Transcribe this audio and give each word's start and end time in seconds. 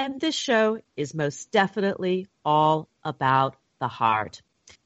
and 0.00 0.18
this 0.18 0.34
show 0.34 0.80
is 0.96 1.14
most 1.14 1.52
definitely 1.52 2.26
all 2.42 2.88
about 3.04 3.56
the 3.80 3.88
heart. 3.88 4.40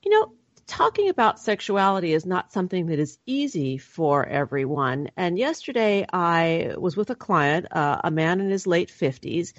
You 0.05 0.11
know, 0.11 0.33
talking 0.67 1.09
about 1.09 1.39
sexuality 1.39 2.13
is 2.13 2.27
not 2.27 2.53
something 2.53 2.87
that 2.87 2.99
is 2.99 3.17
easy 3.25 3.79
for 3.79 4.27
everyone. 4.27 5.11
And 5.17 5.39
yesterday 5.39 6.05
I 6.13 6.75
was 6.77 6.97
with 6.97 7.11
a 7.11 7.15
client, 7.15 7.67
uh, 7.71 8.01
a 8.03 8.11
man 8.11 8.41
in 8.41 8.51
his 8.51 8.67
late 8.67 8.89
50s, 8.89 9.53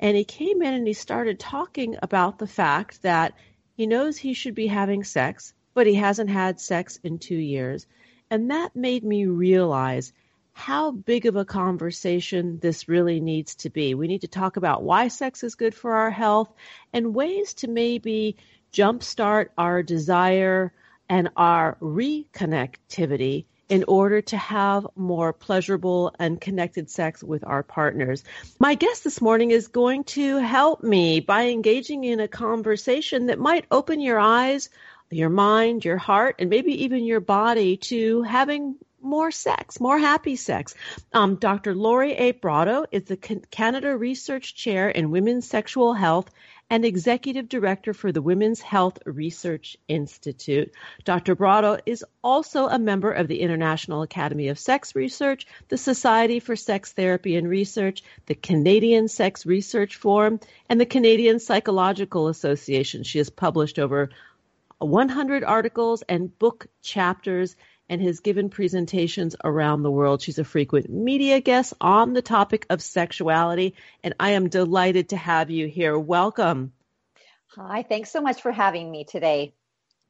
and 0.00 0.16
he 0.16 0.24
came 0.24 0.62
in 0.62 0.72
and 0.72 0.86
he 0.86 0.94
started 0.94 1.38
talking 1.38 1.96
about 2.02 2.38
the 2.38 2.46
fact 2.46 3.02
that 3.02 3.34
he 3.76 3.86
knows 3.86 4.16
he 4.16 4.32
should 4.32 4.54
be 4.54 4.66
having 4.66 5.04
sex, 5.04 5.52
but 5.74 5.86
he 5.86 5.94
hasn't 5.94 6.30
had 6.30 6.58
sex 6.58 6.98
in 7.04 7.18
two 7.18 7.36
years. 7.36 7.86
And 8.30 8.50
that 8.50 8.74
made 8.74 9.04
me 9.04 9.26
realize 9.26 10.14
how 10.52 10.90
big 10.90 11.26
of 11.26 11.36
a 11.36 11.44
conversation 11.44 12.58
this 12.60 12.88
really 12.88 13.20
needs 13.20 13.54
to 13.56 13.70
be. 13.70 13.94
We 13.94 14.08
need 14.08 14.20
to 14.20 14.28
talk 14.28 14.56
about 14.56 14.82
why 14.82 15.08
sex 15.08 15.42
is 15.42 15.54
good 15.54 15.74
for 15.74 15.94
our 15.94 16.10
health 16.10 16.52
and 16.92 17.14
ways 17.14 17.54
to 17.54 17.68
maybe 17.68 18.36
jumpstart 18.72 19.48
our 19.56 19.82
desire 19.82 20.72
and 21.08 21.30
our 21.36 21.76
reconnectivity 21.80 23.44
in 23.68 23.84
order 23.88 24.20
to 24.20 24.36
have 24.36 24.86
more 24.96 25.32
pleasurable 25.32 26.14
and 26.18 26.40
connected 26.40 26.90
sex 26.90 27.22
with 27.22 27.42
our 27.46 27.62
partners. 27.62 28.22
My 28.60 28.74
guest 28.74 29.02
this 29.02 29.20
morning 29.20 29.50
is 29.50 29.68
going 29.68 30.04
to 30.04 30.36
help 30.36 30.82
me 30.82 31.20
by 31.20 31.46
engaging 31.46 32.04
in 32.04 32.20
a 32.20 32.28
conversation 32.28 33.26
that 33.26 33.38
might 33.38 33.64
open 33.70 34.00
your 34.00 34.18
eyes, 34.18 34.68
your 35.10 35.30
mind, 35.30 35.84
your 35.84 35.96
heart, 35.96 36.36
and 36.38 36.50
maybe 36.50 36.84
even 36.84 37.04
your 37.04 37.20
body 37.20 37.78
to 37.78 38.22
having 38.22 38.76
more 39.02 39.30
sex, 39.30 39.80
more 39.80 39.98
happy 39.98 40.36
sex. 40.36 40.74
Um, 41.12 41.36
Dr. 41.36 41.74
Lori 41.74 42.12
A. 42.12 42.32
Brotto 42.32 42.84
is 42.90 43.04
the 43.04 43.16
Canada 43.16 43.96
Research 43.96 44.54
Chair 44.54 44.88
in 44.88 45.10
Women's 45.10 45.46
Sexual 45.48 45.94
Health 45.94 46.30
and 46.70 46.86
Executive 46.86 47.50
Director 47.50 47.92
for 47.92 48.12
the 48.12 48.22
Women's 48.22 48.62
Health 48.62 48.98
Research 49.04 49.76
Institute. 49.88 50.72
Dr. 51.04 51.34
Brotto 51.34 51.76
is 51.84 52.02
also 52.24 52.66
a 52.66 52.78
member 52.78 53.12
of 53.12 53.28
the 53.28 53.40
International 53.40 54.00
Academy 54.00 54.48
of 54.48 54.58
Sex 54.58 54.94
Research, 54.94 55.46
the 55.68 55.76
Society 55.76 56.40
for 56.40 56.56
Sex 56.56 56.92
Therapy 56.92 57.36
and 57.36 57.46
Research, 57.46 58.02
the 58.24 58.34
Canadian 58.34 59.08
Sex 59.08 59.44
Research 59.44 59.96
Forum, 59.96 60.40
and 60.68 60.80
the 60.80 60.86
Canadian 60.86 61.40
Psychological 61.40 62.28
Association. 62.28 63.02
She 63.02 63.18
has 63.18 63.28
published 63.28 63.78
over 63.78 64.08
100 64.78 65.44
articles 65.44 66.02
and 66.08 66.36
book 66.38 66.66
chapters 66.82 67.54
and 67.92 68.00
has 68.00 68.20
given 68.20 68.48
presentations 68.48 69.36
around 69.44 69.82
the 69.82 69.90
world. 69.90 70.22
She's 70.22 70.38
a 70.38 70.44
frequent 70.44 70.88
media 70.88 71.42
guest 71.42 71.74
on 71.78 72.14
the 72.14 72.22
topic 72.22 72.64
of 72.70 72.80
sexuality, 72.80 73.74
and 74.02 74.14
I 74.18 74.30
am 74.30 74.48
delighted 74.48 75.10
to 75.10 75.18
have 75.18 75.50
you 75.50 75.68
here. 75.68 75.98
Welcome. 75.98 76.72
Hi, 77.48 77.82
thanks 77.82 78.10
so 78.10 78.22
much 78.22 78.40
for 78.40 78.50
having 78.50 78.90
me 78.90 79.04
today. 79.04 79.52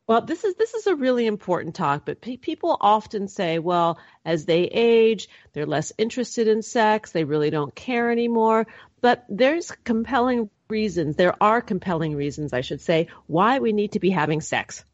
Well, 0.07 0.21
this 0.21 0.45
is 0.45 0.55
this 0.55 0.75
is 0.75 0.87
a 0.87 0.95
really 0.95 1.27
important 1.27 1.75
talk, 1.75 2.07
but 2.07 2.21
pe- 2.21 2.37
people 2.37 2.77
often 2.81 3.27
say, 3.27 3.59
well, 3.59 3.99
as 4.25 4.45
they 4.45 4.63
age, 4.63 5.29
they're 5.53 5.67
less 5.67 5.93
interested 5.99 6.47
in 6.47 6.63
sex, 6.63 7.11
they 7.11 7.25
really 7.25 7.51
don't 7.51 7.75
care 7.75 8.13
anymore. 8.13 8.69
But 9.01 9.25
there's 9.29 9.73
compelling 9.83 10.51
reasons, 10.69 11.17
there 11.17 11.35
are 11.43 11.61
compelling 11.61 12.15
reasons, 12.15 12.53
I 12.53 12.61
should 12.61 12.81
say, 12.81 13.09
why 13.27 13.59
we 13.59 13.73
need 13.73 13.93
to 13.93 13.99
be 13.99 14.11
having 14.11 14.41
sex. 14.41 14.85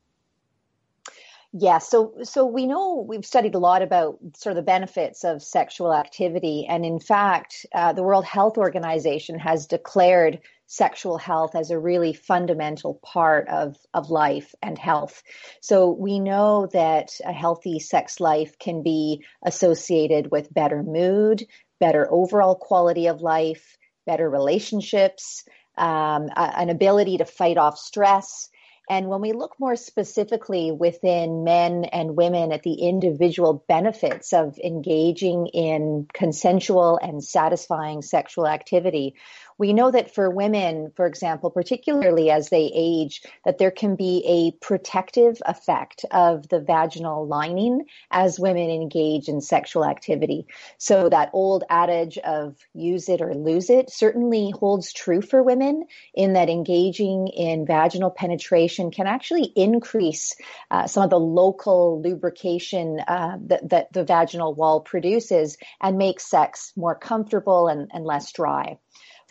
Yeah, 1.54 1.78
so 1.78 2.14
so 2.24 2.44
we 2.44 2.66
know 2.66 3.06
we've 3.08 3.24
studied 3.24 3.54
a 3.54 3.58
lot 3.58 3.80
about 3.80 4.18
sort 4.36 4.52
of 4.52 4.56
the 4.56 4.62
benefits 4.62 5.24
of 5.24 5.42
sexual 5.42 5.94
activity, 5.94 6.66
and 6.68 6.84
in 6.84 7.00
fact, 7.00 7.64
uh, 7.74 7.94
the 7.94 8.02
World 8.02 8.26
Health 8.26 8.58
Organization 8.58 9.38
has 9.38 9.66
declared 9.66 10.40
sexual 10.66 11.16
health 11.16 11.54
as 11.54 11.70
a 11.70 11.78
really 11.78 12.12
fundamental 12.12 13.00
part 13.02 13.48
of 13.48 13.76
of 13.94 14.10
life 14.10 14.54
and 14.62 14.76
health. 14.78 15.22
So 15.62 15.90
we 15.90 16.18
know 16.20 16.66
that 16.74 17.18
a 17.24 17.32
healthy 17.32 17.78
sex 17.78 18.20
life 18.20 18.58
can 18.58 18.82
be 18.82 19.24
associated 19.42 20.30
with 20.30 20.52
better 20.52 20.82
mood, 20.82 21.46
better 21.80 22.06
overall 22.12 22.56
quality 22.56 23.06
of 23.06 23.22
life, 23.22 23.78
better 24.06 24.28
relationships, 24.28 25.44
um, 25.78 26.28
an 26.36 26.68
ability 26.68 27.16
to 27.18 27.24
fight 27.24 27.56
off 27.56 27.78
stress 27.78 28.50
and 28.88 29.08
when 29.08 29.20
we 29.20 29.32
look 29.32 29.54
more 29.58 29.76
specifically 29.76 30.72
within 30.72 31.44
men 31.44 31.84
and 31.84 32.16
women 32.16 32.52
at 32.52 32.62
the 32.62 32.74
individual 32.74 33.64
benefits 33.68 34.32
of 34.32 34.58
engaging 34.58 35.46
in 35.48 36.06
consensual 36.12 36.98
and 37.02 37.22
satisfying 37.22 38.02
sexual 38.02 38.46
activity, 38.46 39.14
we 39.58 39.72
know 39.72 39.90
that 39.90 40.14
for 40.14 40.30
women, 40.30 40.92
for 40.96 41.06
example, 41.06 41.50
particularly 41.50 42.30
as 42.30 42.48
they 42.48 42.70
age, 42.74 43.22
that 43.44 43.58
there 43.58 43.72
can 43.72 43.96
be 43.96 44.24
a 44.26 44.64
protective 44.64 45.42
effect 45.46 46.04
of 46.12 46.48
the 46.48 46.60
vaginal 46.60 47.26
lining 47.26 47.84
as 48.10 48.38
women 48.38 48.70
engage 48.70 49.28
in 49.28 49.40
sexual 49.40 49.84
activity. 49.84 50.46
So 50.78 51.08
that 51.08 51.30
old 51.32 51.64
adage 51.68 52.18
of 52.18 52.56
use 52.72 53.08
it 53.08 53.20
or 53.20 53.34
lose 53.34 53.68
it 53.68 53.90
certainly 53.90 54.50
holds 54.50 54.92
true 54.92 55.20
for 55.20 55.42
women 55.42 55.86
in 56.14 56.34
that 56.34 56.48
engaging 56.48 57.28
in 57.28 57.66
vaginal 57.66 58.10
penetration 58.10 58.90
can 58.92 59.06
actually 59.06 59.52
increase 59.56 60.34
uh, 60.70 60.86
some 60.86 61.02
of 61.02 61.10
the 61.10 61.18
local 61.18 62.00
lubrication 62.00 63.00
uh, 63.00 63.36
that, 63.46 63.68
that 63.68 63.92
the 63.92 64.04
vaginal 64.04 64.54
wall 64.54 64.80
produces 64.80 65.56
and 65.80 65.98
make 65.98 66.20
sex 66.20 66.72
more 66.76 66.94
comfortable 66.94 67.66
and, 67.66 67.90
and 67.92 68.04
less 68.04 68.32
dry. 68.32 68.78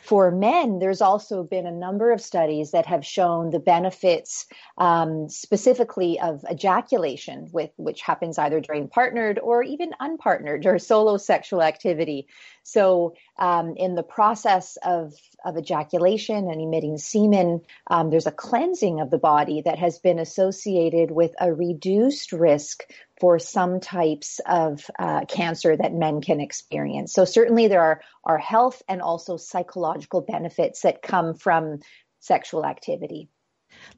For 0.08 0.32
men, 0.32 0.80
there's 0.80 1.02
also 1.02 1.44
been 1.44 1.66
a 1.66 1.72
number 1.72 2.14
of 2.14 2.22
studies 2.22 2.72
that 2.72 2.86
have 2.86 3.06
shown 3.06 3.50
the 3.50 3.60
benefits 3.60 4.46
um, 4.78 5.28
specifically 5.28 6.18
of 6.18 6.46
ejaculation, 6.50 7.50
with 7.52 7.72
which 7.76 8.00
happens 8.00 8.38
either 8.38 8.62
during 8.62 8.88
partnered 8.88 9.38
or 9.38 9.64
even 9.64 9.92
unpartnered 10.00 10.66
or 10.66 10.80
solo 10.80 11.18
sexual 11.18 11.62
activity. 11.62 12.28
So, 12.64 13.16
um, 13.38 13.76
in 13.76 13.96
the 13.96 14.04
process 14.04 14.78
of, 14.82 15.14
of 15.46 15.58
ejaculation 15.58 16.50
and 16.50 16.62
emitting 16.62 16.98
semen, 16.98 17.62
um, 17.88 18.10
there's 18.10 18.28
a 18.28 18.32
cleansing 18.32 19.00
of 19.00 19.10
the 19.10 19.18
body 19.18 19.62
that 19.62 19.78
has 19.80 20.00
been 20.00 20.20
associated 20.20 21.12
with 21.12 21.34
a 21.40 21.54
reduced 21.54 22.32
risk 22.32 22.84
for 23.20 23.40
some 23.40 23.80
types 23.80 24.40
of 24.46 24.90
uh, 25.00 25.26
cancer 25.26 25.76
that 25.76 25.94
men 25.94 26.22
can 26.22 26.40
experience. 26.40 27.14
So 27.14 27.26
certainly 27.26 27.68
there 27.68 27.82
are, 27.82 28.02
are 28.24 28.38
health 28.38 28.82
and 28.88 29.02
also 29.02 29.38
psychological 29.38 30.22
benefits 30.22 30.82
that 30.82 31.02
come 31.02 31.34
from 31.34 31.80
sexual 32.20 32.66
activity. 32.66 33.30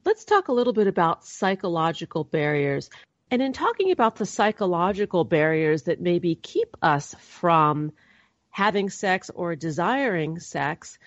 Let's 0.04 0.24
talk 0.24 0.48
a 0.48 0.52
little 0.52 0.72
bit 0.72 0.86
about 0.86 1.24
psychological 1.24 2.24
barriers. 2.24 2.90
And 3.30 3.40
in 3.40 3.52
talking 3.52 3.92
about 3.92 4.16
the 4.16 4.26
psychological 4.26 5.24
barriers 5.24 5.82
that 5.84 6.00
maybe 6.00 6.34
keep 6.34 6.76
us 6.82 7.14
from 7.20 7.92
having 8.50 8.90
sex 8.90 9.30
or 9.32 9.54
desiring 9.54 10.40
sex, 10.40 10.98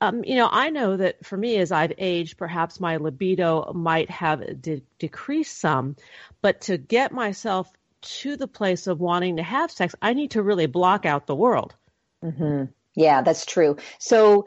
um, 0.00 0.24
you 0.24 0.36
know, 0.36 0.48
I 0.50 0.70
know 0.70 0.96
that 0.96 1.24
for 1.24 1.36
me, 1.36 1.56
as 1.58 1.72
I've 1.72 1.92
aged, 1.98 2.36
perhaps 2.36 2.80
my 2.80 2.96
libido 2.96 3.72
might 3.72 4.10
have 4.10 4.60
de- 4.60 4.82
decreased 4.98 5.58
some, 5.58 5.96
but 6.40 6.60
to 6.62 6.78
get 6.78 7.12
myself 7.12 7.72
to 8.02 8.36
the 8.36 8.48
place 8.48 8.86
of 8.86 9.00
wanting 9.00 9.36
to 9.36 9.42
have 9.42 9.70
sex, 9.70 9.94
I 10.02 10.14
need 10.14 10.32
to 10.32 10.42
really 10.42 10.66
block 10.66 11.06
out 11.06 11.26
the 11.26 11.36
world. 11.36 11.74
Mm-hmm. 12.24 12.64
Yeah, 12.94 13.22
that's 13.22 13.46
true. 13.46 13.76
So 13.98 14.46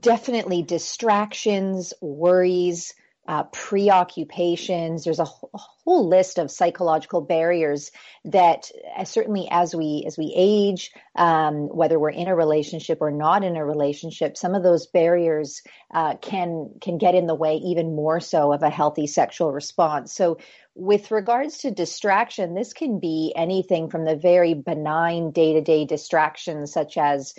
definitely 0.00 0.62
distractions, 0.62 1.94
worries, 2.00 2.94
uh, 3.26 3.44
preoccupations. 3.44 5.04
There's 5.04 5.20
a, 5.20 5.24
wh- 5.24 5.54
a, 5.54 5.58
whole 5.84 6.08
list 6.08 6.38
of 6.38 6.50
psychological 6.50 7.20
barriers 7.20 7.90
that 8.24 8.70
uh, 8.96 9.04
certainly 9.04 9.48
as 9.50 9.74
we 9.74 10.04
as 10.06 10.16
we 10.18 10.32
age, 10.36 10.92
um, 11.16 11.68
whether 11.68 11.98
we're 11.98 12.10
in 12.10 12.28
a 12.28 12.36
relationship 12.36 12.98
or 13.00 13.10
not 13.10 13.44
in 13.44 13.56
a 13.56 13.64
relationship, 13.64 14.36
some 14.36 14.54
of 14.54 14.62
those 14.62 14.86
barriers 14.86 15.62
uh, 15.92 16.16
can 16.16 16.70
can 16.80 16.98
get 16.98 17.14
in 17.14 17.26
the 17.26 17.34
way 17.34 17.56
even 17.56 17.94
more 17.94 18.20
so 18.20 18.52
of 18.52 18.62
a 18.62 18.70
healthy 18.70 19.06
sexual 19.06 19.52
response. 19.52 20.12
So 20.12 20.38
with 20.74 21.10
regards 21.10 21.58
to 21.58 21.70
distraction, 21.70 22.54
this 22.54 22.72
can 22.72 22.98
be 22.98 23.32
anything 23.36 23.88
from 23.88 24.04
the 24.04 24.16
very 24.16 24.54
benign 24.54 25.30
day 25.30 25.52
to 25.52 25.60
day 25.60 25.84
distractions, 25.84 26.72
such 26.72 26.96
as 26.96 27.34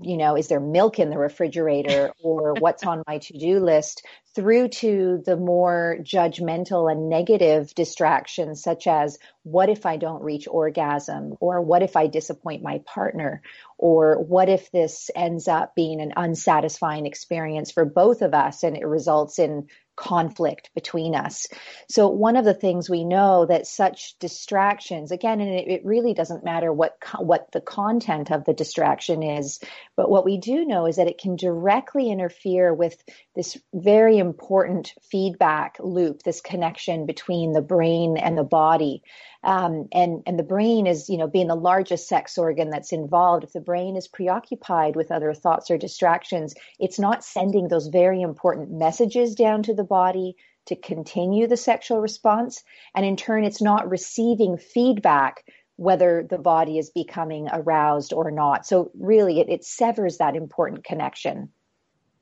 you 0.00 0.16
know, 0.16 0.36
is 0.36 0.48
there 0.48 0.60
milk 0.60 0.98
in 0.98 1.10
the 1.10 1.18
refrigerator 1.18 2.12
or 2.22 2.54
what's 2.54 2.84
on 2.84 3.02
my 3.06 3.18
to 3.18 3.38
do 3.38 3.60
list, 3.60 4.04
through 4.34 4.68
to 4.68 5.22
the 5.26 5.36
more 5.36 5.98
judgmental 6.00 6.90
and 6.90 7.10
negative 7.10 7.74
distractions, 7.74 8.62
such 8.62 8.86
as 8.86 9.18
what 9.42 9.68
if 9.68 9.84
I 9.84 9.98
don't 9.98 10.22
reach 10.22 10.48
orgasm, 10.48 11.34
or 11.40 11.60
what 11.60 11.82
if 11.82 11.96
I 11.96 12.06
disappoint 12.06 12.62
my 12.62 12.80
partner, 12.86 13.42
or 13.76 14.22
what 14.22 14.48
if 14.48 14.70
this 14.70 15.10
ends 15.14 15.48
up 15.48 15.74
being 15.74 16.00
an 16.00 16.14
unsatisfying 16.16 17.04
experience 17.04 17.70
for 17.70 17.84
both 17.84 18.22
of 18.22 18.32
us 18.32 18.62
and 18.62 18.76
it 18.76 18.86
results 18.86 19.38
in 19.38 19.66
conflict 19.96 20.70
between 20.74 21.14
us. 21.14 21.46
So 21.88 22.08
one 22.08 22.36
of 22.36 22.44
the 22.44 22.54
things 22.54 22.88
we 22.88 23.04
know 23.04 23.46
that 23.46 23.66
such 23.66 24.18
distractions, 24.18 25.10
again, 25.10 25.40
and 25.40 25.50
it, 25.50 25.68
it, 25.68 25.84
really 25.84 26.14
doesn't 26.14 26.44
matter 26.44 26.72
what 26.72 26.96
what 27.18 27.50
the 27.52 27.60
content 27.60 28.30
of 28.30 28.44
the 28.44 28.54
distraction 28.54 29.22
is, 29.22 29.60
but 29.96 30.10
what 30.10 30.24
we 30.24 30.38
do 30.38 30.64
know 30.64 30.86
is 30.86 30.96
that 30.96 31.08
it 31.08 31.18
can 31.18 31.36
directly 31.36 32.10
interfere 32.10 32.72
with 32.72 33.02
this 33.36 33.58
very 33.74 34.18
important 34.18 34.94
feedback 35.10 35.76
loop, 35.80 36.22
this 36.22 36.40
connection 36.40 37.04
between 37.06 37.52
the 37.52 37.62
brain 37.62 38.16
and 38.16 38.38
the 38.38 38.44
body. 38.44 39.02
Um, 39.44 39.88
and 39.92 40.22
and 40.24 40.38
the 40.38 40.44
brain 40.44 40.86
is 40.86 41.08
you 41.08 41.18
know 41.18 41.26
being 41.26 41.48
the 41.48 41.56
largest 41.56 42.08
sex 42.08 42.38
organ 42.38 42.70
that's 42.70 42.92
involved 42.92 43.42
if 43.42 43.52
the 43.52 43.60
brain 43.60 43.96
is 43.96 44.06
preoccupied 44.06 44.94
with 44.94 45.10
other 45.10 45.34
thoughts 45.34 45.68
or 45.68 45.76
distractions 45.76 46.54
it's 46.78 46.98
not 46.98 47.24
sending 47.24 47.66
those 47.66 47.88
very 47.88 48.22
important 48.22 48.70
messages 48.70 49.34
down 49.34 49.64
to 49.64 49.74
the 49.74 49.81
body 49.84 50.36
to 50.66 50.76
continue 50.76 51.46
the 51.46 51.56
sexual 51.56 52.00
response 52.00 52.62
and 52.94 53.04
in 53.04 53.16
turn 53.16 53.44
it's 53.44 53.62
not 53.62 53.90
receiving 53.90 54.56
feedback 54.58 55.44
whether 55.76 56.26
the 56.28 56.38
body 56.38 56.78
is 56.78 56.90
becoming 56.90 57.48
aroused 57.52 58.12
or 58.12 58.30
not 58.30 58.66
so 58.66 58.90
really 58.98 59.40
it, 59.40 59.48
it 59.48 59.64
severs 59.64 60.18
that 60.18 60.36
important 60.36 60.84
connection 60.84 61.50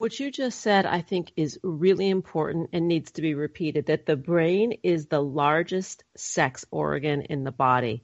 what 0.01 0.19
you 0.19 0.31
just 0.31 0.63
said, 0.63 0.87
I 0.87 1.03
think, 1.03 1.31
is 1.37 1.59
really 1.63 2.09
important 2.09 2.71
and 2.73 2.89
needs 2.89 3.11
to 3.11 3.21
be 3.21 3.35
repeated 3.35 3.85
that 3.85 4.07
the 4.07 4.17
brain 4.17 4.79
is 4.83 5.09
the 5.09 5.21
largest 5.21 6.05
sex 6.17 6.65
organ 6.71 7.21
in 7.21 7.45
the 7.45 7.53
body. 7.53 8.03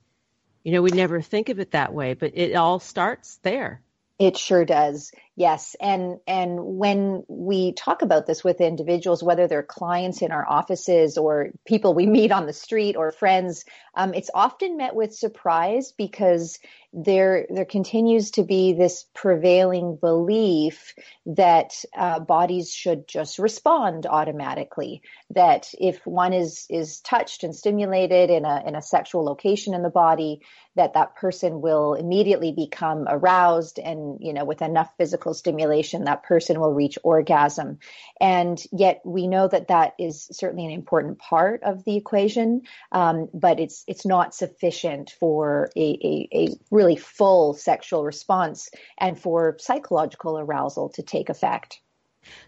You 0.63 0.73
know, 0.73 0.83
we 0.83 0.91
never 0.91 1.23
think 1.23 1.49
of 1.49 1.59
it 1.59 1.71
that 1.71 1.95
way, 1.95 2.13
but 2.13 2.33
it 2.35 2.55
all 2.55 2.81
starts 2.81 3.39
there. 3.45 3.81
It 4.19 4.39
sure 4.39 4.65
does. 4.65 5.13
Yes. 5.35 5.77
And, 5.79 6.21
and 6.27 6.59
when 6.79 7.25
we 7.29 7.73
talk 7.73 8.01
about 8.01 8.27
this 8.27 8.43
with 8.43 8.63
individuals, 8.63 9.23
whether 9.23 9.47
they're 9.47 9.63
clients 9.63 10.23
in 10.23 10.33
our 10.33 10.49
offices 10.49 11.19
or 11.19 11.51
people 11.67 11.93
we 11.93 12.07
meet 12.07 12.33
on 12.33 12.47
the 12.47 12.55
street 12.55 12.97
or 12.97 13.13
friends, 13.13 13.67
um, 13.97 14.15
it's 14.15 14.31
often 14.35 14.77
met 14.77 14.95
with 14.95 15.15
surprise 15.15 15.93
because 15.97 16.59
there, 16.93 17.47
there 17.51 17.65
continues 17.65 18.31
to 18.33 18.43
be 18.43 18.73
this 18.73 19.05
prevailing 19.15 19.97
belief 19.97 20.95
that 21.27 21.73
uh, 21.97 22.21
bodies 22.21 22.73
should 22.73 23.09
just 23.09 23.39
respond 23.39 24.07
automatically. 24.07 25.03
That 25.31 25.69
if 25.79 26.07
one 26.07 26.33
is, 26.33 26.67
is 26.71 27.01
touched 27.01 27.43
and 27.43 27.55
stimulated 27.55 28.31
in 28.31 28.45
a, 28.45 28.63
in 28.67 28.77
a 28.77 28.83
sexual 28.83 29.25
location 29.25 29.75
in 29.75 29.83
the 29.83 29.91
body, 29.91 30.41
that 30.77 30.95
that 30.95 31.17
person 31.17 31.61
will 31.61 31.95
immediately 31.95 32.53
become 32.53 33.07
aroused 33.09 33.79
and, 33.79 34.19
you 34.21 34.33
know, 34.33 34.45
with 34.45 34.63
enough 34.63 34.91
physical 34.99 35.33
stimulation, 35.35 36.05
that 36.05 36.23
person 36.23 36.61
will 36.61 36.73
reach 36.73 36.99
orgasm. 37.03 37.79
And 38.21 38.63
yet 38.73 39.01
we 39.05 39.27
know 39.27 39.49
that 39.49 39.69
that 39.69 39.95
is 39.99 40.29
certainly 40.33 40.67
an 40.67 40.73
important 40.73 41.19
part 41.19 41.63
of 41.63 41.85
the 41.85 41.97
equation, 41.97 42.63
um, 42.93 43.29
but 43.33 43.59
it's, 43.59 43.85
it's 43.87 44.07
not 44.07 44.35
sufficient 44.35 45.15
for 45.19 45.71
a, 45.77 45.81
a, 45.81 46.29
a 46.33 46.49
really 46.71 46.97
full 46.97 47.55
sexual 47.55 48.05
response 48.05 48.71
and 48.99 49.19
for 49.19 49.57
psychological 49.61 50.39
arousal 50.39 50.91
to 50.91 51.03
take 51.03 51.29
effect. 51.29 51.81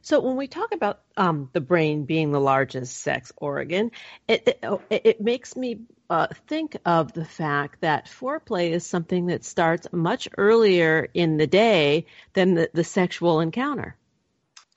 So 0.03 0.21
when 0.21 0.37
we 0.37 0.49
talk 0.49 0.73
about 0.73 1.01
um, 1.17 1.51
the 1.53 1.61
brain 1.61 2.05
being 2.05 2.33
the 2.33 2.41
largest 2.41 2.97
sex 2.99 3.33
organ, 3.37 3.93
it, 4.27 4.61
it, 4.91 5.03
it 5.05 5.21
makes 5.21 5.57
me 5.57 5.83
uh, 6.11 6.29
think 6.49 6.77
of 6.85 7.13
the 7.13 7.25
fact 7.25 7.83
that 7.83 8.07
foreplay 8.07 8.71
is 8.71 8.85
something 8.85 9.27
that 9.27 9.45
starts 9.45 9.87
much 9.93 10.29
earlier 10.37 11.07
in 11.15 11.37
the 11.37 11.47
day 11.47 12.07
than 12.33 12.55
the, 12.55 12.71
the 12.73 12.85
sexual 12.85 13.41
encounter. 13.41 13.97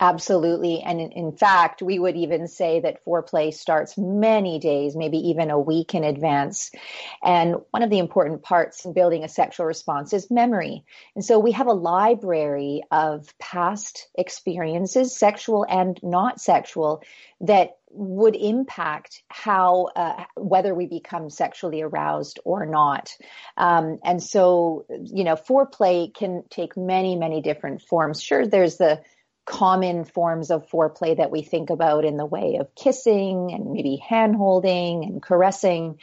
Absolutely. 0.02 0.82
And 0.82 1.00
in, 1.00 1.12
in, 1.12 1.32
fact, 1.32 1.84
we 1.84 2.00
would 2.00 2.18
even 2.18 2.48
say 2.48 2.80
that 2.80 3.06
foreplay 3.06 3.54
starts 3.54 4.00
many 4.00 4.58
days, 4.58 4.96
maybe 4.96 5.20
even 5.20 5.52
a 5.52 5.60
week 5.60 5.94
in 5.94 6.04
advance. 6.04 6.72
And 7.24 7.58
one 7.70 7.84
of 7.84 7.92
the 7.92 8.00
important 8.00 8.42
parts 8.42 8.84
in 8.84 8.94
building 8.94 9.24
a 9.24 9.30
sexual 9.30 9.68
response 9.68 10.12
is 10.12 10.32
memory. 10.32 10.84
And 11.16 11.24
so 11.24 11.38
we 11.38 11.52
have 11.52 11.68
a 11.68 11.74
library 11.74 12.82
of 12.90 13.32
past 13.38 14.10
experiences, 14.16 15.16
sexual 15.16 15.68
and 15.70 16.00
not 16.02 16.42
sexual, 16.42 17.04
that 17.42 17.78
would 17.94 18.36
impact 18.36 19.22
how 19.28 19.90
uh, 19.96 20.24
whether 20.36 20.74
we 20.74 20.88
become 20.88 21.30
sexually 21.30 21.82
aroused 21.82 22.40
or 22.46 22.66
not 22.66 23.14
um, 23.58 24.00
and 24.06 24.24
so 24.24 24.86
you 25.04 25.26
know 25.26 25.36
foreplay 25.36 26.14
can 26.14 26.42
take 26.50 26.78
many 26.78 27.18
many 27.18 27.42
different 27.42 27.82
forms 27.82 28.24
sure 28.24 28.48
there's 28.48 28.78
the 28.78 29.02
common 29.46 30.06
forms 30.06 30.52
of 30.52 30.70
foreplay 30.70 31.18
that 31.18 31.32
we 31.32 31.42
think 31.42 31.70
about 31.70 32.06
in 32.06 32.18
the 32.18 32.26
way 32.26 32.58
of 32.60 32.74
kissing 32.76 33.52
and 33.54 33.72
maybe 33.72 33.96
hand 33.98 34.36
holding 34.36 35.04
and 35.04 35.22
caressing 35.22 35.98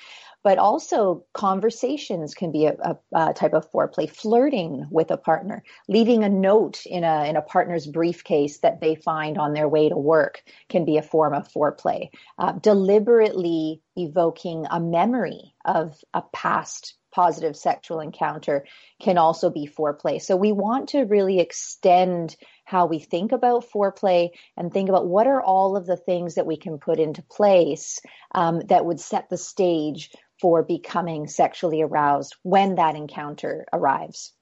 but 0.48 0.58
also 0.58 1.24
conversations 1.34 2.34
can 2.34 2.52
be 2.52 2.66
a, 2.66 2.74
a, 2.80 2.96
a, 3.12 3.34
type 3.34 3.54
of 3.54 3.70
foreplay. 3.70 4.08
Flirting 4.08 4.86
with 4.90 5.10
a 5.10 5.16
partner, 5.16 5.62
leaving 5.88 6.22
a 6.24 6.28
note 6.28 6.86
in 6.86 7.04
a 7.04 7.28
in 7.28 7.36
a 7.36 7.42
partner's 7.42 7.86
briefcase 7.86 8.58
that 8.60 8.80
they 8.80 8.94
find 8.94 9.36
on 9.36 9.52
their 9.52 9.68
way 9.68 9.88
to 9.88 9.96
work 9.96 10.42
can 10.68 10.84
be 10.84 10.96
a 10.96 11.02
form 11.02 11.34
of 11.34 11.48
foreplay. 11.48 12.08
Uh, 12.38 12.52
deliberately 12.52 13.82
evoking 13.96 14.66
a 14.70 14.80
memory 14.80 15.54
of 15.64 15.96
a 16.14 16.22
past 16.32 16.94
positive 17.10 17.56
sexual 17.56 18.00
encounter 18.00 18.64
can 19.00 19.18
also 19.18 19.50
be 19.50 19.66
foreplay. 19.66 20.20
So 20.20 20.36
we 20.36 20.52
want 20.52 20.90
to 20.90 21.00
really 21.00 21.40
extend 21.40 22.36
how 22.68 22.84
we 22.84 22.98
think 22.98 23.32
about 23.32 23.64
foreplay 23.72 24.28
and 24.54 24.70
think 24.70 24.90
about 24.90 25.06
what 25.06 25.26
are 25.26 25.40
all 25.40 25.74
of 25.74 25.86
the 25.86 25.96
things 25.96 26.34
that 26.34 26.46
we 26.46 26.58
can 26.58 26.78
put 26.78 26.98
into 26.98 27.22
place 27.22 27.98
um, 28.34 28.60
that 28.68 28.84
would 28.84 29.00
set 29.00 29.30
the 29.30 29.38
stage 29.38 30.10
for 30.38 30.62
becoming 30.62 31.26
sexually 31.26 31.80
aroused 31.80 32.36
when 32.42 32.74
that 32.74 32.94
encounter 32.94 33.64
arrives. 33.72 34.34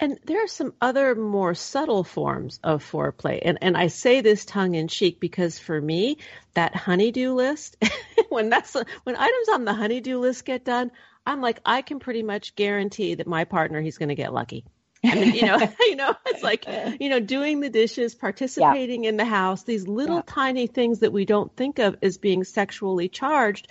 And 0.00 0.18
there 0.24 0.42
are 0.42 0.48
some 0.48 0.72
other 0.80 1.14
more 1.14 1.54
subtle 1.54 2.04
forms 2.04 2.58
of 2.64 2.82
foreplay. 2.82 3.40
And, 3.44 3.58
and 3.60 3.76
I 3.76 3.88
say 3.88 4.22
this 4.22 4.46
tongue 4.46 4.74
in 4.74 4.88
cheek 4.88 5.20
because 5.20 5.58
for 5.58 5.78
me, 5.78 6.16
that 6.54 6.74
honeydew 6.74 7.34
list, 7.34 7.76
when 8.30 8.48
that's, 8.48 8.74
when 9.02 9.16
items 9.16 9.48
on 9.52 9.66
the 9.66 9.74
honeydew 9.74 10.18
list 10.18 10.46
get 10.46 10.64
done, 10.64 10.90
I'm 11.26 11.42
like, 11.42 11.60
I 11.66 11.82
can 11.82 11.98
pretty 11.98 12.22
much 12.22 12.54
guarantee 12.54 13.16
that 13.16 13.26
my 13.26 13.44
partner, 13.44 13.82
he's 13.82 13.98
going 13.98 14.08
to 14.08 14.14
get 14.14 14.32
lucky. 14.32 14.64
I 15.04 15.14
mean, 15.14 15.34
you 15.34 15.46
know, 15.46 15.58
you 15.80 15.96
know, 15.96 16.14
it's 16.26 16.42
like, 16.42 16.64
uh. 16.66 16.92
you 16.98 17.08
know, 17.08 17.20
doing 17.20 17.60
the 17.60 17.70
dishes, 17.70 18.14
participating 18.14 19.04
yeah. 19.04 19.10
in 19.10 19.16
the 19.16 19.24
house, 19.24 19.62
these 19.64 19.86
little 19.86 20.16
yeah. 20.16 20.22
tiny 20.26 20.66
things 20.66 21.00
that 21.00 21.12
we 21.12 21.24
don't 21.24 21.54
think 21.56 21.78
of 21.78 21.96
as 22.02 22.18
being 22.18 22.44
sexually 22.44 23.08
charged 23.08 23.68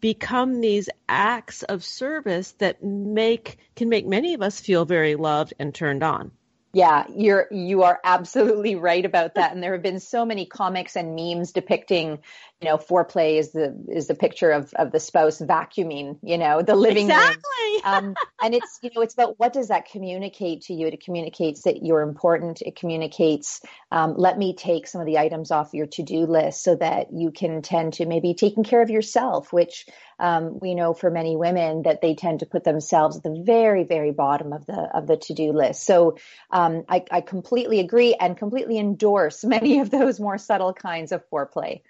become 0.00 0.60
these 0.60 0.88
acts 1.08 1.64
of 1.64 1.82
service 1.82 2.52
that 2.58 2.82
make 2.84 3.58
can 3.74 3.88
make 3.88 4.06
many 4.06 4.34
of 4.34 4.42
us 4.42 4.60
feel 4.60 4.84
very 4.84 5.16
loved 5.16 5.54
and 5.58 5.74
turned 5.74 6.02
on. 6.02 6.30
Yeah, 6.78 7.06
you're 7.12 7.48
you 7.50 7.82
are 7.82 7.98
absolutely 8.04 8.76
right 8.76 9.04
about 9.04 9.34
that. 9.34 9.52
And 9.52 9.60
there 9.60 9.72
have 9.72 9.82
been 9.82 9.98
so 9.98 10.24
many 10.24 10.46
comics 10.46 10.94
and 10.94 11.16
memes 11.16 11.50
depicting, 11.50 12.20
you 12.60 12.68
know, 12.68 12.76
foreplay 12.76 13.40
is 13.40 13.50
the 13.50 13.76
is 13.88 14.06
the 14.06 14.14
picture 14.14 14.52
of 14.52 14.72
of 14.74 14.92
the 14.92 15.00
spouse 15.00 15.40
vacuuming, 15.40 16.20
you 16.22 16.38
know, 16.38 16.62
the 16.62 16.76
living 16.76 17.06
exactly. 17.06 17.32
room. 17.34 17.42
Um, 17.84 18.14
and 18.42 18.54
it's 18.54 18.78
you 18.82 18.90
know 18.94 19.02
it's 19.02 19.14
about 19.14 19.38
what 19.38 19.52
does 19.52 19.68
that 19.68 19.90
communicate 19.90 20.62
to 20.62 20.74
you? 20.74 20.86
It 20.86 21.02
communicates 21.02 21.62
that 21.62 21.84
you're 21.84 22.02
important. 22.02 22.60
It 22.62 22.76
communicates, 22.76 23.60
um, 23.92 24.14
let 24.16 24.36
me 24.36 24.54
take 24.54 24.86
some 24.86 25.00
of 25.00 25.06
the 25.06 25.18
items 25.18 25.50
off 25.50 25.74
your 25.74 25.86
to 25.86 26.02
do 26.02 26.26
list 26.26 26.62
so 26.62 26.74
that 26.76 27.12
you 27.12 27.30
can 27.30 27.62
tend 27.62 27.94
to 27.94 28.06
maybe 28.06 28.34
taking 28.34 28.64
care 28.64 28.82
of 28.82 28.90
yourself, 28.90 29.52
which 29.52 29.86
um, 30.18 30.58
we 30.58 30.74
know 30.74 30.94
for 30.94 31.10
many 31.10 31.36
women 31.36 31.82
that 31.82 32.00
they 32.00 32.14
tend 32.14 32.40
to 32.40 32.46
put 32.46 32.64
themselves 32.64 33.16
at 33.16 33.22
the 33.22 33.42
very, 33.44 33.84
very 33.84 34.10
bottom 34.10 34.52
of 34.52 34.66
the 34.66 34.78
of 34.94 35.06
the 35.06 35.16
to 35.16 35.34
do 35.34 35.52
list. 35.52 35.84
So 35.84 36.18
um, 36.50 36.84
I, 36.88 37.04
I 37.10 37.20
completely 37.20 37.80
agree 37.80 38.14
and 38.14 38.36
completely 38.36 38.78
endorse 38.78 39.44
many 39.58 39.80
of 39.80 39.90
those 39.90 40.20
more 40.20 40.38
subtle 40.38 40.72
kinds 40.72 41.12
of 41.12 41.28
foreplay 41.30 41.82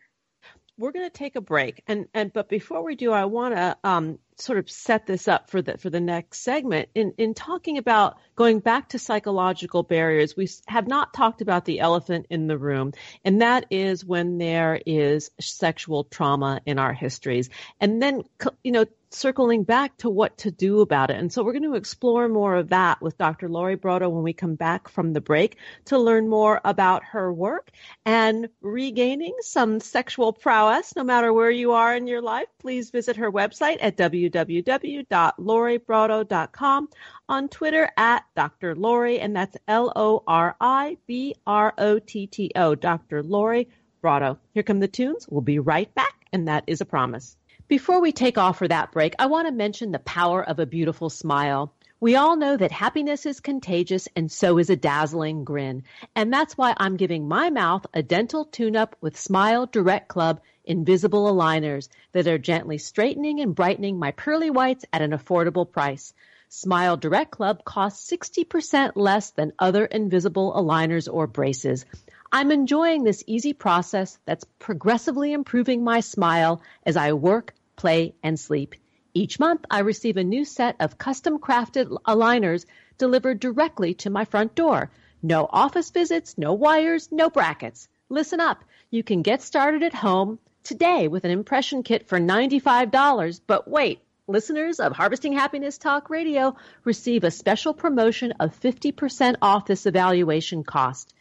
we're 0.78 0.92
going 0.92 1.06
to 1.06 1.10
take 1.10 1.36
a 1.36 1.40
break. 1.40 1.82
And 1.86 2.06
and 2.14 2.32
but 2.32 2.48
before 2.48 2.82
we 2.82 2.94
do 2.94 3.12
i 3.12 3.24
want 3.24 3.54
to 3.54 3.76
um, 3.84 4.18
sort 4.36 4.58
of 4.58 4.70
set 4.70 5.06
this 5.06 5.26
up 5.26 5.50
for 5.50 5.60
the 5.60 5.76
for 5.76 5.90
the 5.90 6.00
next 6.00 6.40
segment. 6.40 6.88
In 6.94 7.12
in 7.18 7.34
talking 7.34 7.76
about 7.76 8.16
going 8.36 8.60
back 8.60 8.90
to 8.90 8.98
psychological 8.98 9.82
barriers 9.82 10.36
we 10.36 10.48
have 10.68 10.86
not 10.86 11.12
talked 11.12 11.42
about 11.42 11.64
the 11.64 11.80
elephant 11.80 12.26
in 12.30 12.46
the 12.46 12.56
room 12.56 12.92
and 13.24 13.42
that 13.42 13.66
is 13.70 14.04
when 14.04 14.38
there 14.38 14.80
is 14.86 15.30
sexual 15.40 16.04
trauma 16.04 16.60
in 16.64 16.78
our 16.78 16.92
histories. 16.92 17.50
And 17.80 18.00
then 18.00 18.22
you 18.62 18.72
know 18.72 18.86
circling 19.10 19.64
back 19.64 19.96
to 19.98 20.10
what 20.10 20.36
to 20.38 20.50
do 20.50 20.80
about 20.80 21.10
it. 21.10 21.16
And 21.16 21.32
so 21.32 21.42
we're 21.42 21.52
going 21.52 21.62
to 21.62 21.74
explore 21.74 22.28
more 22.28 22.56
of 22.56 22.68
that 22.68 23.00
with 23.00 23.16
Dr. 23.16 23.48
Lori 23.48 23.76
Brotto 23.76 24.08
when 24.08 24.22
we 24.22 24.32
come 24.32 24.54
back 24.54 24.88
from 24.88 25.12
the 25.12 25.20
break 25.20 25.56
to 25.86 25.98
learn 25.98 26.28
more 26.28 26.60
about 26.64 27.02
her 27.04 27.32
work 27.32 27.70
and 28.04 28.48
regaining 28.60 29.34
some 29.40 29.80
sexual 29.80 30.32
prowess 30.32 30.94
no 30.96 31.04
matter 31.04 31.32
where 31.32 31.50
you 31.50 31.72
are 31.72 31.96
in 31.96 32.06
your 32.06 32.20
life. 32.20 32.48
Please 32.58 32.90
visit 32.90 33.16
her 33.16 33.32
website 33.32 33.78
at 33.80 33.96
www.loribrotto.com 33.96 36.88
on 37.28 37.48
Twitter 37.48 37.90
at 37.96 38.24
Dr. 38.36 38.74
Lori, 38.74 39.20
and 39.20 39.34
that's 39.34 39.56
L 39.66 39.90
O 39.96 40.22
R 40.26 40.54
I 40.60 40.98
B 41.06 41.34
R 41.46 41.72
O 41.78 41.98
T 41.98 42.26
T 42.26 42.52
O, 42.56 42.74
Dr. 42.74 43.22
Lori 43.22 43.68
Brotto. 44.02 44.38
Here 44.52 44.62
come 44.62 44.80
the 44.80 44.88
tunes. 44.88 45.26
We'll 45.28 45.40
be 45.40 45.58
right 45.58 45.94
back, 45.94 46.26
and 46.32 46.48
that 46.48 46.64
is 46.66 46.82
a 46.82 46.86
promise. 46.86 47.37
Before 47.68 48.00
we 48.00 48.12
take 48.12 48.38
off 48.38 48.56
for 48.56 48.66
that 48.66 48.92
break, 48.92 49.14
I 49.18 49.26
want 49.26 49.46
to 49.46 49.52
mention 49.52 49.92
the 49.92 49.98
power 49.98 50.42
of 50.42 50.58
a 50.58 50.64
beautiful 50.64 51.10
smile. 51.10 51.74
We 52.00 52.16
all 52.16 52.34
know 52.34 52.56
that 52.56 52.72
happiness 52.72 53.26
is 53.26 53.40
contagious 53.40 54.08
and 54.16 54.32
so 54.32 54.56
is 54.56 54.70
a 54.70 54.76
dazzling 54.76 55.44
grin. 55.44 55.82
And 56.16 56.32
that's 56.32 56.56
why 56.56 56.72
I'm 56.78 56.96
giving 56.96 57.28
my 57.28 57.50
mouth 57.50 57.84
a 57.92 58.02
dental 58.02 58.46
tune 58.46 58.74
up 58.74 58.96
with 59.02 59.20
Smile 59.20 59.66
Direct 59.66 60.08
Club 60.08 60.40
invisible 60.64 61.30
aligners 61.30 61.90
that 62.12 62.26
are 62.26 62.38
gently 62.38 62.78
straightening 62.78 63.40
and 63.40 63.54
brightening 63.54 63.98
my 63.98 64.12
pearly 64.12 64.48
whites 64.48 64.86
at 64.90 65.02
an 65.02 65.10
affordable 65.10 65.70
price. 65.70 66.14
Smile 66.48 66.96
Direct 66.96 67.30
Club 67.30 67.66
costs 67.66 68.10
60% 68.10 68.92
less 68.94 69.32
than 69.32 69.52
other 69.58 69.84
invisible 69.84 70.54
aligners 70.54 71.06
or 71.12 71.26
braces. 71.26 71.84
I'm 72.32 72.50
enjoying 72.50 73.04
this 73.04 73.24
easy 73.26 73.52
process 73.52 74.18
that's 74.24 74.44
progressively 74.58 75.34
improving 75.34 75.84
my 75.84 76.00
smile 76.00 76.62
as 76.84 76.96
I 76.96 77.12
work, 77.12 77.54
play, 77.78 78.14
and 78.22 78.38
sleep. 78.38 78.74
Each 79.14 79.40
month, 79.40 79.64
I 79.70 79.78
receive 79.78 80.18
a 80.18 80.24
new 80.24 80.44
set 80.44 80.76
of 80.80 80.98
custom 80.98 81.38
crafted 81.38 81.86
aligners 82.06 82.66
delivered 82.98 83.40
directly 83.40 83.94
to 83.94 84.10
my 84.10 84.26
front 84.26 84.54
door. 84.54 84.90
No 85.22 85.48
office 85.50 85.90
visits, 85.90 86.36
no 86.36 86.52
wires, 86.52 87.08
no 87.10 87.30
brackets. 87.30 87.88
Listen 88.10 88.40
up. 88.40 88.64
You 88.90 89.02
can 89.02 89.22
get 89.22 89.42
started 89.42 89.82
at 89.82 89.94
home 89.94 90.38
today 90.62 91.08
with 91.08 91.24
an 91.24 91.30
impression 91.30 91.82
kit 91.82 92.06
for 92.06 92.18
$95. 92.18 93.40
But 93.46 93.66
wait, 93.66 94.00
listeners 94.26 94.78
of 94.78 94.92
Harvesting 94.92 95.32
Happiness 95.32 95.78
Talk 95.78 96.10
Radio 96.10 96.54
receive 96.84 97.24
a 97.24 97.30
special 97.30 97.72
promotion 97.72 98.32
of 98.40 98.60
50% 98.60 99.36
off 99.40 99.66
this 99.66 99.86
evaluation 99.86 100.64
cost. 100.64 101.14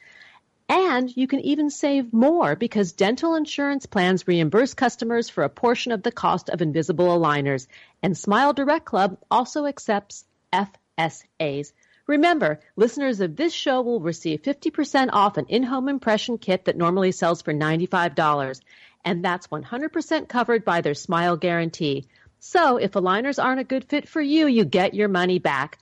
And 0.69 1.15
you 1.15 1.27
can 1.27 1.39
even 1.39 1.69
save 1.69 2.11
more 2.11 2.55
because 2.57 2.91
dental 2.91 3.35
insurance 3.35 3.85
plans 3.85 4.27
reimburse 4.27 4.73
customers 4.73 5.29
for 5.29 5.43
a 5.43 5.49
portion 5.49 5.93
of 5.93 6.03
the 6.03 6.11
cost 6.11 6.49
of 6.49 6.61
invisible 6.61 7.07
aligners. 7.07 7.67
And 8.03 8.17
Smile 8.17 8.51
Direct 8.51 8.85
Club 8.85 9.17
also 9.31 9.65
accepts 9.65 10.25
FSAs. 10.51 11.71
Remember, 12.05 12.59
listeners 12.75 13.21
of 13.21 13.35
this 13.35 13.53
show 13.53 13.81
will 13.81 14.01
receive 14.01 14.41
50% 14.41 15.09
off 15.13 15.37
an 15.37 15.45
in-home 15.47 15.87
impression 15.87 16.37
kit 16.37 16.65
that 16.65 16.77
normally 16.77 17.11
sells 17.11 17.41
for 17.41 17.53
$95. 17.53 18.59
And 19.05 19.23
that's 19.23 19.47
100% 19.47 20.27
covered 20.27 20.65
by 20.65 20.81
their 20.81 20.93
Smile 20.93 21.37
Guarantee. 21.37 22.07
So 22.39 22.77
if 22.77 22.91
aligners 22.91 23.41
aren't 23.41 23.61
a 23.61 23.65
good 23.65 23.85
fit 23.85 24.07
for 24.07 24.21
you, 24.21 24.47
you 24.47 24.65
get 24.65 24.93
your 24.93 25.07
money 25.07 25.39
back. 25.39 25.79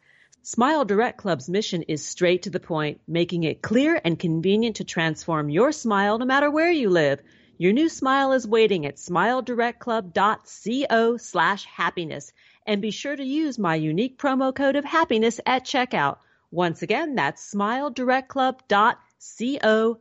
Smile 0.48 0.86
Direct 0.86 1.18
Club's 1.18 1.50
mission 1.50 1.82
is 1.88 2.06
straight 2.06 2.44
to 2.44 2.52
the 2.52 2.60
point, 2.60 3.02
making 3.08 3.46
it 3.46 3.64
clear 3.64 4.00
and 4.06 4.20
convenient 4.20 4.76
to 4.76 4.84
transform 4.84 5.50
your 5.50 5.72
smile 5.72 6.20
no 6.20 6.26
matter 6.26 6.52
where 6.52 6.70
you 6.70 6.92
live. 6.92 7.20
Your 7.58 7.74
new 7.74 7.90
smile 7.90 8.32
is 8.32 8.48
waiting 8.48 8.86
at 8.86 8.98
smiledirectclub.co 8.98 11.18
slash 11.18 11.66
happiness. 11.66 12.32
And 12.68 12.80
be 12.80 12.92
sure 12.92 13.16
to 13.16 13.26
use 13.26 13.58
my 13.58 13.74
unique 13.74 14.20
promo 14.20 14.54
code 14.54 14.76
of 14.76 14.86
happiness 14.86 15.42
at 15.48 15.66
checkout. 15.66 16.18
Once 16.52 16.84
again, 16.84 17.16
that's 17.16 17.52
smiledirectclub.co 17.52 19.00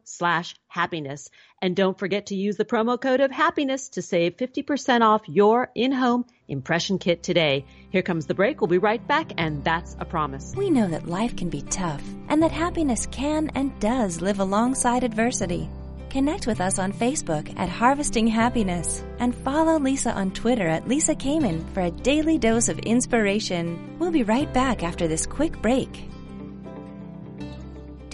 slash 0.05 0.55
happiness. 0.69 1.31
And 1.63 1.75
don't 1.75 1.99
forget 1.99 2.27
to 2.27 2.35
use 2.35 2.57
the 2.57 2.65
promo 2.65 3.01
code 3.01 3.21
of 3.21 3.31
happiness 3.31 3.89
to 3.91 4.03
save 4.03 4.37
50% 4.37 5.01
off 5.01 5.29
your 5.29 5.71
in-home 5.75 6.27
impression 6.49 6.99
kit 6.99 7.23
today. 7.23 7.65
Here 7.91 8.03
comes 8.03 8.27
the 8.27 8.35
break. 8.35 8.61
We'll 8.61 8.69
be 8.69 8.79
right 8.79 9.05
back, 9.07 9.33
and 9.39 9.65
that's 9.65 9.97
a 9.99 10.05
promise. 10.05 10.53
We 10.57 10.71
know 10.71 10.89
that 10.89 11.09
life 11.09 11.37
can 11.37 11.49
be 11.49 11.63
tough 11.63 12.03
and 12.29 12.43
that 12.43 12.53
happiness 12.53 13.07
can 13.07 13.51
and 13.55 13.79
does 13.81 14.21
live 14.21 14.41
alongside 14.41 15.05
adversity. 15.05 15.69
Connect 16.11 16.47
with 16.47 16.61
us 16.61 16.79
on 16.79 16.93
Facebook 16.93 17.53
at 17.59 17.69
Harvesting 17.69 18.29
Happiness 18.29 19.03
and 19.19 19.35
follow 19.35 19.81
Lisa 19.81 20.13
on 20.13 20.31
Twitter 20.31 20.69
at 20.69 20.87
Lisa 20.87 21.15
Kamen 21.17 21.69
for 21.75 21.81
a 21.81 21.91
daily 21.91 22.39
dose 22.39 22.69
of 22.69 22.79
inspiration. 22.79 23.97
We'll 23.99 24.13
be 24.13 24.23
right 24.23 24.53
back 24.55 24.85
after 24.85 25.09
this 25.09 25.27
quick 25.27 25.61
break. 25.61 26.09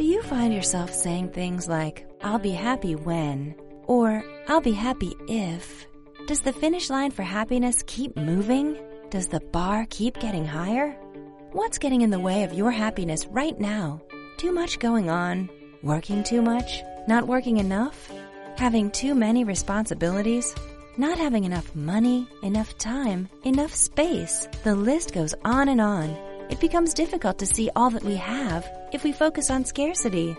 Do 0.00 0.06
you 0.06 0.22
find 0.22 0.54
yourself 0.54 0.94
saying 0.94 1.28
things 1.28 1.68
like, 1.68 2.06
I'll 2.22 2.38
be 2.38 2.52
happy 2.52 2.94
when, 2.94 3.54
or 3.86 4.24
I'll 4.48 4.62
be 4.62 4.72
happy 4.72 5.14
if? 5.28 5.86
Does 6.26 6.40
the 6.40 6.54
finish 6.54 6.88
line 6.88 7.10
for 7.10 7.22
happiness 7.22 7.84
keep 7.86 8.16
moving? 8.16 8.78
Does 9.10 9.28
the 9.28 9.40
bar 9.40 9.86
keep 9.90 10.18
getting 10.18 10.46
higher? 10.46 10.92
What's 11.52 11.76
getting 11.76 12.00
in 12.00 12.08
the 12.08 12.18
way 12.18 12.44
of 12.44 12.54
your 12.54 12.70
happiness 12.70 13.26
right 13.26 13.60
now? 13.60 14.00
Too 14.38 14.52
much 14.52 14.78
going 14.78 15.10
on? 15.10 15.50
Working 15.82 16.24
too 16.24 16.40
much? 16.40 16.80
Not 17.06 17.26
working 17.26 17.58
enough? 17.58 18.10
Having 18.56 18.92
too 18.92 19.14
many 19.14 19.44
responsibilities? 19.44 20.54
Not 20.96 21.18
having 21.18 21.44
enough 21.44 21.76
money, 21.76 22.26
enough 22.42 22.78
time, 22.78 23.28
enough 23.44 23.74
space? 23.74 24.48
The 24.64 24.74
list 24.74 25.12
goes 25.12 25.34
on 25.44 25.68
and 25.68 25.78
on. 25.78 26.29
It 26.50 26.58
becomes 26.58 26.94
difficult 26.94 27.38
to 27.38 27.46
see 27.46 27.70
all 27.76 27.90
that 27.90 28.02
we 28.02 28.16
have 28.16 28.68
if 28.92 29.04
we 29.04 29.12
focus 29.12 29.50
on 29.50 29.64
scarcity. 29.64 30.36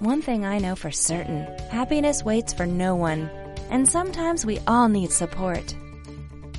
One 0.00 0.20
thing 0.20 0.44
I 0.44 0.58
know 0.58 0.74
for 0.74 0.90
certain, 0.90 1.46
happiness 1.70 2.24
waits 2.24 2.52
for 2.52 2.66
no 2.66 2.96
one, 2.96 3.30
and 3.70 3.88
sometimes 3.88 4.44
we 4.44 4.58
all 4.66 4.88
need 4.88 5.12
support. 5.12 5.74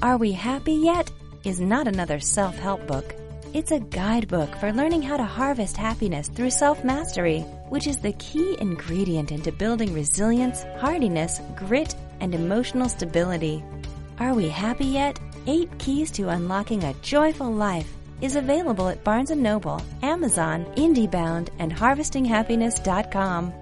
Are 0.01 0.15
We 0.15 0.31
Happy 0.31 0.73
Yet? 0.73 1.11
is 1.43 1.59
not 1.59 1.85
another 1.85 2.21
self-help 2.21 2.87
book. 2.87 3.13
It's 3.53 3.71
a 3.71 3.81
guidebook 3.81 4.55
for 4.55 4.71
learning 4.71 5.01
how 5.01 5.17
to 5.17 5.25
harvest 5.25 5.75
happiness 5.75 6.29
through 6.29 6.51
self-mastery, 6.51 7.41
which 7.67 7.87
is 7.87 7.97
the 7.97 8.13
key 8.13 8.55
ingredient 8.61 9.33
into 9.33 9.51
building 9.51 9.93
resilience, 9.93 10.63
hardiness, 10.77 11.41
grit, 11.57 11.93
and 12.21 12.33
emotional 12.33 12.87
stability. 12.87 13.61
Are 14.19 14.33
we 14.33 14.47
happy 14.47 14.85
yet? 14.85 15.19
Eight 15.45 15.77
keys 15.77 16.09
to 16.11 16.29
unlocking 16.29 16.85
a 16.85 16.93
joyful 17.01 17.51
life 17.51 17.93
is 18.23 18.35
available 18.37 18.87
at 18.87 19.03
Barnes 19.03 19.29
& 19.31 19.35
Noble, 19.35 19.81
Amazon, 20.01 20.65
IndieBound, 20.77 21.49
and 21.59 21.75
HarvestingHappiness.com. 21.75 23.53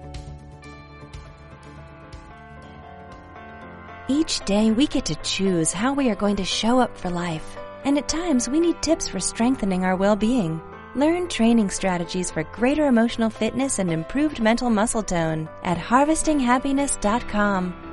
Each 4.08 4.40
day 4.44 4.70
we 4.70 4.86
get 4.86 5.04
to 5.06 5.16
choose 5.16 5.72
how 5.72 5.94
we 5.94 6.10
are 6.10 6.14
going 6.14 6.36
to 6.36 6.44
show 6.44 6.78
up 6.78 6.96
for 6.96 7.10
life. 7.10 7.56
And 7.84 7.98
at 7.98 8.08
times 8.08 8.48
we 8.48 8.60
need 8.60 8.80
tips 8.82 9.08
for 9.08 9.18
strengthening 9.18 9.84
our 9.84 9.96
well-being. 9.96 10.62
Learn 10.94 11.28
training 11.28 11.70
strategies 11.70 12.30
for 12.30 12.44
greater 12.44 12.86
emotional 12.86 13.30
fitness 13.30 13.80
and 13.80 13.90
improved 13.90 14.40
mental 14.40 14.70
muscle 14.70 15.02
tone 15.02 15.48
at 15.64 15.76
harvestinghappiness.com. 15.76 17.91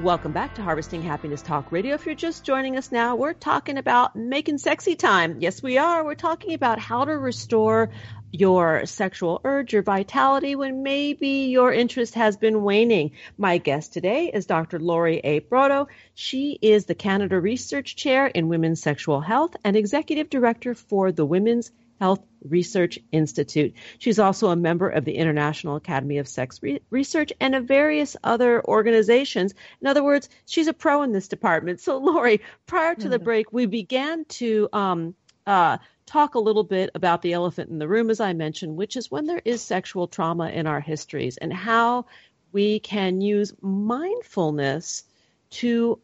Welcome 0.00 0.32
back 0.32 0.54
to 0.54 0.62
Harvesting 0.62 1.02
Happiness 1.02 1.42
Talk 1.42 1.70
Radio. 1.70 1.94
If 1.94 2.06
you're 2.06 2.14
just 2.14 2.44
joining 2.44 2.78
us 2.78 2.90
now, 2.90 3.14
we're 3.14 3.34
talking 3.34 3.76
about 3.76 4.16
making 4.16 4.56
sexy 4.56 4.96
time. 4.96 5.36
Yes, 5.40 5.62
we 5.62 5.76
are. 5.76 6.02
We're 6.02 6.14
talking 6.14 6.54
about 6.54 6.78
how 6.78 7.04
to 7.04 7.12
restore 7.12 7.90
your 8.30 8.86
sexual 8.86 9.42
urge, 9.44 9.74
your 9.74 9.82
vitality 9.82 10.56
when 10.56 10.82
maybe 10.82 11.50
your 11.50 11.70
interest 11.70 12.14
has 12.14 12.38
been 12.38 12.62
waning. 12.62 13.10
My 13.36 13.58
guest 13.58 13.92
today 13.92 14.30
is 14.32 14.46
Dr. 14.46 14.80
Lori 14.80 15.18
A. 15.18 15.40
Brotto. 15.40 15.88
She 16.14 16.58
is 16.62 16.86
the 16.86 16.94
Canada 16.94 17.38
Research 17.38 17.94
Chair 17.94 18.26
in 18.26 18.48
Women's 18.48 18.80
Sexual 18.80 19.20
Health 19.20 19.56
and 19.62 19.76
Executive 19.76 20.30
Director 20.30 20.74
for 20.74 21.12
the 21.12 21.26
Women's 21.26 21.70
Health 22.02 22.26
Research 22.42 22.98
Institute. 23.12 23.74
She's 23.98 24.18
also 24.18 24.48
a 24.48 24.56
member 24.56 24.88
of 24.88 25.04
the 25.04 25.14
International 25.14 25.76
Academy 25.76 26.18
of 26.18 26.26
Sex 26.26 26.60
Re- 26.60 26.82
Research 26.90 27.32
and 27.38 27.54
of 27.54 27.66
various 27.66 28.16
other 28.24 28.60
organizations. 28.64 29.54
In 29.80 29.86
other 29.86 30.02
words, 30.02 30.28
she's 30.44 30.66
a 30.66 30.72
pro 30.72 31.02
in 31.02 31.12
this 31.12 31.28
department. 31.28 31.78
So, 31.78 31.98
Lori, 31.98 32.40
prior 32.66 32.96
to 32.96 33.02
mm-hmm. 33.02 33.10
the 33.10 33.18
break, 33.20 33.52
we 33.52 33.66
began 33.66 34.24
to 34.40 34.68
um, 34.72 35.14
uh, 35.46 35.78
talk 36.04 36.34
a 36.34 36.40
little 36.40 36.64
bit 36.64 36.90
about 36.96 37.22
the 37.22 37.34
elephant 37.34 37.70
in 37.70 37.78
the 37.78 37.86
room, 37.86 38.10
as 38.10 38.18
I 38.18 38.32
mentioned, 38.32 38.74
which 38.74 38.96
is 38.96 39.08
when 39.08 39.26
there 39.26 39.42
is 39.44 39.62
sexual 39.62 40.08
trauma 40.08 40.48
in 40.48 40.66
our 40.66 40.80
histories 40.80 41.36
and 41.36 41.52
how 41.52 42.06
we 42.50 42.80
can 42.80 43.20
use 43.20 43.54
mindfulness 43.60 45.04
to 45.50 46.00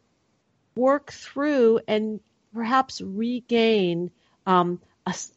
work 0.77 1.11
through 1.11 1.81
and 1.89 2.21
perhaps 2.53 3.01
regain 3.01 4.11
um, 4.45 4.79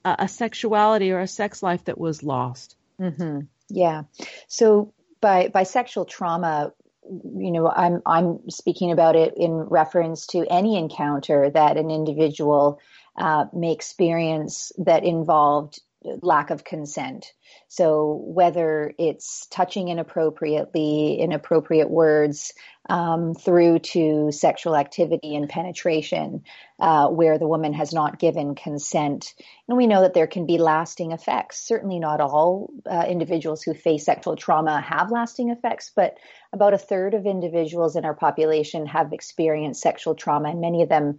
a, 0.05 0.17
a 0.21 0.29
sexuality 0.29 1.13
or 1.13 1.21
a 1.21 1.29
sex 1.29 1.63
life 1.63 1.85
that 1.85 1.99
was 1.99 2.23
lost. 2.23 2.77
Mm-hmm. 3.01 3.41
Yeah. 3.69 4.03
So 4.49 4.93
by 5.21 5.49
by 5.49 5.63
sexual 5.63 6.05
trauma, 6.05 6.73
you 7.05 7.51
know, 7.51 7.69
I'm 7.69 8.03
I'm 8.07 8.51
speaking 8.51 8.93
about 8.93 9.17
it 9.17 9.35
in 9.37 9.53
reference 9.53 10.27
to 10.29 10.47
any 10.51 10.77
encounter 10.77 11.51
that 11.51 11.77
an 11.77 11.91
individual 11.91 12.81
uh, 13.17 13.47
may 13.53 13.73
experience 13.73 14.73
that 14.79 15.05
involved 15.05 15.81
lack 16.23 16.51
of 16.51 16.65
consent. 16.65 17.33
So 17.69 18.23
whether 18.25 18.93
it's 18.99 19.47
touching 19.47 19.89
inappropriately, 19.89 21.19
inappropriate 21.21 21.91
words, 21.91 22.53
um, 22.89 23.35
through 23.35 23.79
to 23.79 24.33
sexual 24.33 24.75
activity 24.75 25.37
and 25.37 25.49
penetration, 25.49 26.43
uh, 26.81 27.09
where 27.09 27.39
the 27.39 27.47
woman 27.47 27.73
has 27.75 27.93
not 27.93 28.19
given 28.19 28.57
consent, 28.57 29.35
and 29.69 29.77
we 29.77 29.87
know 29.87 30.01
that 30.03 30.15
there 30.15 30.27
can 30.27 30.47
be 30.47 30.59
lasting 30.59 31.13
effects. 31.13 31.59
Certainly, 31.59 32.01
not 32.01 32.21
all 32.21 32.71
uh, 32.91 33.05
individuals 33.09 33.63
who 33.63 33.73
face 33.73 34.05
sexual 34.05 34.35
trauma 34.35 34.81
have 34.81 35.13
lasting 35.13 35.51
effects, 35.51 35.93
but 35.95 36.19
about 36.53 36.75
a 36.75 36.79
third 36.79 37.15
of 37.15 37.25
individuals 37.25 37.95
in 37.95 38.05
our 38.05 38.15
population 38.15 38.87
have 38.87 39.13
experienced 39.13 39.81
sexual 39.81 40.17
trauma, 40.17 40.51
and 40.51 40.61
many 40.61 40.83
of 40.83 40.89
them 40.89 41.19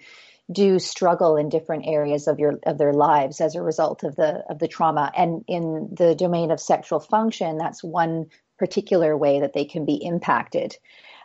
do 0.52 0.80
struggle 0.80 1.38
in 1.38 1.50
different 1.50 1.86
areas 1.88 2.28
of 2.28 2.40
your 2.40 2.60
of 2.66 2.78
their 2.78 2.94
lives 2.94 3.40
as 3.42 3.56
a 3.56 3.62
result 3.62 4.04
of 4.04 4.16
the 4.16 4.44
of 4.50 4.60
the 4.60 4.68
trauma. 4.68 5.12
And 5.16 5.44
in 5.48 5.90
the 5.94 6.16
domain 6.16 6.52
of 6.52 6.60
sexual 6.60 7.00
function 7.00 7.58
that's 7.58 7.84
one 7.84 8.26
particular 8.60 9.18
way 9.18 9.42
that 9.42 9.54
they 9.54 9.66
can 9.66 9.86
be 9.86 10.04
impacted. 10.04 10.76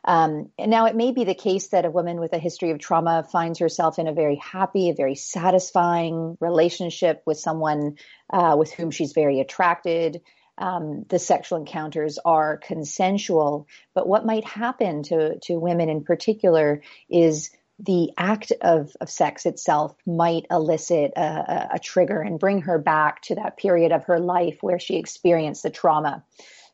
Um, 0.04 0.50
and 0.58 0.70
now 0.70 0.86
it 0.86 0.96
may 0.96 1.12
be 1.12 1.24
the 1.24 1.34
case 1.34 1.68
that 1.68 1.84
a 1.84 1.90
woman 1.90 2.20
with 2.20 2.32
a 2.32 2.38
history 2.38 2.70
of 2.70 2.78
trauma 2.78 3.26
finds 3.30 3.58
herself 3.58 3.98
in 3.98 4.06
a 4.06 4.12
very 4.12 4.36
happy, 4.36 4.88
a 4.88 4.94
very 4.94 5.16
satisfying 5.16 6.36
relationship 6.40 7.22
with 7.26 7.38
someone 7.38 7.96
uh, 8.32 8.56
with 8.58 8.72
whom 8.72 8.90
she's 8.90 9.12
very 9.12 9.40
attracted. 9.40 10.22
Um, 10.56 11.04
the 11.08 11.18
sexual 11.18 11.58
encounters 11.58 12.18
are 12.24 12.56
consensual, 12.56 13.68
but 13.94 14.08
what 14.08 14.26
might 14.26 14.44
happen 14.44 15.02
to 15.04 15.38
to 15.42 15.58
women 15.58 15.88
in 15.88 16.04
particular 16.04 16.82
is 17.08 17.50
the 17.78 18.10
act 18.18 18.52
of, 18.60 18.96
of 19.00 19.08
sex 19.08 19.46
itself 19.46 19.94
might 20.04 20.46
elicit 20.50 21.12
a, 21.16 21.68
a, 21.74 21.78
trigger 21.78 22.20
and 22.20 22.38
bring 22.38 22.62
her 22.62 22.78
back 22.78 23.22
to 23.22 23.36
that 23.36 23.56
period 23.56 23.92
of 23.92 24.04
her 24.04 24.18
life 24.18 24.58
where 24.62 24.80
she 24.80 24.96
experienced 24.96 25.62
the 25.62 25.70
trauma. 25.70 26.24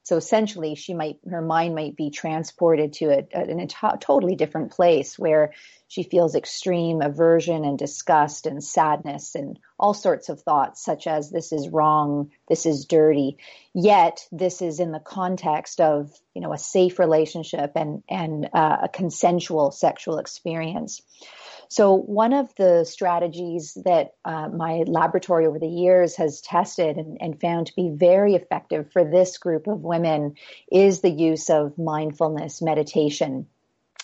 So 0.04 0.18
essentially, 0.18 0.74
she 0.74 0.92
might 0.92 1.18
her 1.28 1.40
mind 1.40 1.74
might 1.74 1.96
be 1.96 2.10
transported 2.10 2.92
to 2.94 3.06
a, 3.06 3.26
a, 3.34 3.64
a 3.64 3.98
totally 3.98 4.36
different 4.36 4.70
place 4.70 5.18
where 5.18 5.54
she 5.88 6.02
feels 6.02 6.34
extreme 6.34 7.00
aversion 7.00 7.64
and 7.64 7.78
disgust 7.78 8.46
and 8.46 8.62
sadness 8.62 9.34
and 9.34 9.58
all 9.78 9.94
sorts 9.94 10.28
of 10.28 10.42
thoughts, 10.42 10.84
such 10.84 11.06
as 11.06 11.30
this 11.30 11.52
is 11.52 11.70
wrong, 11.70 12.30
this 12.48 12.66
is 12.66 12.84
dirty. 12.84 13.38
Yet 13.72 14.28
this 14.30 14.60
is 14.60 14.78
in 14.78 14.92
the 14.92 15.00
context 15.00 15.80
of 15.80 16.12
you 16.34 16.42
know 16.42 16.52
a 16.52 16.58
safe 16.58 16.98
relationship 16.98 17.72
and 17.74 18.02
and 18.06 18.50
uh, 18.52 18.76
a 18.82 18.88
consensual 18.90 19.70
sexual 19.70 20.18
experience. 20.18 21.00
So, 21.74 21.96
one 21.96 22.32
of 22.32 22.54
the 22.54 22.84
strategies 22.84 23.76
that 23.84 24.12
uh, 24.24 24.48
my 24.48 24.84
laboratory 24.87 25.44
over 25.48 25.58
the 25.58 25.66
years 25.66 26.14
has 26.18 26.40
tested 26.40 26.98
and, 26.98 27.18
and, 27.20 27.40
found 27.40 27.66
to 27.66 27.74
be 27.74 27.90
very 27.92 28.37
effective 28.37 28.92
for 28.92 29.04
this 29.04 29.38
group 29.38 29.66
of 29.66 29.80
women 29.80 30.37
is 30.70 31.00
the 31.00 31.10
use 31.10 31.50
of 31.50 31.76
mindfulness 31.76 32.62
meditation. 32.62 33.48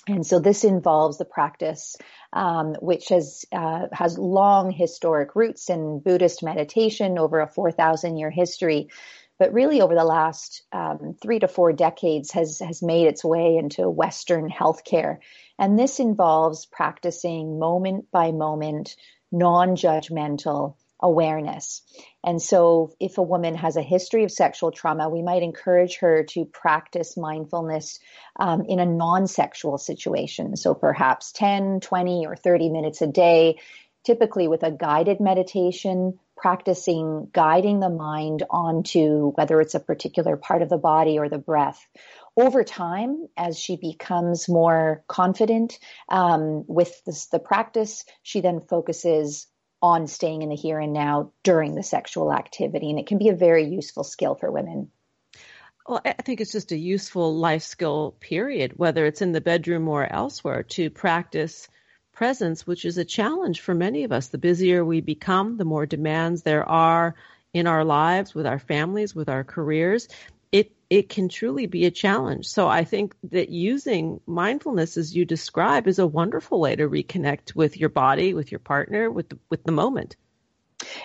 And 0.09 0.26
so 0.26 0.40
this 0.40 0.64
involves 0.64 1.18
the 1.18 1.24
practice, 1.24 1.94
um, 2.33 2.74
which 2.80 3.11
has 3.11 3.44
uh, 3.52 3.87
has 3.92 4.18
long 4.18 4.72
historic 4.72 5.37
roots 5.37 5.70
in 5.70 6.00
Buddhist 6.00 6.42
meditation 6.42 7.18
over 7.18 7.38
a 7.38 7.46
four 7.46 7.70
thousand 7.70 8.16
year 8.16 8.30
history, 8.30 8.88
but 9.40 9.55
really 9.55 9.81
over 9.81 9.94
the 9.94 10.05
last 10.05 10.62
um, 10.70 11.16
three 11.20 11.38
to 11.38 11.48
four 11.48 11.72
decades 11.72 12.31
has 12.33 12.61
has 12.61 12.83
made 12.83 13.07
its 13.07 13.24
way 13.24 13.57
into 13.57 13.88
Western 13.88 14.50
healthcare. 14.50 15.16
And 15.59 15.79
this 15.79 15.98
involves 15.98 16.66
practicing 16.66 17.59
moment 17.59 18.11
by 18.12 18.33
moment, 18.33 18.96
non-judgmental 19.33 20.74
awareness. 21.03 21.81
And 22.22 22.40
so 22.42 22.92
if 23.00 23.16
a 23.16 23.22
woman 23.22 23.55
has 23.55 23.76
a 23.76 23.83
history 23.83 24.24
of 24.24 24.31
sexual 24.31 24.72
trauma, 24.72 25.09
we 25.09 25.22
might 25.22 25.42
encourage 25.42 25.96
her 26.00 26.24
to 26.24 26.44
practice 26.44 27.16
mindfulness 27.16 27.98
um, 28.38 28.66
in 28.68 28.79
a 28.79 28.85
non-sexual 28.85 29.79
situation. 29.79 30.55
So 30.57 30.74
perhaps 30.74 31.33
10, 31.33 31.81
20, 31.81 32.26
or 32.26 32.37
30 32.37 32.68
minutes 32.68 33.00
a 33.00 33.07
day, 33.07 33.59
typically 34.05 34.48
with 34.48 34.62
a 34.62 34.70
guided 34.70 35.18
meditation 35.18 36.18
practicing 36.40 37.29
guiding 37.33 37.81
the 37.81 37.90
mind 37.90 38.42
onto 38.48 39.33
whether 39.33 39.61
it's 39.61 39.74
a 39.74 39.81
particular 39.81 40.37
part 40.37 40.62
of 40.62 40.70
the 40.70 40.79
body 40.79 41.18
or 41.18 41.29
the 41.29 41.38
breath. 41.38 41.87
Over 42.37 42.64
time, 42.64 43.29
as 43.37 43.59
she 43.59 43.76
becomes 43.76 44.48
more 44.48 45.05
confident 45.07 45.79
um, 46.09 46.64
with 46.66 47.05
this, 47.05 47.26
the 47.26 47.38
practice, 47.38 48.05
she 48.22 48.40
then 48.40 48.61
focuses 48.61 49.48
on 49.83 50.07
staying 50.07 50.42
in 50.42 50.48
the 50.48 50.57
here 50.57 50.79
and 50.79 50.92
now 50.92 51.33
during 51.42 51.74
the 51.74 51.83
sexual 51.83 52.33
activity. 52.33 52.90
And 52.90 52.98
it 52.98 53.07
can 53.07 53.18
be 53.18 53.29
a 53.29 53.35
very 53.37 53.66
useful 53.66 54.05
skill 54.05 54.35
for 54.35 54.50
women. 54.50 54.90
Well, 55.87 56.00
I 56.05 56.12
think 56.12 56.40
it's 56.40 56.53
just 56.53 56.72
a 56.72 56.79
useful 56.79 57.37
life 57.37 57.62
skill, 57.62 58.16
period, 58.20 58.74
whether 58.76 59.05
it's 59.05 59.22
in 59.22 59.33
the 59.33 59.40
bedroom 59.40 59.88
or 59.88 60.11
elsewhere, 60.11 60.62
to 60.62 60.88
practice 60.88 61.68
presence, 62.20 62.66
which 62.66 62.85
is 62.85 62.98
a 62.98 63.04
challenge 63.18 63.62
for 63.62 63.74
many 63.74 64.04
of 64.04 64.12
us. 64.12 64.28
The 64.28 64.37
busier 64.37 64.85
we 64.85 65.00
become, 65.00 65.56
the 65.56 65.64
more 65.64 65.87
demands 65.87 66.42
there 66.42 66.68
are 66.68 67.14
in 67.54 67.66
our 67.66 67.83
lives, 67.83 68.35
with 68.35 68.46
our 68.46 68.59
families, 68.59 69.14
with 69.14 69.30
our 69.30 69.42
careers. 69.42 70.06
It 70.52 70.70
it 70.90 71.09
can 71.09 71.30
truly 71.30 71.64
be 71.64 71.87
a 71.87 71.90
challenge. 71.90 72.44
So 72.46 72.68
I 72.68 72.85
think 72.85 73.14
that 73.30 73.48
using 73.48 74.20
mindfulness 74.26 74.98
as 74.98 75.16
you 75.16 75.24
describe 75.24 75.88
is 75.88 75.98
a 75.98 76.06
wonderful 76.06 76.61
way 76.61 76.76
to 76.76 76.90
reconnect 76.90 77.54
with 77.54 77.78
your 77.78 77.88
body, 77.88 78.35
with 78.35 78.52
your 78.52 78.59
partner, 78.59 79.11
with 79.11 79.30
the, 79.30 79.38
with 79.48 79.64
the 79.64 79.72
moment. 79.72 80.16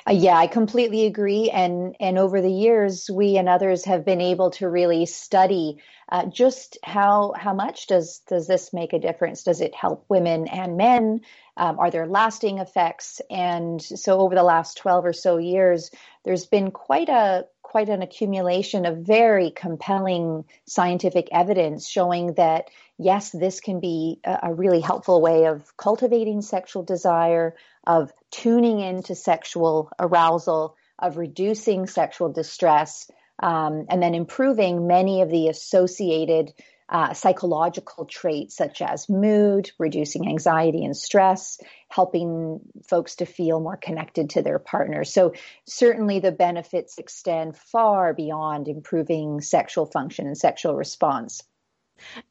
Uh, 0.08 0.14
yeah, 0.14 0.38
I 0.38 0.48
completely 0.48 1.06
agree. 1.06 1.50
And 1.50 1.96
and 2.00 2.18
over 2.18 2.42
the 2.42 2.52
years, 2.52 3.10
we 3.12 3.38
and 3.38 3.50
others 3.50 3.86
have 3.86 4.06
been 4.06 4.22
able 4.22 4.52
to 4.52 4.70
really 4.70 5.06
study 5.06 5.78
uh, 6.10 6.26
just 6.28 6.78
how 6.84 7.34
how 7.36 7.54
much 7.54 7.88
does 7.88 8.20
does 8.28 8.48
this 8.48 8.74
make 8.74 8.94
a 8.94 9.00
difference? 9.00 9.44
Does 9.44 9.62
it 9.62 9.76
help 9.76 10.06
women 10.08 10.48
and 10.48 10.78
men? 10.78 11.22
Um, 11.58 11.80
are 11.80 11.92
there 11.92 12.08
lasting 12.08 12.60
effects? 12.60 13.22
And 13.30 13.82
so, 13.82 14.20
over 14.20 14.36
the 14.36 14.44
last 14.44 14.78
twelve 14.78 15.06
or 15.06 15.14
so 15.14 15.38
years, 15.38 15.92
there's 16.24 16.46
been 16.46 16.72
quite 16.72 17.10
a 17.10 17.46
quite 17.76 17.90
an 17.90 18.02
accumulation 18.02 18.86
of 18.86 19.00
very 19.00 19.52
compelling 19.52 20.46
scientific 20.66 21.28
evidence 21.34 21.86
showing 21.86 22.34
that 22.36 22.70
yes, 22.98 23.32
this 23.32 23.60
can 23.60 23.82
be 23.82 24.18
a, 24.24 24.54
really 24.54 24.80
helpful 24.80 25.22
way 25.22 25.46
of 25.48 25.76
cultivating 25.76 26.42
sexual 26.42 26.84
desire, 26.84 27.54
of 27.86 28.14
tuning 28.32 28.80
into 28.80 29.14
sexual 29.14 29.90
arousal, 30.00 30.78
of 31.00 31.18
reducing 31.18 31.86
sexual 31.86 32.32
distress, 32.32 33.12
um, 33.44 33.88
and 33.90 34.02
then 34.02 34.16
improving 34.16 34.88
many 34.88 35.22
of 35.22 35.30
the 35.30 35.50
associated 35.50 36.54
uh, 36.88 37.14
psychological 37.14 38.06
traits 38.06 38.56
such 38.56 38.82
as 38.82 39.10
mood, 39.10 39.72
reducing 39.80 40.28
anxiety 40.28 40.86
and 40.86 40.96
stress, 40.96 41.60
helping 41.90 42.60
folks 42.88 43.16
to 43.16 43.26
feel 43.26 43.60
more 43.60 43.78
connected 43.78 44.32
to 44.32 44.42
their 44.42 44.60
partner. 44.60 45.04
So, 45.04 45.34
certainly 45.66 46.20
the 46.20 46.32
benefits 46.32 46.98
extend 46.98 47.58
far 47.58 48.14
beyond 48.14 48.68
improving 48.68 49.42
sexual 49.42 49.86
function 49.86 50.28
and 50.28 50.38
sexual 50.38 50.76
response. 50.76 51.42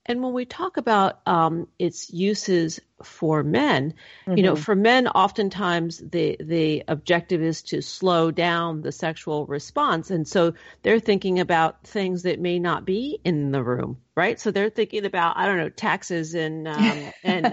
And 0.06 0.22
when 0.22 0.32
we 0.32 0.44
talk 0.44 0.76
about 0.76 1.20
um, 1.26 1.68
its 1.78 2.12
uses 2.12 2.80
for 3.02 3.42
men, 3.42 3.94
mm-hmm. 4.26 4.36
you 4.36 4.42
know, 4.42 4.54
mm-hmm. 4.54 4.62
for 4.62 4.74
men, 4.74 5.08
oftentimes 5.08 5.98
the 5.98 6.36
the 6.38 6.84
objective 6.86 7.42
is 7.42 7.62
to 7.62 7.80
slow 7.80 8.30
down 8.30 8.82
the 8.82 8.92
sexual 8.92 9.46
response, 9.46 10.10
and 10.10 10.28
so 10.28 10.54
they're 10.82 11.00
thinking 11.00 11.40
about 11.40 11.86
things 11.86 12.22
that 12.22 12.40
may 12.40 12.58
not 12.58 12.84
be 12.84 13.18
in 13.24 13.52
the 13.52 13.62
room, 13.62 13.98
right? 14.16 14.38
So 14.40 14.50
they're 14.50 14.70
thinking 14.70 15.04
about 15.04 15.36
I 15.36 15.46
don't 15.46 15.56
know 15.56 15.68
taxes 15.68 16.34
and 16.34 16.68
um, 16.68 17.12
and, 17.24 17.46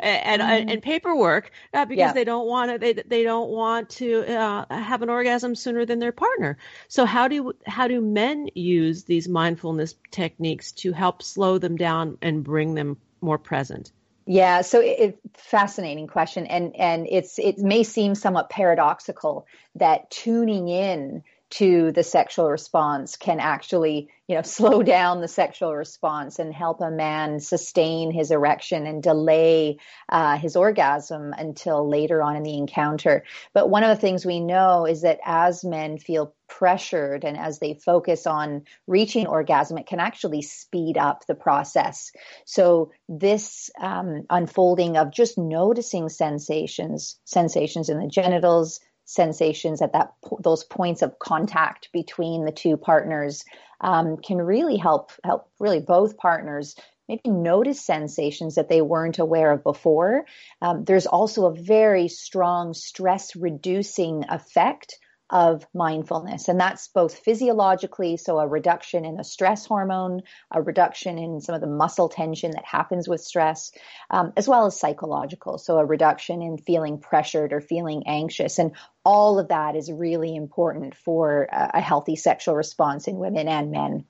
and, 0.00 0.42
and 0.42 0.70
and 0.70 0.82
paperwork 0.82 1.50
uh, 1.72 1.84
because 1.84 1.98
yeah. 1.98 2.12
they 2.12 2.24
don't 2.24 2.46
want 2.46 2.70
to 2.72 2.78
they 2.78 2.92
they 2.92 3.22
don't 3.22 3.50
want 3.50 3.90
to 3.90 4.24
uh, 4.26 4.64
have 4.70 5.02
an 5.02 5.10
orgasm 5.10 5.54
sooner 5.54 5.84
than 5.84 5.98
their 5.98 6.12
partner. 6.12 6.58
So 6.88 7.04
how 7.04 7.28
do 7.28 7.54
how 7.66 7.88
do 7.88 8.00
men 8.00 8.48
use 8.54 9.04
these 9.04 9.28
mindfulness 9.28 9.94
techniques 10.10 10.72
to 10.72 10.92
help 10.92 11.22
slow 11.22 11.58
them 11.58 11.76
down 11.76 12.18
and 12.22 12.42
bring 12.42 12.74
them 12.74 12.96
more 13.20 13.38
present? 13.38 13.92
Yeah, 14.26 14.60
so 14.60 14.80
it, 14.80 15.18
fascinating 15.34 16.06
question, 16.06 16.46
and 16.46 16.76
and 16.76 17.06
it's 17.10 17.38
it 17.38 17.58
may 17.58 17.82
seem 17.82 18.14
somewhat 18.14 18.50
paradoxical 18.50 19.46
that 19.74 20.10
tuning 20.10 20.68
in 20.68 21.24
to 21.50 21.90
the 21.92 22.04
sexual 22.04 22.48
response 22.48 23.16
can 23.16 23.40
actually 23.40 24.08
you 24.28 24.36
know 24.36 24.42
slow 24.44 24.82
down 24.82 25.20
the 25.20 25.28
sexual 25.28 25.74
response 25.74 26.38
and 26.38 26.54
help 26.54 26.80
a 26.80 26.90
man 26.90 27.40
sustain 27.40 28.12
his 28.12 28.30
erection 28.30 28.86
and 28.86 29.02
delay 29.02 29.76
uh, 30.08 30.38
his 30.38 30.56
orgasm 30.56 31.34
until 31.36 31.88
later 31.88 32.22
on 32.22 32.36
in 32.36 32.42
the 32.42 32.56
encounter. 32.56 33.24
But 33.52 33.68
one 33.68 33.82
of 33.82 33.88
the 33.88 34.00
things 34.00 34.24
we 34.24 34.40
know 34.40 34.86
is 34.86 35.02
that 35.02 35.18
as 35.24 35.64
men 35.64 35.98
feel 35.98 36.34
pressured 36.48 37.24
and 37.24 37.36
as 37.36 37.60
they 37.60 37.74
focus 37.74 38.26
on 38.26 38.64
reaching 38.88 39.26
orgasm 39.26 39.78
it 39.78 39.86
can 39.86 40.00
actually 40.00 40.42
speed 40.42 40.96
up 40.96 41.26
the 41.26 41.34
process. 41.34 42.12
So 42.44 42.92
this 43.08 43.70
um, 43.80 44.26
unfolding 44.30 44.96
of 44.96 45.12
just 45.12 45.38
noticing 45.38 46.08
sensations 46.08 47.18
sensations 47.24 47.88
in 47.88 47.98
the 47.98 48.08
genitals 48.08 48.80
sensations 49.10 49.82
at 49.82 49.92
that 49.92 50.12
those 50.40 50.62
points 50.62 51.02
of 51.02 51.18
contact 51.18 51.88
between 51.92 52.44
the 52.44 52.52
two 52.52 52.76
partners 52.76 53.44
um, 53.80 54.16
can 54.16 54.38
really 54.38 54.76
help 54.76 55.10
help 55.24 55.50
really 55.58 55.80
both 55.80 56.16
partners 56.16 56.76
maybe 57.08 57.28
notice 57.28 57.80
sensations 57.80 58.54
that 58.54 58.68
they 58.68 58.80
weren't 58.80 59.18
aware 59.18 59.50
of 59.50 59.64
before. 59.64 60.26
Um, 60.62 60.84
there's 60.84 61.06
also 61.06 61.46
a 61.46 61.54
very 61.54 62.06
strong 62.06 62.72
stress 62.72 63.34
reducing 63.34 64.24
effect 64.28 64.96
of 65.30 65.66
mindfulness. 65.74 66.48
And 66.48 66.60
that's 66.60 66.88
both 66.88 67.18
physiologically, 67.18 68.16
so 68.16 68.38
a 68.38 68.46
reduction 68.46 69.04
in 69.04 69.16
the 69.16 69.24
stress 69.24 69.66
hormone, 69.66 70.22
a 70.50 70.60
reduction 70.60 71.18
in 71.18 71.40
some 71.40 71.54
of 71.54 71.60
the 71.60 71.66
muscle 71.66 72.08
tension 72.08 72.50
that 72.52 72.64
happens 72.64 73.08
with 73.08 73.20
stress, 73.20 73.72
um, 74.10 74.32
as 74.36 74.48
well 74.48 74.66
as 74.66 74.78
psychological, 74.78 75.58
so 75.58 75.78
a 75.78 75.84
reduction 75.84 76.42
in 76.42 76.58
feeling 76.58 76.98
pressured 76.98 77.52
or 77.52 77.60
feeling 77.60 78.04
anxious. 78.06 78.58
And 78.58 78.72
all 79.04 79.38
of 79.38 79.48
that 79.48 79.76
is 79.76 79.90
really 79.90 80.34
important 80.34 80.94
for 80.96 81.48
a 81.50 81.80
healthy 81.80 82.16
sexual 82.16 82.54
response 82.54 83.08
in 83.08 83.16
women 83.16 83.48
and 83.48 83.70
men. 83.70 84.04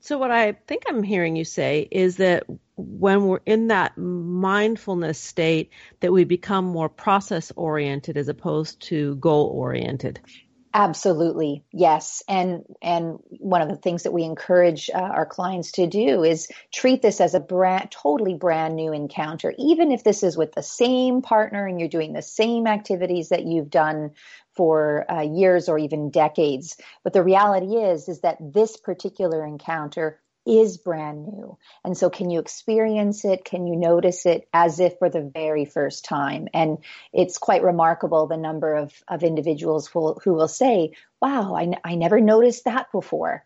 So, 0.00 0.18
what 0.18 0.30
I 0.30 0.52
think 0.52 0.82
I'm 0.86 1.02
hearing 1.02 1.34
you 1.34 1.44
say 1.44 1.88
is 1.90 2.16
that 2.18 2.44
when 2.76 3.26
we're 3.26 3.40
in 3.46 3.68
that 3.68 3.96
mindfulness 3.96 5.18
state, 5.18 5.70
that 6.00 6.12
we 6.12 6.24
become 6.24 6.64
more 6.64 6.88
process 6.88 7.52
oriented 7.56 8.16
as 8.16 8.28
opposed 8.28 8.80
to 8.88 9.14
goal 9.16 9.46
oriented. 9.46 10.20
Absolutely, 10.76 11.62
yes. 11.72 12.20
And 12.28 12.64
and 12.82 13.18
one 13.38 13.62
of 13.62 13.68
the 13.68 13.76
things 13.76 14.02
that 14.02 14.12
we 14.12 14.24
encourage 14.24 14.90
uh, 14.92 14.98
our 14.98 15.24
clients 15.24 15.70
to 15.72 15.86
do 15.86 16.24
is 16.24 16.48
treat 16.72 17.00
this 17.00 17.20
as 17.20 17.32
a 17.32 17.38
brand, 17.38 17.92
totally 17.92 18.34
brand 18.34 18.74
new 18.74 18.92
encounter. 18.92 19.54
Even 19.56 19.92
if 19.92 20.02
this 20.02 20.24
is 20.24 20.36
with 20.36 20.52
the 20.52 20.64
same 20.64 21.22
partner 21.22 21.68
and 21.68 21.78
you're 21.78 21.88
doing 21.88 22.12
the 22.12 22.22
same 22.22 22.66
activities 22.66 23.28
that 23.28 23.44
you've 23.46 23.70
done 23.70 24.10
for 24.56 25.06
uh, 25.10 25.20
years 25.20 25.68
or 25.68 25.78
even 25.78 26.10
decades. 26.10 26.76
But 27.04 27.12
the 27.12 27.22
reality 27.22 27.76
is, 27.76 28.08
is 28.08 28.20
that 28.22 28.38
this 28.40 28.76
particular 28.76 29.46
encounter 29.46 30.20
is 30.46 30.76
brand 30.78 31.26
new. 31.26 31.58
And 31.84 31.96
so 31.96 32.10
can 32.10 32.30
you 32.30 32.40
experience 32.40 33.24
it? 33.24 33.44
Can 33.44 33.66
you 33.66 33.76
notice 33.76 34.26
it 34.26 34.48
as 34.52 34.80
if 34.80 34.98
for 34.98 35.08
the 35.08 35.22
very 35.22 35.64
first 35.64 36.04
time? 36.04 36.48
And 36.52 36.78
it's 37.12 37.38
quite 37.38 37.62
remarkable 37.62 38.26
the 38.26 38.36
number 38.36 38.74
of, 38.74 38.92
of 39.08 39.22
individuals 39.22 39.86
who 39.86 40.00
will, 40.00 40.20
who 40.24 40.34
will 40.34 40.48
say, 40.48 40.92
wow, 41.20 41.54
I, 41.54 41.72
I 41.84 41.94
never 41.94 42.20
noticed 42.20 42.64
that 42.66 42.92
before 42.92 43.44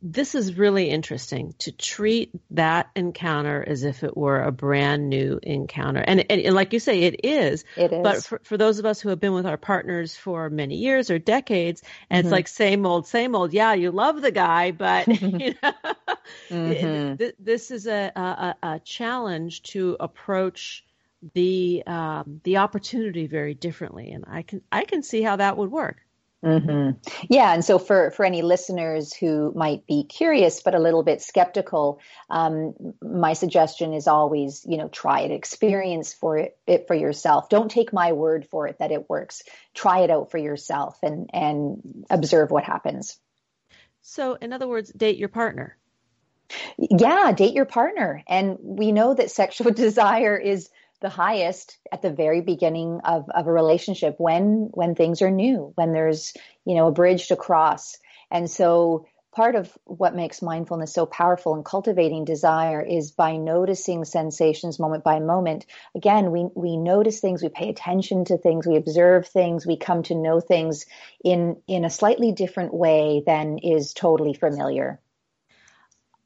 this 0.00 0.36
is 0.36 0.56
really 0.56 0.90
interesting 0.90 1.54
to 1.58 1.72
treat 1.72 2.30
that 2.52 2.88
encounter 2.94 3.64
as 3.66 3.82
if 3.82 4.04
it 4.04 4.16
were 4.16 4.40
a 4.40 4.52
brand 4.52 5.08
new 5.08 5.40
encounter. 5.42 6.00
And, 6.00 6.24
and, 6.30 6.40
and, 6.40 6.54
like 6.54 6.72
you 6.72 6.78
say, 6.78 7.02
it 7.02 7.24
is. 7.24 7.64
It 7.76 7.92
is. 7.92 8.02
But 8.02 8.24
for, 8.24 8.40
for 8.44 8.56
those 8.56 8.78
of 8.78 8.86
us 8.86 9.00
who 9.00 9.08
have 9.08 9.18
been 9.18 9.32
with 9.32 9.46
our 9.46 9.56
partners 9.56 10.16
for 10.16 10.50
many 10.50 10.76
years 10.76 11.10
or 11.10 11.18
decades, 11.18 11.82
and 12.08 12.18
mm-hmm. 12.20 12.28
it's 12.28 12.32
like 12.32 12.48
same 12.48 12.86
old, 12.86 13.08
same 13.08 13.34
old. 13.34 13.52
Yeah, 13.52 13.74
you 13.74 13.90
love 13.90 14.22
the 14.22 14.30
guy, 14.30 14.70
but 14.70 15.08
you 15.22 15.54
know, 15.62 15.72
mm-hmm. 16.48 17.16
th- 17.18 17.34
this 17.40 17.72
is 17.72 17.88
a, 17.88 18.12
a, 18.14 18.54
a, 18.62 18.80
challenge 18.80 19.62
to 19.64 19.96
approach 19.98 20.84
the 21.34 21.82
um, 21.86 22.40
the 22.44 22.58
opportunity 22.58 23.26
very 23.26 23.54
differently. 23.54 24.12
And 24.12 24.24
I 24.28 24.42
can 24.42 24.62
I 24.70 24.84
can 24.84 25.02
see 25.02 25.22
how 25.22 25.36
that 25.36 25.56
would 25.56 25.72
work. 25.72 25.96
Mm-hmm. 26.44 26.98
Yeah, 27.28 27.52
and 27.52 27.64
so 27.64 27.80
for 27.80 28.12
for 28.12 28.24
any 28.24 28.42
listeners 28.42 29.12
who 29.12 29.52
might 29.56 29.86
be 29.88 30.04
curious 30.04 30.62
but 30.62 30.76
a 30.76 30.78
little 30.78 31.02
bit 31.02 31.20
skeptical, 31.20 32.00
um, 32.30 32.74
my 33.02 33.32
suggestion 33.32 33.92
is 33.92 34.06
always, 34.06 34.64
you 34.64 34.76
know, 34.76 34.88
try 34.88 35.22
it, 35.22 35.32
experience 35.32 36.14
for 36.14 36.38
it, 36.38 36.56
it 36.64 36.86
for 36.86 36.94
yourself. 36.94 37.48
Don't 37.48 37.70
take 37.70 37.92
my 37.92 38.12
word 38.12 38.46
for 38.52 38.68
it 38.68 38.78
that 38.78 38.92
it 38.92 39.10
works. 39.10 39.42
Try 39.74 40.00
it 40.00 40.10
out 40.10 40.30
for 40.30 40.38
yourself 40.38 40.98
and 41.02 41.28
and 41.32 42.06
observe 42.08 42.52
what 42.52 42.62
happens. 42.62 43.18
So, 44.02 44.34
in 44.34 44.52
other 44.52 44.68
words, 44.68 44.92
date 44.92 45.18
your 45.18 45.28
partner. 45.28 45.76
Yeah, 46.78 47.32
date 47.32 47.52
your 47.52 47.66
partner, 47.66 48.22
and 48.28 48.58
we 48.60 48.92
know 48.92 49.12
that 49.12 49.32
sexual 49.32 49.72
desire 49.72 50.36
is 50.36 50.70
the 51.00 51.08
highest 51.08 51.78
at 51.92 52.02
the 52.02 52.10
very 52.10 52.40
beginning 52.40 53.00
of, 53.04 53.28
of 53.30 53.46
a 53.46 53.52
relationship 53.52 54.16
when 54.18 54.70
when 54.72 54.94
things 54.94 55.22
are 55.22 55.30
new 55.30 55.72
when 55.76 55.92
there's 55.92 56.34
you 56.64 56.74
know 56.74 56.88
a 56.88 56.92
bridge 56.92 57.28
to 57.28 57.36
cross 57.36 57.98
and 58.30 58.50
so 58.50 59.06
part 59.30 59.54
of 59.54 59.76
what 59.84 60.16
makes 60.16 60.42
mindfulness 60.42 60.92
so 60.92 61.06
powerful 61.06 61.54
in 61.54 61.62
cultivating 61.62 62.24
desire 62.24 62.80
is 62.80 63.12
by 63.12 63.36
noticing 63.36 64.04
sensations 64.04 64.80
moment 64.80 65.04
by 65.04 65.20
moment 65.20 65.66
again 65.94 66.32
we 66.32 66.48
we 66.54 66.76
notice 66.76 67.20
things 67.20 67.42
we 67.42 67.48
pay 67.48 67.68
attention 67.68 68.24
to 68.24 68.36
things 68.36 68.66
we 68.66 68.76
observe 68.76 69.28
things 69.28 69.66
we 69.66 69.76
come 69.76 70.02
to 70.02 70.14
know 70.14 70.40
things 70.40 70.86
in 71.22 71.60
in 71.68 71.84
a 71.84 71.90
slightly 71.90 72.32
different 72.32 72.74
way 72.74 73.22
than 73.24 73.58
is 73.58 73.92
totally 73.92 74.34
familiar 74.34 75.00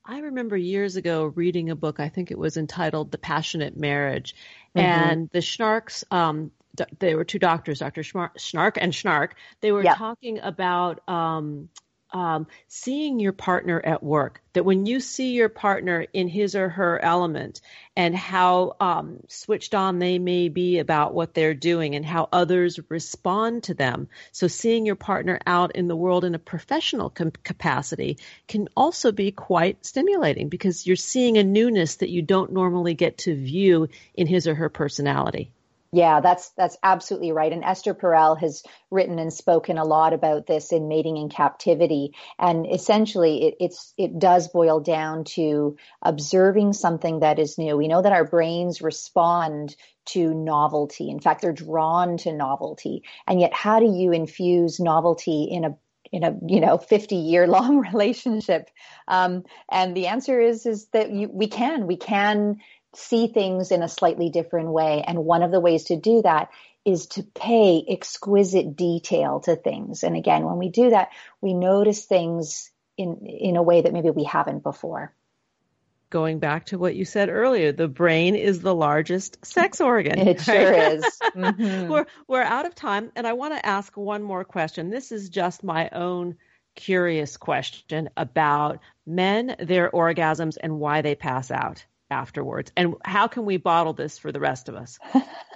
I 0.05 0.19
remember 0.19 0.57
years 0.57 0.97
ago 0.97 1.27
reading 1.27 1.71
a 1.71 1.77
book, 1.77 2.01
I 2.01 2.09
think 2.09 2.33
it 2.33 2.39
was 2.39 2.57
entitled 2.57 3.13
The 3.13 3.19
Passionate 3.19 3.77
Marriage. 3.77 4.35
Mm-hmm. 4.77 5.11
And 5.11 5.31
the 5.31 5.41
Schnarchs, 5.41 6.05
um, 6.11 6.51
they 6.99 7.15
were 7.15 7.25
two 7.25 7.39
doctors, 7.39 7.81
Dr. 7.81 8.03
Schnarch 8.03 8.79
and 8.81 8.93
Schnarch. 8.93 9.33
They 9.61 9.73
were 9.73 9.85
yep. 9.85 9.97
talking 9.97 10.39
about 10.39 11.07
um, 11.09 11.69
um, 12.13 12.47
seeing 12.69 13.19
your 13.19 13.33
partner 13.33 13.81
at 13.85 14.03
work, 14.03 14.43
that 14.53 14.65
when 14.65 14.87
you 14.87 15.01
see 15.01 15.33
your 15.33 15.49
partner 15.49 16.07
in 16.13 16.29
his 16.29 16.55
or 16.55 16.69
her 16.69 17.03
element 17.03 17.61
and 17.97 18.15
how 18.15 18.77
um, 18.81 19.21
switched 19.29 19.75
on 19.75 19.99
they 19.99 20.19
may 20.19 20.49
be 20.49 20.79
about 20.79 21.15
what 21.15 21.35
they're 21.35 21.55
doing 21.55 21.95
and 21.95 22.05
how 22.05 22.29
others 22.33 22.79
respond 22.89 23.65
to 23.65 23.75
them. 23.75 24.09
So 24.31 24.47
seeing 24.49 24.87
your 24.87 24.97
partner 24.97 25.39
out 25.47 25.75
in 25.77 25.89
the 25.89 25.97
world 25.97 26.25
in 26.25 26.35
a 26.35 26.39
professional 26.39 27.11
com- 27.11 27.33
capacity 27.45 28.19
can 28.49 28.69
also 28.77 29.13
be 29.13 29.33
quite 29.33 29.85
stimulating 29.85 30.49
because 30.49 30.87
you're 30.87 30.97
seeing 30.97 31.39
a 31.39 31.45
newness 31.45 31.97
that 31.97 32.11
you 32.11 32.23
don't 32.23 32.53
normally 32.53 32.95
get 32.95 33.19
to 33.19 33.35
view 33.35 33.89
in 34.15 34.27
his 34.27 34.47
or 34.47 34.55
her 34.55 34.69
personality. 34.69 35.51
Yeah, 35.95 36.21
that's 36.21 36.49
that's 36.57 36.79
absolutely 36.83 37.33
right. 37.33 37.53
And 37.53 37.63
Esther 37.63 37.95
Perel 37.95 38.41
has 38.41 38.63
written 38.91 39.19
and 39.19 39.31
spoken 39.31 39.77
a 39.77 39.85
lot 39.85 40.15
about 40.15 40.47
this 40.47 40.73
in 40.73 40.89
Mating 40.89 41.19
in 41.19 41.29
Captivity. 41.29 42.15
And 42.39 42.67
essentially, 42.67 43.49
it, 43.49 43.55
it's 43.61 43.93
it 43.99 44.19
does 44.19 44.49
boil 44.49 44.81
down 44.81 45.25
to 45.37 45.77
observing 46.01 46.73
something 46.73 47.21
that 47.21 47.39
is 47.39 47.59
new. 47.59 47.77
We 47.77 47.89
know 47.89 48.01
that 48.01 48.13
our 48.13 48.25
brains 48.25 48.81
respond 48.81 49.77
to 50.07 50.33
novelty. 50.33 51.11
In 51.11 51.21
fact, 51.21 51.43
they're 51.43 51.53
drawn 51.53 52.17
to 52.19 52.33
novelty. 52.33 53.03
And 53.27 53.39
yet, 53.39 53.53
how 53.53 53.79
do 53.79 53.87
you 53.87 54.13
infuse 54.13 54.81
novelty 54.81 55.45
in 55.45 55.67
a 55.67 55.77
in 56.11 56.25
a 56.25 56.35
you 56.47 56.61
know 56.61 56.79
50 56.79 57.17
year 57.17 57.47
long 57.47 57.79
relationship 57.93 58.71
um, 59.09 59.45
and 59.71 59.95
the 59.95 60.07
answer 60.07 60.41
is 60.41 60.65
is 60.65 60.87
that 60.93 61.11
you, 61.11 61.29
we 61.31 61.49
can 61.49 61.87
we 61.87 61.97
can 61.97 62.57
see 62.95 63.29
things 63.29 63.71
in 63.71 63.83
a 63.83 63.89
slightly 63.89 64.31
different 64.31 64.69
way. 64.69 65.03
And 65.07 65.25
one 65.25 65.43
of 65.43 65.51
the 65.51 65.61
ways 65.61 65.85
to 65.85 65.97
do 65.97 66.23
that 66.23 66.51
is 66.85 67.07
to 67.07 67.23
pay 67.23 67.85
exquisite 67.89 68.77
detail 68.77 69.41
to 69.41 69.57
things. 69.57 70.03
And 70.03 70.17
again, 70.17 70.45
when 70.45 70.59
we 70.59 70.69
do 70.69 70.91
that, 70.91 71.11
we 71.41 71.55
notice 71.55 72.05
things 72.05 72.71
in, 72.97 73.27
in 73.27 73.57
a 73.57 73.63
way 73.63 73.83
that 73.83 73.93
maybe 73.93 74.11
we 74.11 74.25
haven't 74.25 74.63
before. 74.63 75.15
Going 76.11 76.41
back 76.41 76.67
to 76.67 76.79
what 76.79 76.95
you 76.95 77.07
said 77.07 77.31
earlier, 77.31 77.73
the 77.73 77.89
brain 77.89 78.35
is 78.35 78.61
the 78.61 78.75
largest 78.75 79.45
sex 79.47 79.81
organ. 79.81 80.19
It 80.19 80.27
right? 80.27 80.41
sure 80.41 80.73
is. 80.93 81.05
Mm-hmm. 81.35 81.89
we're, 81.89 82.07
we're 82.29 82.43
out 82.43 82.67
of 82.67 82.75
time, 82.75 83.11
and 83.17 83.27
I 83.27 83.33
want 83.33 83.55
to 83.55 83.65
ask 83.65 83.97
one 83.97 84.23
more 84.23 84.45
question. 84.45 84.91
This 84.91 85.11
is 85.11 85.31
just 85.31 85.65
my 85.65 85.89
own 85.91 86.37
curious 86.75 87.39
question 87.39 88.11
about 88.17 88.81
men, 89.07 89.57
their 89.59 89.91
orgasms, 89.91 90.59
and 90.63 90.79
why 90.79 91.01
they 91.01 91.15
pass 91.15 91.51
out 91.51 91.87
afterwards? 92.13 92.71
And 92.77 92.95
how 93.05 93.27
can 93.27 93.45
we 93.45 93.57
bottle 93.57 93.95
this 93.95 94.19
for 94.19 94.31
the 94.31 94.41
rest 94.41 94.69
of 94.69 94.77
us? 94.77 95.01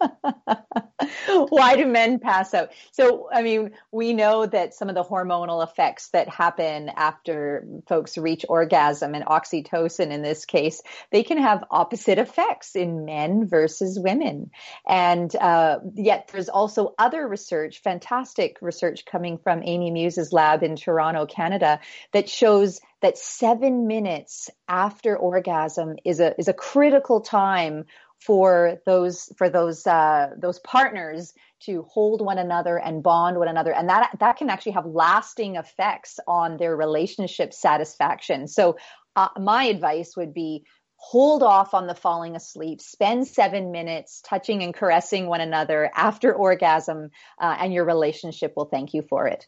Why 1.48 1.76
do 1.76 1.86
men 1.86 2.18
pass 2.18 2.54
out? 2.54 2.70
So, 2.92 3.28
I 3.32 3.42
mean, 3.42 3.72
we 3.90 4.12
know 4.12 4.46
that 4.46 4.74
some 4.74 4.88
of 4.88 4.94
the 4.94 5.04
hormonal 5.04 5.62
effects 5.62 6.08
that 6.08 6.28
happen 6.28 6.90
after 6.94 7.66
folks 7.88 8.16
reach 8.16 8.44
orgasm 8.48 9.14
and 9.14 9.24
oxytocin 9.24 10.10
in 10.10 10.22
this 10.22 10.44
case, 10.44 10.82
they 11.10 11.22
can 11.22 11.38
have 11.38 11.64
opposite 11.70 12.18
effects 12.18 12.76
in 12.76 13.04
men 13.04 13.46
versus 13.46 13.98
women. 13.98 14.50
And 14.86 15.34
uh, 15.36 15.80
yet, 15.94 16.30
there's 16.32 16.48
also 16.48 16.94
other 16.98 17.26
research, 17.26 17.82
fantastic 17.82 18.58
research 18.60 19.04
coming 19.04 19.38
from 19.38 19.62
Amy 19.64 19.90
Muise's 19.90 20.32
lab 20.32 20.62
in 20.62 20.76
Toronto, 20.76 21.26
Canada, 21.26 21.80
that 22.12 22.28
shows 22.28 22.80
that 23.04 23.18
seven 23.18 23.86
minutes 23.86 24.48
after 24.66 25.14
orgasm 25.14 25.96
is 26.06 26.20
a 26.20 26.38
is 26.38 26.48
a 26.48 26.54
critical 26.54 27.20
time 27.20 27.84
for 28.26 28.78
those 28.86 29.30
for 29.36 29.50
those 29.50 29.86
uh, 29.86 30.30
those 30.38 30.58
partners 30.60 31.34
to 31.60 31.82
hold 31.82 32.20
one 32.20 32.38
another 32.38 32.78
and 32.78 33.02
bond 33.02 33.38
one 33.38 33.48
another. 33.48 33.72
And 33.72 33.88
that 33.88 34.16
that 34.20 34.36
can 34.36 34.50
actually 34.50 34.72
have 34.72 34.86
lasting 34.86 35.56
effects 35.56 36.18
on 36.26 36.56
their 36.56 36.76
relationship 36.76 37.52
satisfaction. 37.52 38.48
So 38.48 38.76
uh, 39.16 39.28
my 39.38 39.64
advice 39.64 40.16
would 40.16 40.32
be 40.32 40.64
hold 40.96 41.42
off 41.42 41.74
on 41.74 41.86
the 41.86 41.94
falling 41.94 42.34
asleep 42.34 42.80
spend 42.80 43.26
seven 43.26 43.72
minutes 43.72 44.22
touching 44.22 44.62
and 44.62 44.72
caressing 44.72 45.26
one 45.26 45.42
another 45.42 45.90
after 45.94 46.32
orgasm 46.32 47.10
uh, 47.38 47.56
and 47.60 47.74
your 47.74 47.84
relationship 47.84 48.54
will 48.56 48.64
thank 48.64 48.94
you 48.94 49.02
for 49.02 49.26
it 49.26 49.46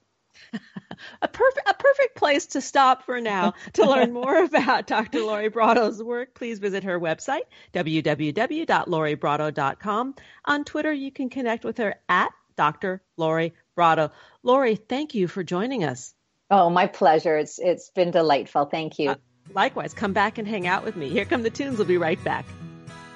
a 1.22 1.28
perfect 1.28 1.68
a 1.68 1.74
perfect 1.74 2.16
place 2.16 2.46
to 2.46 2.60
stop 2.60 3.04
for 3.04 3.20
now. 3.20 3.54
To 3.74 3.88
learn 3.88 4.12
more 4.12 4.44
about 4.44 4.86
Dr. 4.86 5.20
Lori 5.20 5.50
Brotto's 5.50 6.02
work, 6.02 6.34
please 6.34 6.58
visit 6.58 6.84
her 6.84 6.98
website 6.98 7.42
www.loribrotto.com. 7.74 10.14
On 10.44 10.64
Twitter, 10.64 10.92
you 10.92 11.10
can 11.10 11.28
connect 11.28 11.64
with 11.64 11.78
her 11.78 11.96
at 12.08 12.30
Dr. 12.56 13.02
Lori 13.16 13.54
Brotto. 13.74 14.10
Lori, 14.42 14.76
thank 14.76 15.14
you 15.14 15.28
for 15.28 15.44
joining 15.44 15.84
us. 15.84 16.14
Oh, 16.50 16.70
my 16.70 16.86
pleasure. 16.86 17.36
It's 17.36 17.58
it's 17.58 17.90
been 17.90 18.10
delightful. 18.10 18.66
Thank 18.66 18.98
you. 18.98 19.10
Uh, 19.10 19.16
likewise, 19.52 19.94
come 19.94 20.12
back 20.12 20.38
and 20.38 20.48
hang 20.48 20.66
out 20.66 20.84
with 20.84 20.96
me. 20.96 21.08
Here 21.08 21.24
come 21.24 21.42
the 21.42 21.50
tunes. 21.50 21.78
We'll 21.78 21.86
be 21.86 21.98
right 21.98 22.22
back. 22.24 22.46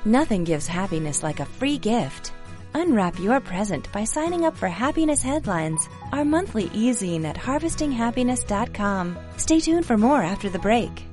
Nothing 0.05 0.45
gives 0.45 0.67
happiness 0.67 1.23
like 1.23 1.41
a 1.41 1.45
free 1.45 1.79
gift. 1.79 2.33
Unwrap 2.75 3.19
your 3.19 3.41
present 3.41 3.91
by 3.93 4.05
signing 4.05 4.45
up 4.45 4.57
for 4.57 4.69
Happiness 4.69 5.23
Headlines, 5.23 5.89
our 6.13 6.25
monthly 6.25 6.71
e-zine 6.73 7.25
at 7.25 7.37
harvestinghappiness.com. 7.37 9.19
Stay 9.37 9.61
tuned 9.61 9.87
for 9.87 9.97
more 9.99 10.23
after 10.23 10.49
the 10.49 10.59
break. 10.59 11.05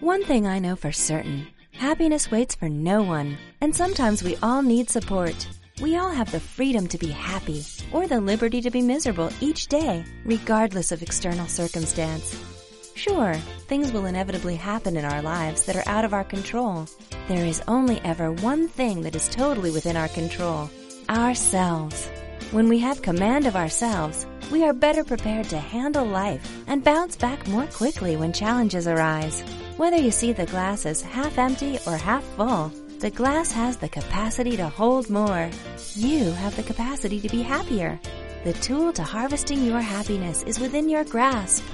One 0.00 0.24
thing 0.24 0.46
I 0.46 0.58
know 0.58 0.76
for 0.76 0.92
certain, 0.92 1.46
happiness 1.72 2.30
waits 2.30 2.54
for 2.54 2.68
no 2.68 3.02
one, 3.02 3.38
and 3.60 3.74
sometimes 3.74 4.24
we 4.24 4.36
all 4.42 4.62
need 4.62 4.90
support. 4.90 5.46
We 5.80 5.96
all 5.96 6.10
have 6.10 6.32
the 6.32 6.40
freedom 6.40 6.88
to 6.88 6.98
be 6.98 7.08
happy 7.10 7.64
or 7.92 8.06
the 8.06 8.20
liberty 8.20 8.60
to 8.62 8.70
be 8.70 8.82
miserable 8.82 9.30
each 9.40 9.68
day, 9.68 10.04
regardless 10.24 10.90
of 10.90 11.02
external 11.02 11.46
circumstance. 11.46 12.59
Sure, 13.00 13.32
things 13.66 13.92
will 13.92 14.04
inevitably 14.04 14.56
happen 14.56 14.94
in 14.94 15.06
our 15.06 15.22
lives 15.22 15.64
that 15.64 15.74
are 15.74 15.88
out 15.88 16.04
of 16.04 16.12
our 16.12 16.22
control. 16.22 16.86
There 17.28 17.46
is 17.46 17.62
only 17.66 17.98
ever 18.04 18.30
one 18.30 18.68
thing 18.68 19.00
that 19.04 19.16
is 19.16 19.26
totally 19.26 19.70
within 19.70 19.96
our 19.96 20.08
control 20.08 20.68
ourselves. 21.08 22.10
When 22.50 22.68
we 22.68 22.78
have 22.80 23.00
command 23.00 23.46
of 23.46 23.56
ourselves, 23.56 24.26
we 24.52 24.64
are 24.64 24.74
better 24.74 25.02
prepared 25.02 25.46
to 25.46 25.56
handle 25.56 26.04
life 26.04 26.46
and 26.66 26.84
bounce 26.84 27.16
back 27.16 27.48
more 27.48 27.66
quickly 27.68 28.16
when 28.16 28.34
challenges 28.34 28.86
arise. 28.86 29.40
Whether 29.78 29.96
you 29.96 30.10
see 30.10 30.34
the 30.34 30.44
glass 30.44 30.84
as 30.84 31.00
half 31.00 31.38
empty 31.38 31.78
or 31.86 31.96
half 31.96 32.22
full, 32.36 32.70
the 32.98 33.10
glass 33.10 33.50
has 33.50 33.78
the 33.78 33.88
capacity 33.88 34.58
to 34.58 34.68
hold 34.68 35.08
more. 35.08 35.48
You 35.94 36.32
have 36.32 36.54
the 36.54 36.64
capacity 36.64 37.18
to 37.20 37.30
be 37.30 37.40
happier. 37.40 37.98
The 38.44 38.52
tool 38.52 38.92
to 38.92 39.02
harvesting 39.02 39.64
your 39.64 39.80
happiness 39.80 40.42
is 40.42 40.60
within 40.60 40.90
your 40.90 41.04
grasp. 41.04 41.64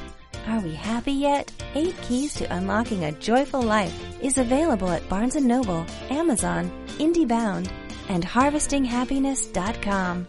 Are 0.48 0.60
we 0.60 0.74
happy 0.74 1.12
yet? 1.12 1.50
Eight 1.74 1.96
Keys 2.02 2.34
to 2.34 2.54
Unlocking 2.54 3.04
a 3.04 3.12
Joyful 3.12 3.62
Life 3.62 3.94
is 4.22 4.38
available 4.38 4.90
at 4.90 5.08
Barnes 5.08 5.34
& 5.36 5.40
Noble, 5.40 5.84
Amazon, 6.08 6.70
IndieBound, 6.98 7.68
and 8.08 8.24
HarvestingHappiness.com. 8.24 10.28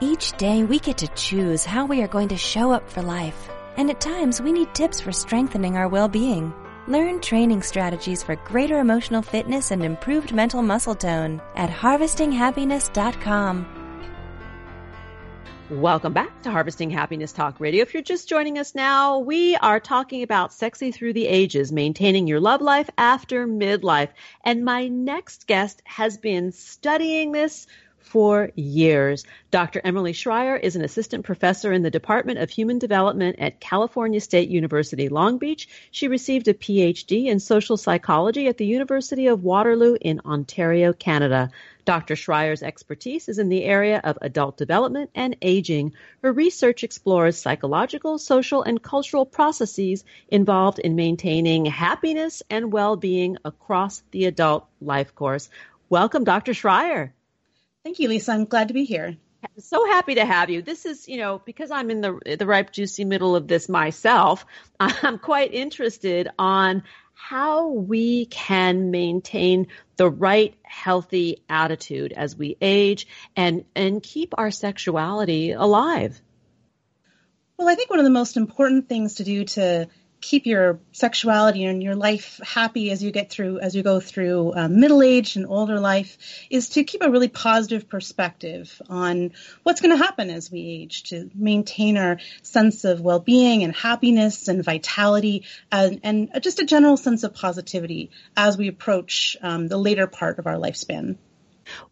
Each 0.00 0.32
day 0.38 0.64
we 0.64 0.78
get 0.78 0.96
to 0.98 1.08
choose 1.08 1.66
how 1.66 1.84
we 1.84 2.02
are 2.02 2.08
going 2.08 2.28
to 2.28 2.36
show 2.36 2.70
up 2.72 2.88
for 2.88 3.02
life. 3.02 3.50
And 3.76 3.90
at 3.90 4.00
times 4.00 4.40
we 4.40 4.52
need 4.52 4.74
tips 4.74 5.02
for 5.02 5.12
strengthening 5.12 5.76
our 5.76 5.88
well-being. 5.88 6.54
Learn 6.86 7.20
training 7.20 7.62
strategies 7.62 8.22
for 8.22 8.36
greater 8.36 8.78
emotional 8.78 9.20
fitness 9.20 9.70
and 9.70 9.84
improved 9.84 10.32
mental 10.32 10.62
muscle 10.62 10.94
tone 10.94 11.42
at 11.56 11.68
harvestinghappiness.com. 11.68 13.87
Welcome 15.70 16.14
back 16.14 16.40
to 16.44 16.50
Harvesting 16.50 16.88
Happiness 16.88 17.30
Talk 17.30 17.60
Radio. 17.60 17.82
If 17.82 17.92
you're 17.92 18.02
just 18.02 18.26
joining 18.26 18.58
us 18.58 18.74
now, 18.74 19.18
we 19.18 19.54
are 19.56 19.78
talking 19.78 20.22
about 20.22 20.54
sexy 20.54 20.92
through 20.92 21.12
the 21.12 21.26
ages, 21.26 21.70
maintaining 21.70 22.26
your 22.26 22.40
love 22.40 22.62
life 22.62 22.88
after 22.96 23.46
midlife. 23.46 24.08
And 24.42 24.64
my 24.64 24.88
next 24.88 25.46
guest 25.46 25.82
has 25.84 26.16
been 26.16 26.52
studying 26.52 27.32
this 27.32 27.66
for 28.08 28.50
years. 28.54 29.24
Dr. 29.50 29.82
Emily 29.84 30.14
Schryer 30.14 30.58
is 30.58 30.76
an 30.76 30.82
assistant 30.82 31.26
professor 31.26 31.72
in 31.72 31.82
the 31.82 31.90
Department 31.90 32.38
of 32.38 32.48
Human 32.48 32.78
Development 32.78 33.36
at 33.38 33.60
California 33.60 34.20
State 34.20 34.48
University, 34.48 35.10
Long 35.10 35.36
Beach. 35.36 35.68
She 35.90 36.08
received 36.08 36.48
a 36.48 36.54
PhD 36.54 37.26
in 37.26 37.38
social 37.38 37.76
psychology 37.76 38.46
at 38.48 38.56
the 38.56 38.64
University 38.64 39.26
of 39.26 39.44
Waterloo 39.44 39.96
in 40.00 40.20
Ontario, 40.24 40.94
Canada. 40.94 41.50
Dr. 41.84 42.14
Schryer's 42.14 42.62
expertise 42.62 43.28
is 43.28 43.38
in 43.38 43.50
the 43.50 43.64
area 43.64 44.00
of 44.02 44.18
adult 44.22 44.56
development 44.56 45.10
and 45.14 45.36
aging. 45.42 45.92
Her 46.22 46.32
research 46.32 46.84
explores 46.84 47.38
psychological, 47.38 48.18
social, 48.18 48.62
and 48.62 48.82
cultural 48.82 49.26
processes 49.26 50.04
involved 50.28 50.78
in 50.78 50.96
maintaining 50.96 51.66
happiness 51.66 52.42
and 52.48 52.72
well-being 52.72 53.36
across 53.44 54.02
the 54.12 54.24
adult 54.24 54.66
life 54.80 55.14
course. 55.14 55.50
Welcome, 55.90 56.24
Dr. 56.24 56.52
Schryer. 56.52 57.12
Thank 57.88 58.00
you, 58.00 58.08
Lisa. 58.10 58.32
I'm 58.32 58.44
glad 58.44 58.68
to 58.68 58.74
be 58.74 58.84
here. 58.84 59.16
So 59.56 59.86
happy 59.86 60.16
to 60.16 60.26
have 60.26 60.50
you. 60.50 60.60
This 60.60 60.84
is, 60.84 61.08
you 61.08 61.16
know, 61.16 61.40
because 61.42 61.70
I'm 61.70 61.88
in 61.88 62.02
the 62.02 62.36
the 62.38 62.44
ripe, 62.44 62.70
juicy 62.70 63.06
middle 63.06 63.34
of 63.34 63.48
this 63.48 63.66
myself. 63.66 64.44
I'm 64.78 65.18
quite 65.18 65.54
interested 65.54 66.28
on 66.38 66.82
how 67.14 67.68
we 67.68 68.26
can 68.26 68.90
maintain 68.90 69.68
the 69.96 70.10
right 70.10 70.54
healthy 70.64 71.42
attitude 71.48 72.12
as 72.12 72.36
we 72.36 72.58
age 72.60 73.06
and 73.34 73.64
and 73.74 74.02
keep 74.02 74.34
our 74.36 74.50
sexuality 74.50 75.52
alive 75.52 76.20
well 77.56 77.68
i 77.68 77.74
think 77.74 77.90
one 77.90 77.98
of 77.98 78.04
the 78.04 78.10
most 78.10 78.36
important 78.36 78.88
things 78.88 79.16
to 79.16 79.24
do 79.24 79.44
to 79.44 79.88
keep 80.20 80.46
your 80.46 80.80
sexuality 80.92 81.64
and 81.64 81.82
your 81.82 81.94
life 81.94 82.40
happy 82.44 82.90
as 82.90 83.02
you 83.02 83.10
get 83.10 83.30
through 83.30 83.60
as 83.60 83.74
you 83.74 83.82
go 83.82 84.00
through 84.00 84.52
um, 84.54 84.80
middle 84.80 85.02
age 85.02 85.36
and 85.36 85.46
older 85.46 85.78
life 85.78 86.18
is 86.50 86.70
to 86.70 86.84
keep 86.84 87.02
a 87.02 87.10
really 87.10 87.28
positive 87.28 87.88
perspective 87.88 88.82
on 88.88 89.32
what's 89.62 89.80
going 89.80 89.96
to 89.96 90.02
happen 90.02 90.30
as 90.30 90.50
we 90.50 90.60
age 90.82 91.04
to 91.04 91.30
maintain 91.34 91.96
our 91.96 92.18
sense 92.42 92.84
of 92.84 93.00
well-being 93.00 93.62
and 93.62 93.74
happiness 93.74 94.48
and 94.48 94.64
vitality 94.64 95.44
and, 95.70 96.00
and 96.02 96.30
just 96.42 96.60
a 96.60 96.66
general 96.66 96.96
sense 96.96 97.22
of 97.22 97.34
positivity 97.34 98.10
as 98.36 98.58
we 98.58 98.68
approach 98.68 99.36
um, 99.42 99.68
the 99.68 99.78
later 99.78 100.06
part 100.06 100.38
of 100.38 100.46
our 100.46 100.56
lifespan 100.56 101.16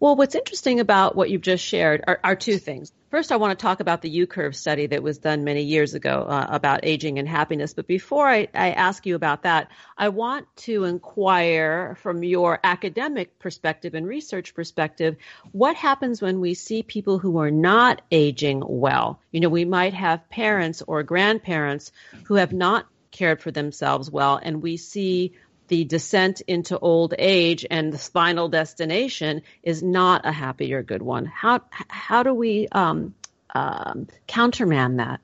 well, 0.00 0.16
what's 0.16 0.34
interesting 0.34 0.80
about 0.80 1.16
what 1.16 1.30
you've 1.30 1.42
just 1.42 1.64
shared 1.64 2.02
are, 2.06 2.18
are 2.24 2.36
two 2.36 2.58
things. 2.58 2.92
First, 3.16 3.32
I 3.32 3.36
want 3.36 3.58
to 3.58 3.62
talk 3.62 3.80
about 3.80 4.02
the 4.02 4.10
U 4.10 4.26
curve 4.26 4.54
study 4.54 4.88
that 4.88 5.02
was 5.02 5.16
done 5.16 5.42
many 5.42 5.62
years 5.62 5.94
ago 5.94 6.26
uh, 6.28 6.48
about 6.50 6.80
aging 6.82 7.18
and 7.18 7.26
happiness. 7.26 7.72
But 7.72 7.86
before 7.86 8.28
I, 8.28 8.48
I, 8.52 8.72
ask 8.72 9.06
you 9.06 9.14
about 9.14 9.44
that, 9.44 9.70
I 9.96 10.10
want 10.10 10.54
to 10.66 10.84
inquire 10.84 11.96
from 12.02 12.22
your 12.22 12.60
academic 12.62 13.38
perspective 13.38 13.94
and 13.94 14.06
research 14.06 14.52
perspective 14.52 15.16
what 15.52 15.76
happens 15.76 16.20
when 16.20 16.40
we 16.40 16.52
see 16.52 16.82
people 16.82 17.18
who 17.18 17.38
are 17.38 17.50
not 17.50 18.02
aging 18.10 18.62
well? 18.62 19.18
You 19.30 19.40
know, 19.40 19.48
we 19.48 19.64
might 19.64 19.94
have 19.94 20.28
parents 20.28 20.82
or 20.86 21.02
grandparents 21.02 21.92
who 22.24 22.34
have 22.34 22.52
not 22.52 22.86
cared 23.12 23.40
for 23.40 23.50
themselves 23.50 24.10
well, 24.10 24.38
and 24.42 24.62
we 24.62 24.76
see 24.76 25.32
the 25.68 25.84
descent 25.84 26.40
into 26.42 26.78
old 26.78 27.14
age 27.18 27.66
and 27.70 27.92
the 27.92 27.98
final 27.98 28.48
destination 28.48 29.42
is 29.62 29.82
not 29.82 30.24
a 30.24 30.32
happy 30.32 30.72
or 30.74 30.82
good 30.82 31.02
one. 31.02 31.26
How 31.26 31.62
how 31.70 32.22
do 32.22 32.34
we 32.34 32.68
um, 32.72 33.14
um, 33.54 34.08
countermand 34.26 34.98
that? 34.98 35.20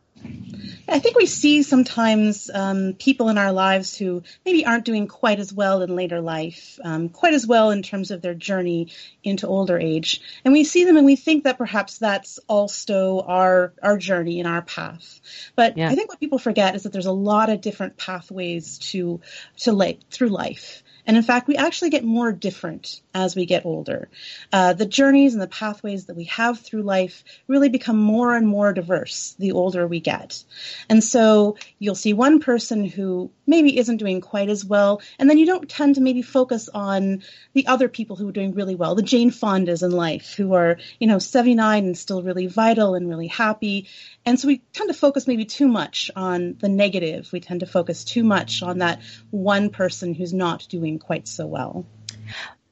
I 0.88 0.98
think 0.98 1.16
we 1.16 1.26
see 1.26 1.62
sometimes 1.62 2.50
um, 2.52 2.94
people 2.98 3.28
in 3.28 3.38
our 3.38 3.52
lives 3.52 3.96
who 3.96 4.22
maybe 4.44 4.66
aren't 4.66 4.84
doing 4.84 5.06
quite 5.06 5.38
as 5.38 5.52
well 5.52 5.82
in 5.82 5.96
later 5.96 6.20
life, 6.20 6.78
um, 6.84 7.08
quite 7.08 7.34
as 7.34 7.46
well 7.46 7.70
in 7.70 7.82
terms 7.82 8.10
of 8.10 8.20
their 8.20 8.34
journey 8.34 8.88
into 9.24 9.46
older 9.46 9.78
age, 9.78 10.20
and 10.44 10.52
we 10.52 10.64
see 10.64 10.84
them 10.84 10.96
and 10.96 11.06
we 11.06 11.16
think 11.16 11.44
that 11.44 11.58
perhaps 11.58 11.98
that's 11.98 12.38
also 12.48 13.20
our 13.20 13.72
our 13.82 13.96
journey 13.96 14.40
and 14.40 14.48
our 14.48 14.62
path. 14.62 15.20
But 15.56 15.78
yeah. 15.78 15.88
I 15.88 15.94
think 15.94 16.08
what 16.08 16.20
people 16.20 16.38
forget 16.38 16.74
is 16.74 16.82
that 16.82 16.92
there's 16.92 17.06
a 17.06 17.12
lot 17.12 17.48
of 17.48 17.60
different 17.60 17.96
pathways 17.96 18.78
to 18.90 19.20
to 19.58 19.72
like 19.72 20.08
through 20.10 20.28
life. 20.28 20.82
And 21.06 21.16
in 21.16 21.22
fact, 21.22 21.48
we 21.48 21.56
actually 21.56 21.90
get 21.90 22.04
more 22.04 22.30
different 22.30 23.00
as 23.12 23.34
we 23.34 23.44
get 23.44 23.66
older. 23.66 24.08
Uh, 24.52 24.72
the 24.72 24.86
journeys 24.86 25.32
and 25.32 25.42
the 25.42 25.48
pathways 25.48 26.06
that 26.06 26.16
we 26.16 26.24
have 26.24 26.60
through 26.60 26.82
life 26.82 27.24
really 27.48 27.68
become 27.68 27.98
more 27.98 28.36
and 28.36 28.46
more 28.46 28.72
diverse 28.72 29.34
the 29.38 29.52
older 29.52 29.86
we 29.86 30.00
get. 30.02 30.44
And 30.88 31.02
so 31.02 31.56
you'll 31.78 31.94
see 31.94 32.12
one 32.12 32.40
person 32.40 32.84
who 32.84 33.30
maybe 33.46 33.78
isn't 33.78 33.96
doing 33.96 34.20
quite 34.20 34.48
as 34.48 34.64
well, 34.64 35.00
and 35.18 35.28
then 35.28 35.38
you 35.38 35.46
don't 35.46 35.68
tend 35.68 35.94
to 35.96 36.00
maybe 36.00 36.22
focus 36.22 36.68
on 36.72 37.22
the 37.54 37.66
other 37.66 37.88
people 37.88 38.16
who 38.16 38.28
are 38.28 38.32
doing 38.32 38.54
really 38.54 38.74
well, 38.74 38.94
the 38.94 39.02
Jane 39.02 39.30
Fondas 39.30 39.82
in 39.82 39.90
life 39.90 40.34
who 40.34 40.54
are, 40.54 40.78
you 40.98 41.06
know, 41.06 41.18
79 41.18 41.84
and 41.84 41.98
still 41.98 42.22
really 42.22 42.46
vital 42.46 42.94
and 42.94 43.08
really 43.08 43.26
happy. 43.26 43.88
And 44.24 44.38
so 44.38 44.48
we 44.48 44.58
tend 44.72 44.88
to 44.88 44.94
focus 44.94 45.26
maybe 45.26 45.44
too 45.44 45.68
much 45.68 46.10
on 46.14 46.56
the 46.60 46.68
negative. 46.68 47.30
We 47.32 47.40
tend 47.40 47.60
to 47.60 47.66
focus 47.66 48.04
too 48.04 48.24
much 48.24 48.62
on 48.62 48.78
that 48.78 49.00
one 49.30 49.70
person 49.70 50.14
who's 50.14 50.32
not 50.32 50.66
doing 50.68 50.98
quite 50.98 51.28
so 51.28 51.46
well. 51.46 51.86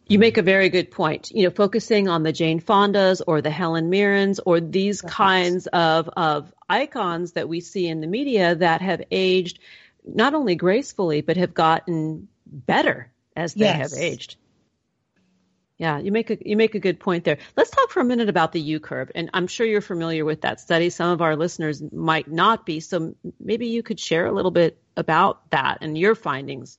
You 0.06 0.18
make 0.18 0.38
a 0.38 0.42
very 0.42 0.70
good 0.70 0.90
point. 0.90 1.30
You 1.30 1.44
know, 1.44 1.50
focusing 1.50 2.08
on 2.08 2.24
the 2.24 2.32
Jane 2.32 2.60
Fondas 2.60 3.22
or 3.24 3.42
the 3.42 3.50
Helen 3.50 3.90
Mirrens 3.90 4.40
or 4.44 4.58
these 4.58 5.02
kinds 5.02 5.68
of, 5.68 6.08
of 6.16 6.52
icons 6.70 7.32
that 7.32 7.48
we 7.48 7.60
see 7.60 7.86
in 7.88 8.00
the 8.00 8.06
media 8.06 8.54
that 8.54 8.80
have 8.80 9.02
aged 9.10 9.58
not 10.04 10.34
only 10.34 10.54
gracefully, 10.54 11.20
but 11.20 11.36
have 11.36 11.52
gotten 11.52 12.28
better 12.46 13.12
as 13.36 13.54
they 13.54 13.66
yes. 13.66 13.92
have 13.92 14.00
aged. 14.00 14.36
Yeah, 15.76 15.98
you 15.98 16.12
make 16.12 16.28
a 16.28 16.36
you 16.46 16.58
make 16.58 16.74
a 16.74 16.78
good 16.78 17.00
point 17.00 17.24
there. 17.24 17.38
Let's 17.56 17.70
talk 17.70 17.90
for 17.90 18.00
a 18.00 18.04
minute 18.04 18.28
about 18.28 18.52
the 18.52 18.60
U 18.60 18.80
curve, 18.80 19.10
and 19.14 19.30
I'm 19.32 19.46
sure 19.46 19.66
you're 19.66 19.80
familiar 19.80 20.26
with 20.26 20.42
that 20.42 20.60
study. 20.60 20.90
Some 20.90 21.10
of 21.10 21.22
our 21.22 21.36
listeners 21.36 21.82
might 21.90 22.30
not 22.30 22.66
be, 22.66 22.80
so 22.80 23.14
maybe 23.38 23.68
you 23.68 23.82
could 23.82 23.98
share 23.98 24.26
a 24.26 24.32
little 24.32 24.50
bit 24.50 24.78
about 24.94 25.48
that 25.50 25.78
and 25.80 25.96
your 25.96 26.14
findings. 26.14 26.78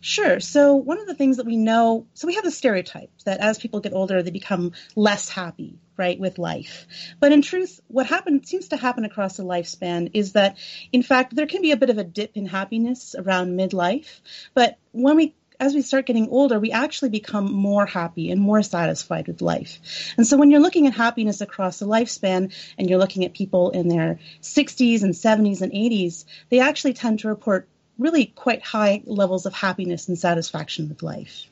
Sure. 0.00 0.40
So 0.40 0.76
one 0.76 0.98
of 1.00 1.06
the 1.06 1.14
things 1.14 1.36
that 1.36 1.46
we 1.46 1.56
know, 1.56 2.06
so 2.14 2.26
we 2.26 2.34
have 2.34 2.44
the 2.44 2.50
stereotype 2.50 3.10
that 3.24 3.40
as 3.40 3.58
people 3.58 3.80
get 3.80 3.92
older, 3.92 4.22
they 4.22 4.30
become 4.30 4.72
less 4.96 5.28
happy, 5.28 5.78
right, 5.96 6.18
with 6.18 6.38
life. 6.38 6.86
But 7.20 7.32
in 7.32 7.42
truth, 7.42 7.80
what 7.88 8.06
happens 8.06 8.48
seems 8.48 8.68
to 8.68 8.76
happen 8.76 9.04
across 9.04 9.36
the 9.36 9.44
lifespan 9.44 10.10
is 10.14 10.32
that, 10.32 10.56
in 10.92 11.02
fact, 11.02 11.34
there 11.34 11.46
can 11.46 11.62
be 11.62 11.72
a 11.72 11.76
bit 11.76 11.90
of 11.90 11.98
a 11.98 12.04
dip 12.04 12.36
in 12.36 12.46
happiness 12.46 13.14
around 13.16 13.58
midlife. 13.58 14.20
But 14.54 14.78
when 14.92 15.16
we 15.16 15.34
as 15.60 15.74
we 15.74 15.82
start 15.82 16.06
getting 16.06 16.30
older, 16.30 16.58
we 16.58 16.72
actually 16.72 17.10
become 17.10 17.52
more 17.52 17.84
happy 17.84 18.30
and 18.30 18.40
more 18.40 18.62
satisfied 18.62 19.28
with 19.28 19.42
life. 19.42 20.14
And 20.16 20.26
so 20.26 20.38
when 20.38 20.50
you're 20.50 20.60
looking 20.60 20.86
at 20.86 20.94
happiness 20.94 21.42
across 21.42 21.78
the 21.78 21.86
lifespan 21.86 22.52
and 22.78 22.88
you're 22.88 22.98
looking 22.98 23.26
at 23.26 23.34
people 23.34 23.70
in 23.70 23.86
their 23.86 24.18
60s 24.40 25.02
and 25.02 25.12
70s 25.12 25.60
and 25.60 25.70
80s, 25.70 26.24
they 26.48 26.60
actually 26.60 26.94
tend 26.94 27.18
to 27.20 27.28
report 27.28 27.68
really 28.00 28.26
quite 28.26 28.62
high 28.62 29.02
levels 29.04 29.46
of 29.46 29.52
happiness 29.52 30.08
and 30.08 30.18
satisfaction 30.18 30.88
with 30.88 31.02
life. 31.02 31.44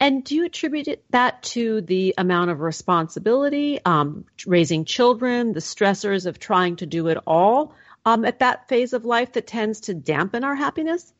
And 0.00 0.24
do 0.24 0.34
you 0.34 0.44
attribute 0.44 1.02
that 1.10 1.42
to 1.44 1.80
the 1.80 2.14
amount 2.18 2.50
of 2.50 2.60
responsibility, 2.60 3.80
um, 3.84 4.24
raising 4.46 4.84
children, 4.84 5.52
the 5.52 5.60
stressors 5.60 6.26
of 6.26 6.38
trying 6.38 6.76
to 6.76 6.86
do 6.86 7.08
it 7.08 7.18
all 7.26 7.74
um, 8.04 8.24
at 8.24 8.40
that 8.40 8.68
phase 8.68 8.92
of 8.92 9.04
life 9.04 9.32
that 9.32 9.46
tends 9.46 9.80
to 9.82 9.94
dampen 9.94 10.44
our 10.44 10.54
happiness? 10.54 11.12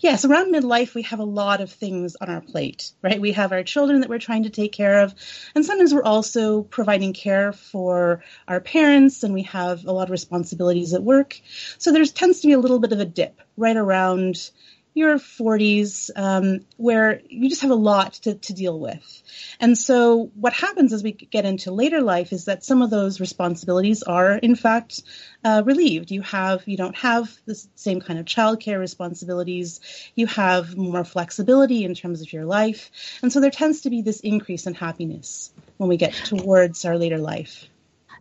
Yes, 0.00 0.24
around 0.24 0.52
midlife, 0.52 0.94
we 0.94 1.02
have 1.02 1.20
a 1.20 1.24
lot 1.24 1.60
of 1.60 1.70
things 1.70 2.16
on 2.20 2.28
our 2.28 2.40
plate, 2.40 2.90
right? 3.00 3.20
We 3.20 3.32
have 3.32 3.52
our 3.52 3.62
children 3.62 4.00
that 4.00 4.10
we're 4.10 4.18
trying 4.18 4.42
to 4.42 4.50
take 4.50 4.72
care 4.72 5.00
of, 5.00 5.14
and 5.54 5.64
sometimes 5.64 5.94
we're 5.94 6.02
also 6.02 6.62
providing 6.62 7.12
care 7.12 7.52
for 7.52 8.22
our 8.48 8.60
parents, 8.60 9.22
and 9.22 9.32
we 9.32 9.42
have 9.44 9.84
a 9.84 9.92
lot 9.92 10.04
of 10.04 10.10
responsibilities 10.10 10.94
at 10.94 11.02
work. 11.02 11.40
So 11.78 11.92
there 11.92 12.04
tends 12.04 12.40
to 12.40 12.48
be 12.48 12.54
a 12.54 12.58
little 12.58 12.80
bit 12.80 12.92
of 12.92 13.00
a 13.00 13.04
dip 13.04 13.40
right 13.56 13.76
around 13.76 14.50
your 14.94 15.16
40s 15.16 16.10
um, 16.16 16.60
where 16.76 17.20
you 17.28 17.48
just 17.48 17.62
have 17.62 17.70
a 17.70 17.76
lot 17.76 18.14
to, 18.14 18.34
to 18.34 18.52
deal 18.52 18.78
with. 18.78 19.22
And 19.58 19.76
so 19.76 20.30
what 20.34 20.52
happens 20.52 20.92
as 20.92 21.02
we 21.02 21.12
get 21.12 21.44
into 21.44 21.72
later 21.72 22.02
life 22.02 22.32
is 22.32 22.44
that 22.44 22.64
some 22.64 22.82
of 22.82 22.90
those 22.90 23.20
responsibilities 23.20 24.02
are 24.02 24.34
in 24.34 24.54
fact 24.54 25.02
uh, 25.44 25.62
relieved. 25.64 26.10
You 26.10 26.22
have 26.22 26.62
you 26.66 26.76
don't 26.76 26.96
have 26.96 27.34
the 27.46 27.54
same 27.74 28.00
kind 28.00 28.18
of 28.18 28.26
childcare 28.26 28.78
responsibilities. 28.78 29.80
You 30.14 30.26
have 30.26 30.76
more 30.76 31.04
flexibility 31.04 31.84
in 31.84 31.94
terms 31.94 32.20
of 32.20 32.32
your 32.32 32.44
life. 32.44 32.90
And 33.22 33.32
so 33.32 33.40
there 33.40 33.50
tends 33.50 33.82
to 33.82 33.90
be 33.90 34.02
this 34.02 34.20
increase 34.20 34.66
in 34.66 34.74
happiness 34.74 35.52
when 35.78 35.88
we 35.88 35.96
get 35.96 36.12
towards 36.12 36.84
our 36.84 36.98
later 36.98 37.18
life. 37.18 37.66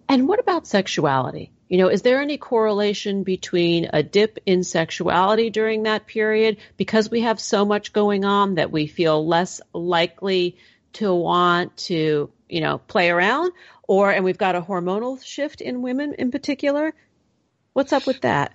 And 0.07 0.27
what 0.27 0.39
about 0.39 0.67
sexuality? 0.67 1.51
You 1.71 1.77
know, 1.77 1.87
is 1.87 2.01
there 2.01 2.21
any 2.21 2.37
correlation 2.37 3.23
between 3.23 3.91
a 3.93 4.03
dip 4.03 4.39
in 4.45 4.65
sexuality 4.65 5.49
during 5.49 5.83
that 5.83 6.05
period 6.05 6.57
because 6.75 7.09
we 7.09 7.21
have 7.21 7.39
so 7.39 7.63
much 7.63 7.93
going 7.93 8.25
on 8.25 8.55
that 8.55 8.73
we 8.73 8.87
feel 8.87 9.25
less 9.25 9.61
likely 9.73 10.57
to 10.91 11.15
want 11.15 11.77
to, 11.77 12.29
you 12.49 12.59
know, 12.59 12.77
play 12.77 13.09
around 13.09 13.53
or 13.87 14.11
and 14.11 14.25
we've 14.25 14.37
got 14.37 14.57
a 14.57 14.61
hormonal 14.61 15.23
shift 15.23 15.61
in 15.61 15.81
women 15.81 16.15
in 16.15 16.29
particular? 16.29 16.93
What's 17.71 17.93
up 17.93 18.05
with 18.05 18.19
that? 18.23 18.51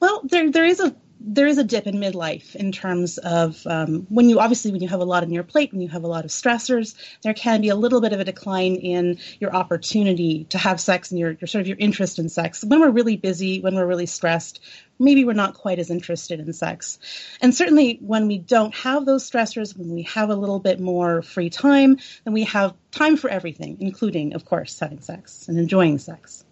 Well, 0.00 0.22
there 0.24 0.50
there 0.50 0.64
is 0.64 0.80
a 0.80 0.96
there 1.22 1.46
is 1.46 1.58
a 1.58 1.64
dip 1.64 1.86
in 1.86 1.96
midlife 1.96 2.56
in 2.56 2.72
terms 2.72 3.18
of 3.18 3.66
um, 3.66 4.06
when 4.08 4.30
you 4.30 4.40
obviously 4.40 4.72
when 4.72 4.80
you 4.80 4.88
have 4.88 5.00
a 5.00 5.04
lot 5.04 5.22
on 5.22 5.30
your 5.30 5.42
plate 5.42 5.70
when 5.70 5.82
you 5.82 5.88
have 5.88 6.02
a 6.02 6.08
lot 6.08 6.24
of 6.24 6.30
stressors 6.30 6.94
there 7.22 7.34
can 7.34 7.60
be 7.60 7.68
a 7.68 7.74
little 7.74 8.00
bit 8.00 8.14
of 8.14 8.20
a 8.20 8.24
decline 8.24 8.76
in 8.76 9.18
your 9.38 9.54
opportunity 9.54 10.44
to 10.44 10.56
have 10.56 10.80
sex 10.80 11.10
and 11.10 11.20
your, 11.20 11.32
your 11.32 11.46
sort 11.46 11.60
of 11.60 11.68
your 11.68 11.76
interest 11.78 12.18
in 12.18 12.28
sex. 12.28 12.64
When 12.64 12.80
we're 12.80 12.90
really 12.90 13.16
busy 13.16 13.60
when 13.60 13.74
we're 13.74 13.86
really 13.86 14.06
stressed 14.06 14.60
maybe 14.98 15.24
we're 15.24 15.32
not 15.32 15.54
quite 15.54 15.78
as 15.78 15.90
interested 15.90 16.40
in 16.40 16.52
sex. 16.52 16.98
And 17.40 17.54
certainly 17.54 17.98
when 18.02 18.26
we 18.26 18.38
don't 18.38 18.74
have 18.74 19.04
those 19.04 19.28
stressors 19.28 19.76
when 19.76 19.90
we 19.90 20.02
have 20.04 20.30
a 20.30 20.34
little 20.34 20.58
bit 20.58 20.80
more 20.80 21.20
free 21.20 21.50
time 21.50 21.98
then 22.24 22.32
we 22.32 22.44
have 22.44 22.74
time 22.92 23.16
for 23.16 23.28
everything 23.28 23.76
including 23.80 24.34
of 24.34 24.44
course 24.46 24.78
having 24.78 25.00
sex 25.00 25.48
and 25.48 25.58
enjoying 25.58 25.98
sex 25.98 26.44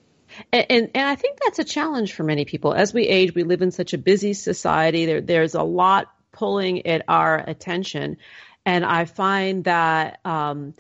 and, 0.53 0.67
and, 0.71 0.91
and 0.95 1.09
I 1.09 1.15
think 1.15 1.39
that's 1.43 1.59
a 1.59 1.65
challenge 1.65 2.13
for 2.13 2.25
many 2.25 2.45
people. 2.45 2.73
As 2.73 2.93
we 2.93 3.07
age, 3.07 3.35
we 3.35 3.45
live 3.45 3.63
in 3.63 3.71
such 3.71 3.93
a 3.93 3.99
busy 3.99 4.35
society. 4.35 5.07
There, 5.07 5.21
there's 5.21 5.55
a 5.55 5.63
lot 5.63 6.13
pulling 6.33 6.87
at 6.87 7.05
our 7.09 7.37
attention. 7.37 8.17
And 8.65 8.85
I 8.85 9.05
find 9.05 9.65
that 9.65 10.21
um, 10.25 10.75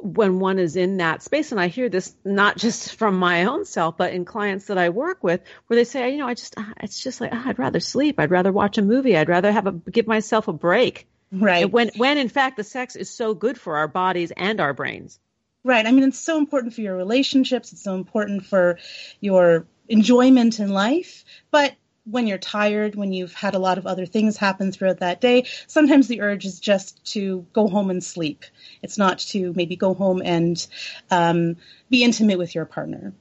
when 0.00 0.38
one 0.38 0.58
is 0.58 0.76
in 0.76 0.98
that 0.98 1.22
space, 1.22 1.52
and 1.52 1.60
I 1.60 1.68
hear 1.68 1.88
this 1.88 2.14
not 2.24 2.56
just 2.64 2.96
from 2.96 3.18
my 3.18 3.44
own 3.44 3.64
self, 3.64 3.96
but 3.96 4.12
in 4.12 4.24
clients 4.24 4.66
that 4.66 4.78
I 4.78 4.90
work 4.90 5.22
with, 5.22 5.42
where 5.66 5.76
they 5.76 5.84
say, 5.84 6.10
you 6.12 6.18
know, 6.18 6.26
I 6.26 6.34
just, 6.34 6.54
it's 6.80 7.02
just 7.02 7.20
like, 7.20 7.30
oh, 7.32 7.42
I'd 7.46 7.58
rather 7.58 7.80
sleep. 7.80 8.18
I'd 8.18 8.30
rather 8.30 8.52
watch 8.52 8.78
a 8.78 8.82
movie. 8.82 9.16
I'd 9.16 9.28
rather 9.28 9.52
have 9.52 9.66
a, 9.66 9.72
give 9.72 10.06
myself 10.06 10.48
a 10.48 10.52
break. 10.52 11.06
Right. 11.30 11.70
when, 11.70 11.90
when 11.96 12.16
in 12.16 12.30
fact 12.30 12.56
the 12.56 12.64
sex 12.64 12.96
is 12.96 13.10
so 13.10 13.34
good 13.34 13.60
for 13.60 13.76
our 13.76 13.88
bodies 13.88 14.32
and 14.34 14.60
our 14.60 14.72
brains. 14.72 15.20
Right. 15.64 15.86
I 15.86 15.92
mean, 15.92 16.04
it's 16.04 16.18
so 16.18 16.38
important 16.38 16.74
for 16.74 16.80
your 16.80 16.96
relationships. 16.96 17.72
It's 17.72 17.82
so 17.82 17.94
important 17.94 18.46
for 18.46 18.78
your 19.20 19.66
enjoyment 19.88 20.60
in 20.60 20.70
life. 20.70 21.24
But 21.50 21.74
when 22.04 22.26
you're 22.26 22.38
tired, 22.38 22.94
when 22.94 23.12
you've 23.12 23.34
had 23.34 23.54
a 23.54 23.58
lot 23.58 23.76
of 23.76 23.86
other 23.86 24.06
things 24.06 24.36
happen 24.36 24.72
throughout 24.72 25.00
that 25.00 25.20
day, 25.20 25.44
sometimes 25.66 26.08
the 26.08 26.22
urge 26.22 26.44
is 26.46 26.58
just 26.58 27.04
to 27.12 27.46
go 27.52 27.68
home 27.68 27.90
and 27.90 28.02
sleep. 28.02 28.44
It's 28.82 28.96
not 28.96 29.18
to 29.30 29.52
maybe 29.54 29.76
go 29.76 29.94
home 29.94 30.22
and 30.24 30.64
um, 31.10 31.56
be 31.90 32.04
intimate 32.04 32.38
with 32.38 32.54
your 32.54 32.64
partner. 32.64 33.12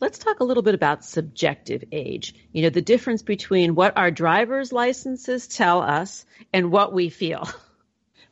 Let's 0.00 0.18
talk 0.18 0.40
a 0.40 0.44
little 0.44 0.62
bit 0.62 0.74
about 0.74 1.04
subjective 1.04 1.84
age. 1.92 2.34
You 2.52 2.62
know, 2.62 2.70
the 2.70 2.82
difference 2.82 3.22
between 3.22 3.74
what 3.74 3.96
our 3.96 4.10
driver's 4.10 4.72
licenses 4.72 5.46
tell 5.46 5.80
us 5.80 6.24
and 6.52 6.72
what 6.72 6.92
we 6.92 7.08
feel. 7.08 7.48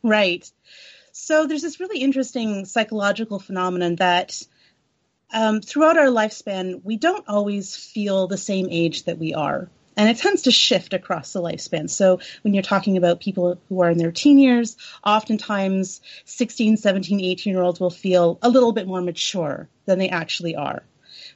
Right. 0.02 0.50
So 1.22 1.46
there's 1.46 1.62
this 1.62 1.80
really 1.80 2.00
interesting 2.00 2.64
psychological 2.64 3.38
phenomenon 3.38 3.96
that 3.96 4.42
um, 5.32 5.60
throughout 5.60 5.98
our 5.98 6.06
lifespan, 6.06 6.82
we 6.82 6.96
don't 6.96 7.28
always 7.28 7.76
feel 7.76 8.26
the 8.26 8.38
same 8.38 8.68
age 8.70 9.04
that 9.04 9.18
we 9.18 9.34
are. 9.34 9.68
And 9.98 10.08
it 10.08 10.16
tends 10.16 10.42
to 10.42 10.50
shift 10.50 10.94
across 10.94 11.34
the 11.34 11.42
lifespan. 11.42 11.90
So 11.90 12.20
when 12.40 12.54
you're 12.54 12.62
talking 12.62 12.96
about 12.96 13.20
people 13.20 13.60
who 13.68 13.82
are 13.82 13.90
in 13.90 13.98
their 13.98 14.12
teen 14.12 14.38
years, 14.38 14.78
oftentimes 15.04 16.00
16, 16.24 16.78
17, 16.78 17.20
18 17.20 17.52
year 17.52 17.62
olds 17.62 17.80
will 17.80 17.90
feel 17.90 18.38
a 18.40 18.48
little 18.48 18.72
bit 18.72 18.86
more 18.86 19.02
mature 19.02 19.68
than 19.84 19.98
they 19.98 20.08
actually 20.08 20.56
are. 20.56 20.82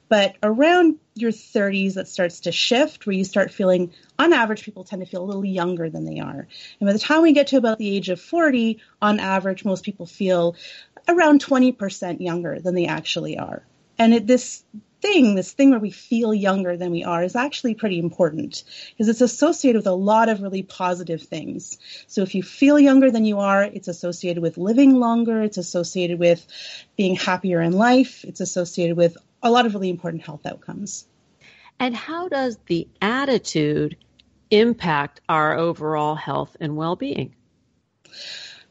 But 0.09 0.37
around 0.43 0.99
your 1.15 1.31
30s, 1.31 1.95
that 1.95 2.09
starts 2.09 2.41
to 2.41 2.53
shift 2.53 3.07
where 3.07 3.15
you 3.15 3.25
start 3.25 3.53
feeling, 3.53 3.93
on 4.19 4.33
average, 4.33 4.65
people 4.65 4.85
tend 4.85 5.03
to 5.03 5.11
feel 5.11 5.23
a 5.23 5.27
little 5.27 5.45
younger 5.45 5.89
than 5.89 6.05
they 6.05 6.21
are. 6.21 6.47
And 6.81 6.87
by 6.87 6.93
the 6.93 6.99
time 6.99 7.23
we 7.23 7.33
get 7.33 7.49
to 7.49 7.57
about 7.57 7.79
the 7.79 7.97
age 7.97 8.09
of 8.09 8.21
40, 8.21 8.81
on 9.01 9.21
average, 9.21 9.65
most 9.65 9.85
people 9.85 10.07
feel 10.07 10.57
around 11.09 11.45
20% 11.45 12.21
younger 12.21 12.61
than 12.61 12.75
they 12.75 12.87
actually 12.87 13.39
are. 13.39 13.63
And 13.99 14.13
it, 14.13 14.27
this 14.27 14.65
thing, 15.05 15.35
this 15.35 15.53
thing 15.53 15.71
where 15.71 15.79
we 15.79 15.91
feel 15.91 16.33
younger 16.33 16.77
than 16.77 16.91
we 16.91 17.05
are, 17.05 17.23
is 17.23 17.37
actually 17.37 17.75
pretty 17.75 17.99
important 17.99 18.65
because 18.91 19.09
it's 19.09 19.21
associated 19.21 19.79
with 19.79 19.87
a 19.87 19.93
lot 19.93 20.29
of 20.29 20.41
really 20.41 20.63
positive 20.63 21.23
things. 21.23 21.79
So 22.07 22.23
if 22.23 22.35
you 22.35 22.43
feel 22.43 22.79
younger 22.79 23.11
than 23.11 23.25
you 23.27 23.39
are, 23.39 23.65
it's 23.65 23.89
associated 23.89 24.43
with 24.43 24.57
living 24.57 24.95
longer, 24.99 25.43
it's 25.43 25.59
associated 25.59 26.19
with 26.19 26.47
being 26.97 27.17
happier 27.17 27.61
in 27.61 27.73
life, 27.73 28.25
it's 28.25 28.41
associated 28.41 28.97
with 28.97 29.17
a 29.45 29.51
lot 29.51 29.67
of 29.67 29.75
really 29.75 29.91
important 29.91 30.25
health 30.25 30.45
outcomes. 30.47 31.07
And 31.79 31.95
how 31.95 32.29
does 32.29 32.59
the 32.67 32.89
attitude 33.01 33.97
impact 34.51 35.21
our 35.29 35.57
overall 35.57 36.17
health 36.17 36.57
and 36.61 36.77
well 36.77 36.97
being? 36.97 37.35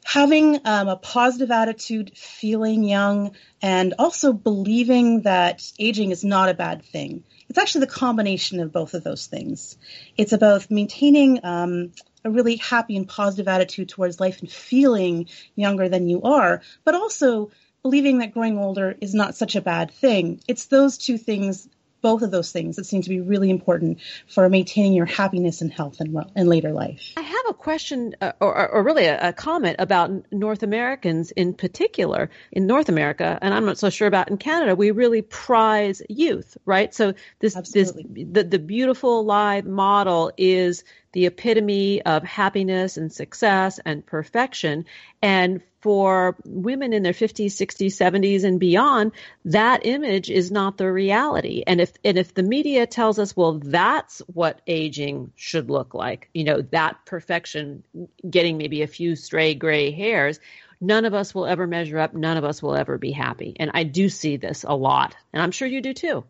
having 0.04 0.60
um, 0.66 0.88
a 0.88 0.98
positive 0.98 1.52
attitude, 1.52 2.12
feeling 2.18 2.84
young, 2.84 3.36
and 3.62 3.94
also 3.98 4.34
believing 4.34 5.22
that 5.22 5.72
aging 5.80 6.12
is 6.12 6.24
not 6.24 6.50
a 6.50 6.54
bad 6.54 6.84
thing. 6.84 7.24
It's 7.50 7.58
actually 7.58 7.86
the 7.86 7.94
combination 7.94 8.60
of 8.60 8.72
both 8.72 8.94
of 8.94 9.04
those 9.04 9.28
things. 9.28 9.78
It's 10.18 10.34
about 10.34 10.70
maintaining 10.70 11.44
um, 11.46 11.92
a 12.24 12.30
really 12.30 12.58
happy 12.58 12.98
and 12.98 13.08
positive 13.08 13.48
attitude 13.48 13.90
towards 13.90 14.20
life 14.20 14.42
and 14.42 14.52
feeling 14.52 15.28
younger 15.56 15.90
than 15.90 16.08
you 16.08 16.22
are, 16.24 16.62
but 16.84 16.96
also 16.96 17.52
believing 17.84 18.20
that 18.20 18.34
growing 18.34 18.58
older 18.58 18.96
is 19.00 19.14
not 19.14 19.36
such 19.36 19.56
a 19.56 19.62
bad 19.62 19.92
thing. 19.92 20.42
It's 20.48 20.66
those 20.66 20.98
two 20.98 21.18
things 21.18 21.68
both 22.04 22.22
of 22.22 22.32
those 22.32 22.52
things 22.52 22.76
that 22.76 22.86
seem 22.86 23.02
to 23.02 23.10
be 23.10 23.22
really 23.22 23.50
important 23.50 24.00
for 24.28 24.48
maintaining 24.50 24.94
your 24.94 25.06
happiness 25.06 25.62
and 25.62 25.72
health 25.72 26.02
in, 26.02 26.16
in 26.36 26.48
later 26.48 26.72
life. 26.74 27.14
I 27.16 27.22
have 27.22 27.46
a 27.50 27.54
question, 27.54 28.14
uh, 28.22 28.34
or, 28.42 28.70
or, 28.70 28.84
really 28.84 29.06
a, 29.06 29.30
a, 29.30 29.34
comment 29.34 29.78
about 29.80 30.12
North 30.30 30.64
Americans 30.64 31.32
in 31.32 31.54
particular. 31.54 32.30
In 32.52 32.68
North 32.68 32.90
America, 32.90 33.40
and 33.42 33.54
I'm 33.54 33.66
not 33.66 33.78
so 33.78 33.90
sure 33.90 34.08
about 34.08 34.30
in 34.30 34.38
Canada, 34.38 34.76
we 34.76 34.92
really 34.92 35.22
prize 35.22 36.02
youth, 36.10 36.58
right? 36.66 36.94
So 36.94 37.14
this, 37.40 37.56
Absolutely. 37.56 38.26
this 38.26 38.28
the, 38.34 38.44
the 38.44 38.60
beautiful 38.60 39.24
live 39.24 39.66
model 39.66 40.34
is 40.38 40.84
the 41.14 41.28
epitome 41.28 42.02
of 42.02 42.24
happiness 42.24 42.98
and 42.98 43.14
success 43.14 43.80
and 43.86 44.06
perfection. 44.06 44.86
And 45.22 45.62
for 45.80 46.36
women 46.46 46.92
in 46.94 47.04
their 47.04 47.14
50s, 47.14 47.46
60s, 47.46 47.94
70s 47.94 48.44
and 48.44 48.60
beyond, 48.60 49.12
that 49.46 49.86
image 49.86 50.30
is 50.30 50.52
not 50.52 50.78
the 50.78 50.92
reality. 50.92 51.64
And 51.66 51.80
if 51.80 51.94
and 52.04 52.18
if 52.18 52.34
the 52.34 52.44
media 52.44 52.88
tells 52.88 53.20
us, 53.20 53.36
well, 53.36 53.60
that's 53.60 54.20
what 54.34 54.62
aging 54.66 55.32
should 55.36 55.70
look 55.70 55.94
like, 55.94 56.30
you 56.34 56.44
know, 56.44 56.62
that 56.72 57.06
perfection, 57.06 57.84
getting 58.28 58.58
maybe 58.58 58.82
a 58.82 58.88
few 58.88 59.16
stray 59.16 59.54
gray 59.54 59.92
hairs, 59.92 60.40
none 60.82 61.06
of 61.06 61.14
us 61.14 61.36
will 61.36 61.46
ever 61.46 61.68
measure 61.68 62.00
up. 62.00 62.14
None 62.14 62.38
of 62.38 62.44
us 62.44 62.64
will 62.64 62.76
ever 62.76 62.98
be 62.98 63.12
happy. 63.12 63.56
And 63.60 63.72
I 63.74 63.84
do 63.84 64.10
see 64.10 64.38
this 64.38 64.66
a 64.68 64.76
lot, 64.76 65.16
and 65.32 65.44
I'm 65.44 65.52
sure 65.52 65.68
you 65.68 65.82
do 65.82 65.94
too. 65.94 66.24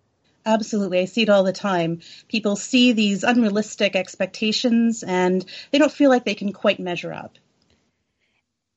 Absolutely. 0.45 0.99
I 0.99 1.05
see 1.05 1.23
it 1.23 1.29
all 1.29 1.43
the 1.43 1.53
time. 1.53 2.01
People 2.27 2.55
see 2.55 2.91
these 2.91 3.23
unrealistic 3.23 3.95
expectations 3.95 5.03
and 5.03 5.43
they 5.71 5.77
don't 5.77 5.91
feel 5.91 6.09
like 6.09 6.25
they 6.25 6.35
can 6.35 6.51
quite 6.51 6.79
measure 6.79 7.13
up. 7.13 7.37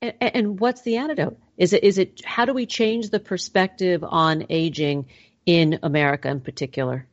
And, 0.03 0.15
and, 0.21 0.61
what's 0.61 0.83
the 0.83 0.99
antidote? 0.99 1.39
Is 1.57 1.73
it 1.73 1.83
is 1.83 1.99
it 1.99 2.25
how 2.25 2.45
do 2.45 2.53
we 2.53 2.67
change 2.67 3.09
the 3.09 3.19
perspective 3.19 4.05
on 4.07 4.47
aging 4.51 5.07
in 5.47 5.79
America 5.83 6.29
in 6.29 6.41
particular? 6.41 7.07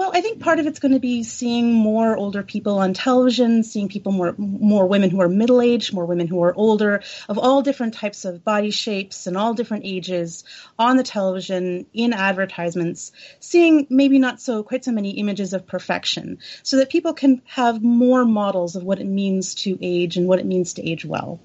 Well, 0.00 0.12
I 0.14 0.22
think 0.22 0.40
part 0.40 0.58
of 0.58 0.66
it's 0.66 0.78
going 0.78 0.94
to 0.94 0.98
be 0.98 1.24
seeing 1.24 1.74
more 1.74 2.16
older 2.16 2.42
people 2.42 2.78
on 2.78 2.94
television, 2.94 3.62
seeing 3.62 3.90
people 3.90 4.12
more 4.12 4.34
more 4.38 4.86
women 4.86 5.10
who 5.10 5.20
are 5.20 5.28
middle 5.28 5.60
aged, 5.60 5.92
more 5.92 6.06
women 6.06 6.26
who 6.26 6.42
are 6.42 6.54
older, 6.54 7.02
of 7.28 7.36
all 7.36 7.60
different 7.60 7.92
types 7.92 8.24
of 8.24 8.42
body 8.42 8.70
shapes 8.70 9.26
and 9.26 9.36
all 9.36 9.52
different 9.52 9.84
ages 9.84 10.42
on 10.78 10.96
the 10.96 11.02
television 11.02 11.84
in 11.92 12.14
advertisements, 12.14 13.12
seeing 13.40 13.86
maybe 13.90 14.18
not 14.18 14.40
so 14.40 14.62
quite 14.62 14.86
so 14.86 14.90
many 14.90 15.10
images 15.18 15.52
of 15.52 15.66
perfection, 15.66 16.38
so 16.62 16.78
that 16.78 16.88
people 16.88 17.12
can 17.12 17.42
have 17.44 17.82
more 17.82 18.24
models 18.24 18.76
of 18.76 18.82
what 18.82 19.00
it 19.00 19.06
means 19.06 19.54
to 19.54 19.76
age 19.82 20.16
and 20.16 20.26
what 20.26 20.38
it 20.38 20.46
means 20.46 20.72
to 20.72 20.90
age 20.90 21.04
well. 21.04 21.40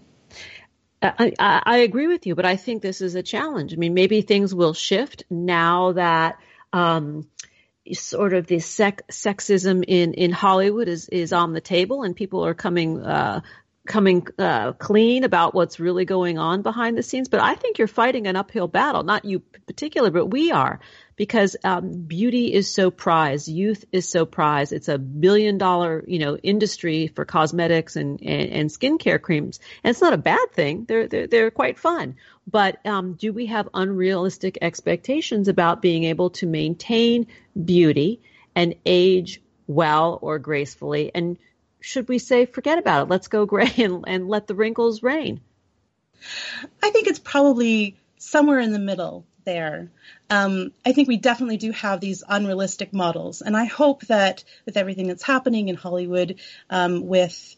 I, 1.01 1.33
I, 1.37 1.77
agree 1.79 2.07
with 2.07 2.25
you, 2.25 2.35
but 2.35 2.45
I 2.45 2.55
think 2.55 2.81
this 2.81 3.01
is 3.01 3.15
a 3.15 3.21
challenge. 3.21 3.73
I 3.73 3.75
mean, 3.75 3.93
maybe 3.93 4.21
things 4.21 4.55
will 4.55 4.73
shift 4.73 5.25
now 5.29 5.91
that 5.91 6.39
um, 6.71 7.27
sort 7.93 8.33
of 8.33 8.47
the 8.47 8.59
sec- 8.59 9.07
sexism 9.09 9.83
in, 9.87 10.13
in 10.13 10.31
Hollywood 10.31 10.87
is, 10.87 11.09
is 11.09 11.33
on 11.33 11.53
the 11.53 11.61
table 11.61 12.03
and 12.03 12.15
people 12.15 12.45
are 12.45 12.53
coming, 12.53 13.01
uh, 13.03 13.41
coming 13.85 14.27
uh, 14.37 14.73
clean 14.73 15.23
about 15.23 15.53
what's 15.53 15.79
really 15.79 16.05
going 16.05 16.37
on 16.37 16.61
behind 16.61 16.97
the 16.97 17.03
scenes. 17.03 17.29
But 17.29 17.39
I 17.39 17.55
think 17.55 17.77
you're 17.77 17.87
fighting 17.87 18.27
an 18.27 18.35
uphill 18.35 18.67
battle, 18.67 19.03
not 19.03 19.25
you 19.25 19.39
particular, 19.39 20.11
but 20.11 20.27
we 20.27 20.51
are 20.51 20.79
because 21.15 21.55
um, 21.63 21.91
beauty 22.03 22.53
is 22.53 22.69
so 22.69 22.91
prized, 22.91 23.47
youth 23.47 23.85
is 23.91 24.09
so 24.09 24.25
prized. 24.25 24.73
It's 24.73 24.89
a 24.89 24.97
billion 24.97 25.57
dollar, 25.57 26.03
you 26.07 26.19
know, 26.19 26.35
industry 26.37 27.07
for 27.07 27.25
cosmetics 27.25 27.95
and, 27.95 28.19
and, 28.21 28.51
and 28.51 28.69
skincare 28.69 29.21
creams, 29.21 29.59
and 29.83 29.91
it's 29.91 30.01
not 30.01 30.13
a 30.13 30.17
bad 30.17 30.51
thing. 30.53 30.85
They're 30.85 31.07
they're, 31.07 31.27
they're 31.27 31.51
quite 31.51 31.79
fun. 31.79 32.15
But 32.47 32.85
um, 32.85 33.13
do 33.13 33.33
we 33.33 33.47
have 33.47 33.69
unrealistic 33.73 34.59
expectations 34.61 35.47
about 35.47 35.81
being 35.81 36.03
able 36.03 36.31
to 36.31 36.45
maintain 36.45 37.27
beauty 37.63 38.21
and 38.55 38.75
age 38.85 39.41
well 39.67 40.19
or 40.21 40.37
gracefully? 40.37 41.11
And 41.15 41.37
should 41.85 42.09
we 42.09 42.17
say, 42.17 42.47
forget 42.47 42.79
about 42.79 43.03
it, 43.03 43.09
let's 43.11 43.27
go 43.27 43.45
gray 43.45 43.71
and, 43.77 44.03
and 44.07 44.27
let 44.27 44.47
the 44.47 44.55
wrinkles 44.55 45.03
reign? 45.03 45.39
I 46.81 46.89
think 46.89 47.07
it's 47.07 47.19
probably 47.19 47.95
somewhere 48.17 48.59
in 48.59 48.71
the 48.71 48.79
middle 48.79 49.23
there. 49.43 49.91
Um, 50.31 50.71
I 50.83 50.93
think 50.93 51.07
we 51.07 51.17
definitely 51.17 51.57
do 51.57 51.71
have 51.73 51.99
these 51.99 52.23
unrealistic 52.27 52.91
models, 52.91 53.43
and 53.43 53.55
I 53.55 53.65
hope 53.65 54.01
that 54.07 54.43
with 54.65 54.77
everything 54.77 55.07
that's 55.07 55.21
happening 55.21 55.69
in 55.69 55.75
Hollywood, 55.75 56.39
um, 56.71 57.05
with 57.05 57.55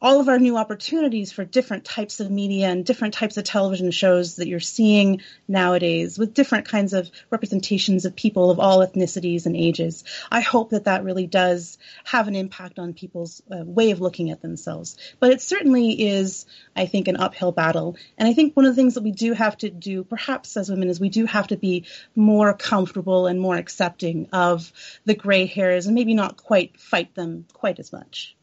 all 0.00 0.20
of 0.20 0.28
our 0.28 0.38
new 0.38 0.58
opportunities 0.58 1.32
for 1.32 1.44
different 1.44 1.84
types 1.84 2.20
of 2.20 2.30
media 2.30 2.68
and 2.68 2.84
different 2.84 3.14
types 3.14 3.38
of 3.38 3.44
television 3.44 3.90
shows 3.90 4.36
that 4.36 4.46
you're 4.46 4.60
seeing 4.60 5.22
nowadays 5.48 6.18
with 6.18 6.34
different 6.34 6.68
kinds 6.68 6.92
of 6.92 7.10
representations 7.30 8.04
of 8.04 8.14
people 8.14 8.50
of 8.50 8.60
all 8.60 8.86
ethnicities 8.86 9.46
and 9.46 9.56
ages. 9.56 10.04
I 10.30 10.40
hope 10.40 10.70
that 10.70 10.84
that 10.84 11.02
really 11.02 11.26
does 11.26 11.78
have 12.04 12.28
an 12.28 12.36
impact 12.36 12.78
on 12.78 12.92
people's 12.92 13.40
uh, 13.50 13.64
way 13.64 13.90
of 13.90 14.02
looking 14.02 14.30
at 14.30 14.42
themselves. 14.42 14.98
But 15.18 15.32
it 15.32 15.40
certainly 15.40 15.92
is, 15.92 16.44
I 16.74 16.84
think, 16.84 17.08
an 17.08 17.16
uphill 17.16 17.52
battle. 17.52 17.96
And 18.18 18.28
I 18.28 18.34
think 18.34 18.54
one 18.54 18.66
of 18.66 18.72
the 18.72 18.80
things 18.80 18.94
that 18.94 19.02
we 19.02 19.12
do 19.12 19.32
have 19.32 19.56
to 19.58 19.70
do, 19.70 20.04
perhaps 20.04 20.58
as 20.58 20.68
women, 20.68 20.90
is 20.90 21.00
we 21.00 21.08
do 21.08 21.24
have 21.24 21.48
to 21.48 21.56
be 21.56 21.86
more 22.14 22.52
comfortable 22.52 23.26
and 23.26 23.40
more 23.40 23.56
accepting 23.56 24.28
of 24.32 24.70
the 25.06 25.14
gray 25.14 25.46
hairs 25.46 25.86
and 25.86 25.94
maybe 25.94 26.12
not 26.12 26.36
quite 26.36 26.78
fight 26.78 27.14
them 27.14 27.46
quite 27.54 27.78
as 27.78 27.92
much 27.92 28.35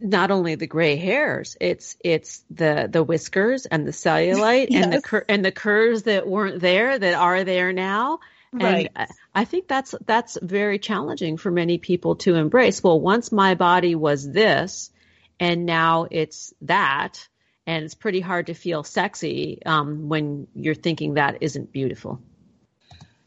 not 0.00 0.30
only 0.30 0.54
the 0.54 0.66
gray 0.66 0.96
hairs, 0.96 1.56
it's 1.60 1.96
it's 2.04 2.44
the 2.50 2.88
the 2.90 3.02
whiskers 3.02 3.66
and 3.66 3.86
the 3.86 3.92
cellulite 3.92 4.68
yes. 4.70 4.84
and 4.84 4.92
the 4.92 5.02
cur- 5.02 5.24
and 5.28 5.44
the 5.44 5.52
curves 5.52 6.04
that 6.04 6.26
weren't 6.26 6.60
there 6.60 6.98
that 6.98 7.14
are 7.14 7.44
there 7.44 7.72
now. 7.72 8.20
Right. 8.52 8.90
And 8.94 9.08
I 9.34 9.44
think 9.44 9.66
that's 9.66 9.94
that's 10.04 10.38
very 10.40 10.78
challenging 10.78 11.36
for 11.36 11.50
many 11.50 11.78
people 11.78 12.16
to 12.16 12.34
embrace. 12.34 12.82
Well, 12.82 13.00
once 13.00 13.32
my 13.32 13.54
body 13.54 13.94
was 13.94 14.30
this, 14.30 14.90
and 15.40 15.64
now 15.64 16.06
it's 16.10 16.52
that, 16.62 17.26
and 17.66 17.84
it's 17.84 17.94
pretty 17.94 18.20
hard 18.20 18.48
to 18.48 18.54
feel 18.54 18.82
sexy 18.82 19.60
um, 19.64 20.08
when 20.08 20.48
you're 20.54 20.74
thinking 20.74 21.14
that 21.14 21.38
isn't 21.40 21.72
beautiful. 21.72 22.20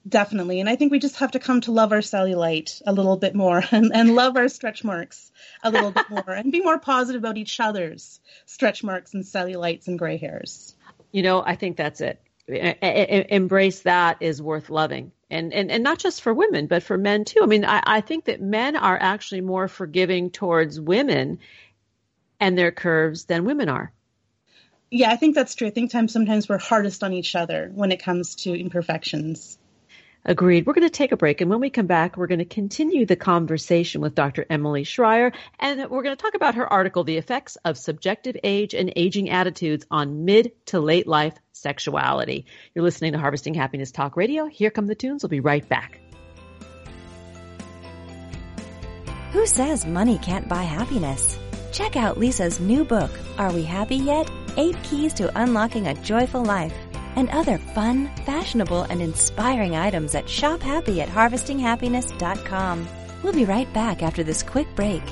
Definitely. 0.07 0.59
And 0.59 0.69
I 0.69 0.75
think 0.75 0.91
we 0.91 0.99
just 0.99 1.15
have 1.17 1.31
to 1.31 1.39
come 1.39 1.61
to 1.61 1.71
love 1.71 1.91
our 1.91 1.99
cellulite 1.99 2.81
a 2.85 2.93
little 2.93 3.17
bit 3.17 3.33
more 3.33 3.63
and, 3.71 3.91
and 3.93 4.13
love 4.13 4.37
our 4.37 4.47
stretch 4.47 4.83
marks 4.83 5.31
a 5.63 5.71
little 5.71 5.91
bit 5.91 6.09
more 6.09 6.29
and 6.29 6.51
be 6.51 6.61
more 6.61 6.77
positive 6.77 7.21
about 7.21 7.37
each 7.37 7.59
other's 7.59 8.19
stretch 8.45 8.83
marks 8.83 9.13
and 9.13 9.23
cellulites 9.23 9.87
and 9.87 9.97
gray 9.97 10.17
hairs. 10.17 10.75
You 11.11 11.23
know, 11.23 11.43
I 11.43 11.55
think 11.55 11.77
that's 11.77 12.01
it. 12.01 12.21
Embrace 12.47 13.81
that 13.81 14.17
is 14.19 14.41
worth 14.41 14.69
loving. 14.69 15.11
And, 15.31 15.51
and, 15.51 15.71
and 15.71 15.83
not 15.83 15.97
just 15.97 16.21
for 16.21 16.33
women, 16.33 16.67
but 16.67 16.83
for 16.83 16.99
men 16.99 17.25
too. 17.25 17.39
I 17.41 17.47
mean, 17.47 17.65
I, 17.65 17.81
I 17.83 18.01
think 18.01 18.25
that 18.25 18.41
men 18.41 18.75
are 18.75 18.97
actually 19.01 19.41
more 19.41 19.67
forgiving 19.67 20.29
towards 20.29 20.79
women 20.79 21.39
and 22.39 22.55
their 22.55 22.71
curves 22.71 23.25
than 23.25 23.45
women 23.45 23.69
are. 23.69 23.91
Yeah, 24.91 25.09
I 25.09 25.15
think 25.15 25.33
that's 25.33 25.55
true. 25.55 25.67
I 25.67 25.71
think 25.71 25.89
times 25.89 26.13
sometimes 26.13 26.47
we're 26.47 26.59
hardest 26.59 27.03
on 27.03 27.11
each 27.11 27.35
other 27.35 27.71
when 27.73 27.91
it 27.91 28.03
comes 28.03 28.35
to 28.43 28.53
imperfections. 28.53 29.57
Agreed. 30.27 30.65
We're 30.65 30.73
going 30.73 30.87
to 30.87 30.89
take 30.89 31.11
a 31.11 31.17
break. 31.17 31.41
And 31.41 31.51
when 31.51 31.59
we 31.59 31.69
come 31.69 31.85
back, 31.85 32.17
we're 32.17 32.25
going 32.25 32.39
to 32.39 32.45
continue 32.45 33.05
the 33.05 33.15
conversation 33.15 34.01
with 34.01 34.15
Dr. 34.15 34.43
Emily 34.49 34.83
Schryer. 34.83 35.33
And 35.59 35.87
we're 35.89 36.01
going 36.01 36.15
to 36.15 36.21
talk 36.21 36.33
about 36.33 36.55
her 36.55 36.71
article, 36.71 37.03
The 37.03 37.17
Effects 37.17 37.57
of 37.63 37.77
Subjective 37.77 38.35
Age 38.43 38.73
and 38.73 38.91
Aging 38.95 39.29
Attitudes 39.29 39.85
on 39.91 40.25
Mid 40.25 40.53
to 40.67 40.79
Late 40.79 41.05
Life 41.05 41.35
Sexuality. 41.51 42.47
You're 42.73 42.83
listening 42.83 43.13
to 43.13 43.19
Harvesting 43.19 43.53
Happiness 43.53 43.91
Talk 43.91 44.17
Radio. 44.17 44.47
Here 44.47 44.71
come 44.71 44.87
the 44.87 44.95
tunes. 44.95 45.21
We'll 45.21 45.29
be 45.29 45.41
right 45.41 45.67
back. 45.69 45.99
Who 49.31 49.45
says 49.45 49.85
money 49.85 50.17
can't 50.17 50.49
buy 50.49 50.63
happiness? 50.63 51.37
Check 51.71 51.97
out 51.97 52.17
Lisa's 52.17 52.59
new 52.59 52.83
book, 52.83 53.11
Are 53.37 53.51
We 53.51 53.61
Happy 53.61 53.97
Yet? 53.97 54.31
Eight 54.57 54.81
Keys 54.83 55.13
to 55.15 55.29
Unlocking 55.39 55.87
a 55.87 55.93
Joyful 55.93 56.43
Life 56.43 56.73
and 57.15 57.29
other 57.29 57.57
fun, 57.57 58.09
fashionable, 58.25 58.83
and 58.83 59.01
inspiring 59.01 59.75
items 59.75 60.15
at 60.15 60.29
Shop 60.29 60.65
at 60.65 61.09
harvestinghappiness.com. 61.09 62.87
We'll 63.23 63.33
be 63.33 63.45
right 63.45 63.71
back 63.73 64.03
after 64.03 64.23
this 64.23 64.43
quick 64.43 64.67
break. 64.75 65.03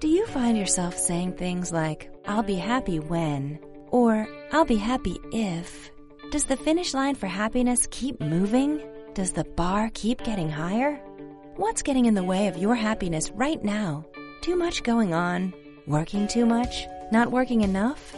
Do 0.00 0.08
you 0.08 0.26
find 0.26 0.56
yourself 0.56 0.96
saying 0.96 1.32
things 1.32 1.72
like, 1.72 2.10
I'll 2.26 2.42
be 2.42 2.56
happy 2.56 3.00
when, 3.00 3.58
or 3.90 4.28
I'll 4.52 4.64
be 4.64 4.76
happy 4.76 5.18
if? 5.32 5.90
Does 6.30 6.44
the 6.44 6.56
finish 6.56 6.94
line 6.94 7.14
for 7.14 7.26
happiness 7.26 7.88
keep 7.90 8.20
moving? 8.20 8.82
Does 9.14 9.32
the 9.32 9.44
bar 9.44 9.90
keep 9.94 10.22
getting 10.24 10.50
higher? 10.50 10.96
What's 11.56 11.82
getting 11.82 12.06
in 12.06 12.14
the 12.14 12.24
way 12.24 12.48
of 12.48 12.58
your 12.58 12.74
happiness 12.74 13.30
right 13.30 13.62
now? 13.62 14.04
Too 14.40 14.56
much 14.56 14.82
going 14.82 15.14
on? 15.14 15.54
Working 15.86 16.26
too 16.26 16.46
much? 16.46 16.86
Not 17.12 17.30
working 17.30 17.60
enough? 17.60 18.14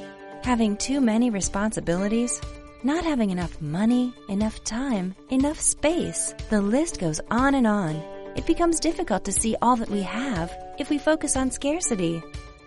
Having 0.47 0.77
too 0.77 1.01
many 1.01 1.29
responsibilities? 1.29 2.41
Not 2.85 3.03
having 3.03 3.31
enough 3.31 3.61
money, 3.61 4.15
enough 4.29 4.63
time, 4.63 5.13
enough 5.31 5.59
space? 5.59 6.37
The 6.51 6.61
list 6.61 7.01
goes 7.01 7.21
on 7.33 7.57
and 7.57 7.67
on. 7.67 7.97
It 8.37 8.47
becomes 8.47 8.79
difficult 8.79 9.25
to 9.25 9.33
see 9.33 9.57
all 9.61 9.75
that 9.75 9.91
we 9.91 10.03
have 10.03 10.57
if 10.79 10.89
we 10.89 10.99
focus 10.99 11.37
on 11.37 11.51
scarcity. 11.51 12.23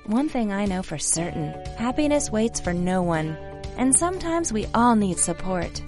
One 0.08 0.28
thing 0.28 0.52
I 0.52 0.66
know 0.66 0.84
for 0.84 0.98
certain, 0.98 1.54
happiness 1.78 2.30
waits 2.30 2.60
for 2.60 2.74
no 2.74 3.02
one. 3.02 3.38
And 3.78 3.96
sometimes 3.96 4.52
we 4.52 4.66
all 4.74 4.98
need 4.98 5.18
support. 5.18 5.82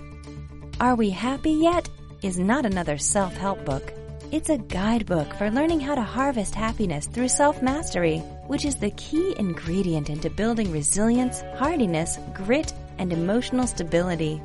Are 0.80 0.96
We 0.96 1.10
Happy 1.10 1.52
Yet? 1.52 1.90
is 2.22 2.40
not 2.40 2.66
another 2.66 2.98
self-help 2.98 3.66
book. 3.66 3.92
It's 4.32 4.50
a 4.50 4.58
guidebook 4.58 5.34
for 5.34 5.52
learning 5.52 5.82
how 5.82 5.96
to 5.96 6.04
harvest 6.04 6.56
happiness 6.56 7.08
through 7.08 7.28
self-mastery, 7.28 8.24
which 8.52 8.66
is 8.66 8.76
the 8.76 8.92
key 8.92 9.34
ingredient 9.40 10.10
into 10.10 10.30
building 10.30 10.70
resilience, 10.74 11.42
hardiness, 11.56 12.20
grit, 12.34 12.74
and 12.98 13.14
emotional 13.14 13.66
stability. 13.66 14.42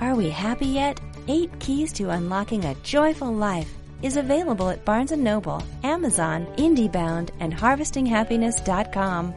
Are 0.00 0.16
we 0.16 0.28
happy 0.28 0.66
yet? 0.66 0.98
Eight 1.28 1.56
Keys 1.60 1.92
to 1.92 2.10
Unlocking 2.10 2.64
a 2.64 2.74
Joyful 2.82 3.32
Life 3.32 3.72
is 4.02 4.16
available 4.16 4.70
at 4.70 4.84
Barnes 4.84 5.12
& 5.12 5.16
Noble, 5.16 5.62
Amazon, 5.84 6.46
IndieBound, 6.56 7.30
and 7.38 7.54
HarvestingHappiness.com. 7.54 9.32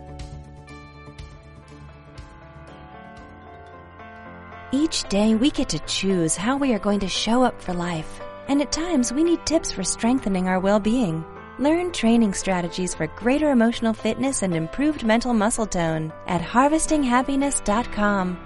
Each 4.72 5.03
day 5.09 5.36
we 5.36 5.51
get 5.51 5.70
to 5.70 5.80
choose 5.86 6.36
how 6.36 6.57
we 6.57 6.74
are 6.74 6.80
going 6.80 7.01
to 7.01 7.07
show 7.07 7.43
up 7.43 7.61
for 7.61 7.74
life. 7.76 8.20
And 8.47 8.63
at 8.63 8.72
times, 8.72 9.13
we 9.13 9.24
need 9.24 9.45
tips 9.45 9.72
for 9.72 9.84
strengthening 9.84 10.47
our 10.47 10.59
well-being. 10.59 11.24
Learn 11.59 11.91
training 11.91 12.33
strategies 12.33 12.93
for 12.93 13.07
greater 13.07 13.49
emotional 13.49 13.91
fitness 13.93 14.43
and 14.43 14.55
improved 14.55 15.03
mental 15.03 15.33
muscle 15.33 15.65
tone 15.65 16.13
at 16.27 16.39
harvestinghappiness.com. 16.39 18.37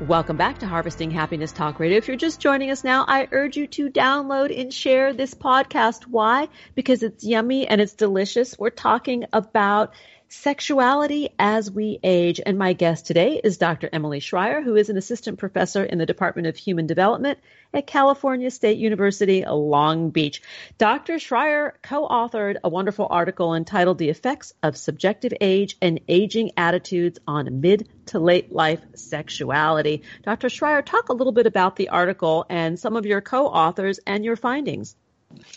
Welcome 0.00 0.38
back 0.38 0.58
to 0.58 0.66
Harvesting 0.66 1.10
Happiness 1.10 1.52
Talk 1.52 1.78
Radio. 1.78 1.98
If 1.98 2.08
you're 2.08 2.16
just 2.16 2.40
joining 2.40 2.70
us 2.70 2.82
now, 2.82 3.04
I 3.08 3.28
urge 3.30 3.58
you 3.58 3.66
to 3.66 3.90
download 3.90 4.58
and 4.58 4.72
share 4.72 5.12
this 5.12 5.34
podcast. 5.34 6.04
Why? 6.04 6.48
Because 6.74 7.02
it's 7.02 7.24
yummy 7.24 7.66
and 7.66 7.78
it's 7.78 7.92
delicious. 7.92 8.58
We're 8.58 8.70
talking 8.70 9.26
about 9.34 9.92
Sexuality 10.28 11.28
as 11.38 11.70
We 11.70 12.00
Age. 12.02 12.40
And 12.44 12.58
my 12.58 12.72
guest 12.72 13.06
today 13.06 13.40
is 13.42 13.58
Dr. 13.58 13.88
Emily 13.92 14.18
Schryer, 14.18 14.62
who 14.62 14.74
is 14.74 14.88
an 14.88 14.96
assistant 14.96 15.38
professor 15.38 15.84
in 15.84 15.98
the 15.98 16.06
Department 16.06 16.48
of 16.48 16.56
Human 16.56 16.88
Development 16.88 17.38
at 17.72 17.86
California 17.86 18.50
State 18.50 18.78
University, 18.78 19.44
Long 19.44 20.10
Beach. 20.10 20.42
Dr. 20.78 21.14
Schryer 21.14 21.74
co 21.80 22.08
authored 22.08 22.56
a 22.64 22.68
wonderful 22.68 23.06
article 23.08 23.54
entitled 23.54 23.98
The 23.98 24.08
Effects 24.08 24.52
of 24.64 24.76
Subjective 24.76 25.32
Age 25.40 25.76
and 25.80 26.00
Aging 26.08 26.50
Attitudes 26.56 27.20
on 27.28 27.60
Mid 27.60 27.88
to 28.06 28.18
Late 28.18 28.52
Life 28.52 28.80
Sexuality. 28.94 30.02
Dr. 30.24 30.48
Schryer, 30.48 30.84
talk 30.84 31.08
a 31.08 31.14
little 31.14 31.32
bit 31.32 31.46
about 31.46 31.76
the 31.76 31.90
article 31.90 32.46
and 32.50 32.78
some 32.78 32.96
of 32.96 33.06
your 33.06 33.20
co 33.20 33.46
authors 33.46 34.00
and 34.04 34.24
your 34.24 34.36
findings. 34.36 34.96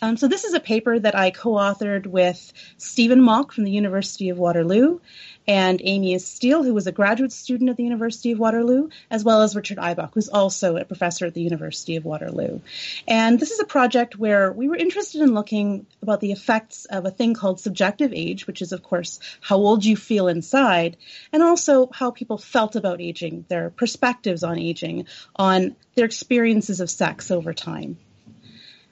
Um, 0.01 0.17
so 0.17 0.27
this 0.27 0.45
is 0.45 0.53
a 0.53 0.59
paper 0.59 0.97
that 0.97 1.15
I 1.15 1.31
co-authored 1.31 2.07
with 2.07 2.53
Stephen 2.77 3.21
Mock 3.21 3.51
from 3.51 3.65
the 3.65 3.71
University 3.71 4.29
of 4.29 4.37
Waterloo 4.37 4.99
and 5.47 5.81
Amy 5.83 6.17
Steele, 6.19 6.63
who 6.63 6.73
was 6.73 6.87
a 6.87 6.91
graduate 6.91 7.31
student 7.31 7.69
at 7.69 7.77
the 7.77 7.83
University 7.83 8.31
of 8.31 8.39
Waterloo, 8.39 8.89
as 9.09 9.23
well 9.23 9.41
as 9.41 9.55
Richard 9.55 9.77
Eibach, 9.77 10.11
who's 10.13 10.29
also 10.29 10.77
a 10.77 10.85
professor 10.85 11.25
at 11.25 11.33
the 11.33 11.41
University 11.41 11.95
of 11.95 12.05
Waterloo. 12.05 12.61
And 13.07 13.39
this 13.39 13.51
is 13.51 13.59
a 13.59 13.65
project 13.65 14.17
where 14.17 14.51
we 14.51 14.69
were 14.69 14.75
interested 14.75 15.21
in 15.21 15.33
looking 15.33 15.85
about 16.01 16.21
the 16.21 16.31
effects 16.31 16.85
of 16.85 17.05
a 17.05 17.11
thing 17.11 17.33
called 17.33 17.59
subjective 17.59 18.13
age, 18.13 18.47
which 18.47 18.61
is, 18.61 18.71
of 18.71 18.83
course, 18.83 19.19
how 19.41 19.57
old 19.57 19.83
you 19.83 19.97
feel 19.97 20.27
inside, 20.27 20.97
and 21.33 21.41
also 21.41 21.89
how 21.91 22.11
people 22.11 22.37
felt 22.37 22.75
about 22.75 23.01
aging, 23.01 23.45
their 23.49 23.69
perspectives 23.69 24.43
on 24.43 24.59
aging, 24.59 25.07
on 25.35 25.75
their 25.95 26.05
experiences 26.05 26.79
of 26.79 26.89
sex 26.89 27.31
over 27.31 27.53
time. 27.53 27.97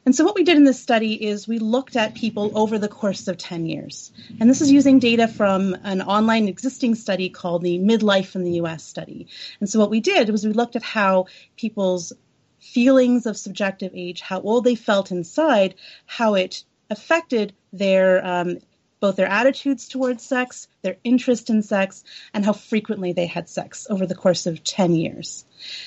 And 0.08 0.16
so 0.16 0.24
what 0.24 0.36
we 0.36 0.46
did 0.46 0.56
in 0.56 0.64
this 0.64 0.80
study 0.80 1.22
is 1.22 1.50
we 1.50 1.60
looked 1.60 1.98
at 1.98 2.16
people 2.16 2.58
over 2.58 2.80
the 2.80 2.88
course 2.88 3.28
of 3.28 3.36
10 3.38 3.66
years. 3.66 4.14
And 4.40 4.50
this 4.50 4.62
is 4.62 4.72
using 4.72 5.00
data 5.00 5.28
from 5.28 5.76
an 5.84 6.02
online 6.02 6.48
existing 6.48 6.96
study 6.96 7.30
called 7.30 7.62
the 7.62 7.78
Midlife 7.78 8.34
in 8.34 8.46
the 8.46 8.54
US 8.62 8.86
study. 8.86 9.28
And 9.60 9.70
so 9.70 9.82
what 9.82 9.90
we 9.90 10.00
did 10.00 10.30
was 10.30 10.46
we 10.46 10.54
looked 10.54 10.78
at 10.78 10.82
how 10.82 11.26
people's 11.58 12.14
feelings 12.62 13.26
of 13.26 13.36
subjective 13.36 13.92
age, 13.94 14.22
how 14.22 14.40
old 14.40 14.64
they 14.64 14.76
felt 14.76 15.12
inside, 15.12 15.76
how 16.06 16.36
it 16.36 16.64
affected 16.90 17.52
their 17.74 18.26
um, 18.26 18.60
both 19.00 19.16
their 19.16 19.28
attitudes 19.28 19.88
towards 19.88 20.24
sex, 20.24 20.68
their 20.82 20.98
interest 21.04 21.50
in 21.50 21.62
sex, 21.62 22.04
and 22.34 22.44
how 22.44 22.54
frequently 22.54 23.14
they 23.14 23.26
had 23.26 23.50
sex 23.50 23.88
over 23.90 24.06
the 24.06 24.16
course 24.16 24.46
of 24.46 24.64
10 24.64 24.96
years. 24.96 25.46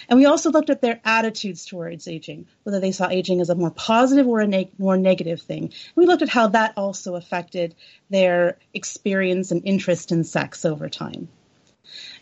And 0.08 0.18
we 0.18 0.26
also 0.26 0.50
looked 0.50 0.70
at 0.70 0.80
their 0.80 1.00
attitudes 1.04 1.66
towards 1.66 2.08
aging, 2.08 2.46
whether 2.62 2.80
they 2.80 2.92
saw 2.92 3.08
aging 3.08 3.40
as 3.40 3.50
a 3.50 3.54
more 3.54 3.70
positive 3.70 4.26
or 4.26 4.40
a 4.40 4.46
neg- 4.46 4.78
more 4.78 4.96
negative 4.96 5.40
thing. 5.42 5.72
We 5.94 6.06
looked 6.06 6.22
at 6.22 6.28
how 6.28 6.48
that 6.48 6.74
also 6.76 7.14
affected 7.14 7.74
their 8.08 8.58
experience 8.74 9.50
and 9.50 9.62
interest 9.64 10.12
in 10.12 10.24
sex 10.24 10.64
over 10.64 10.88
time. 10.88 11.28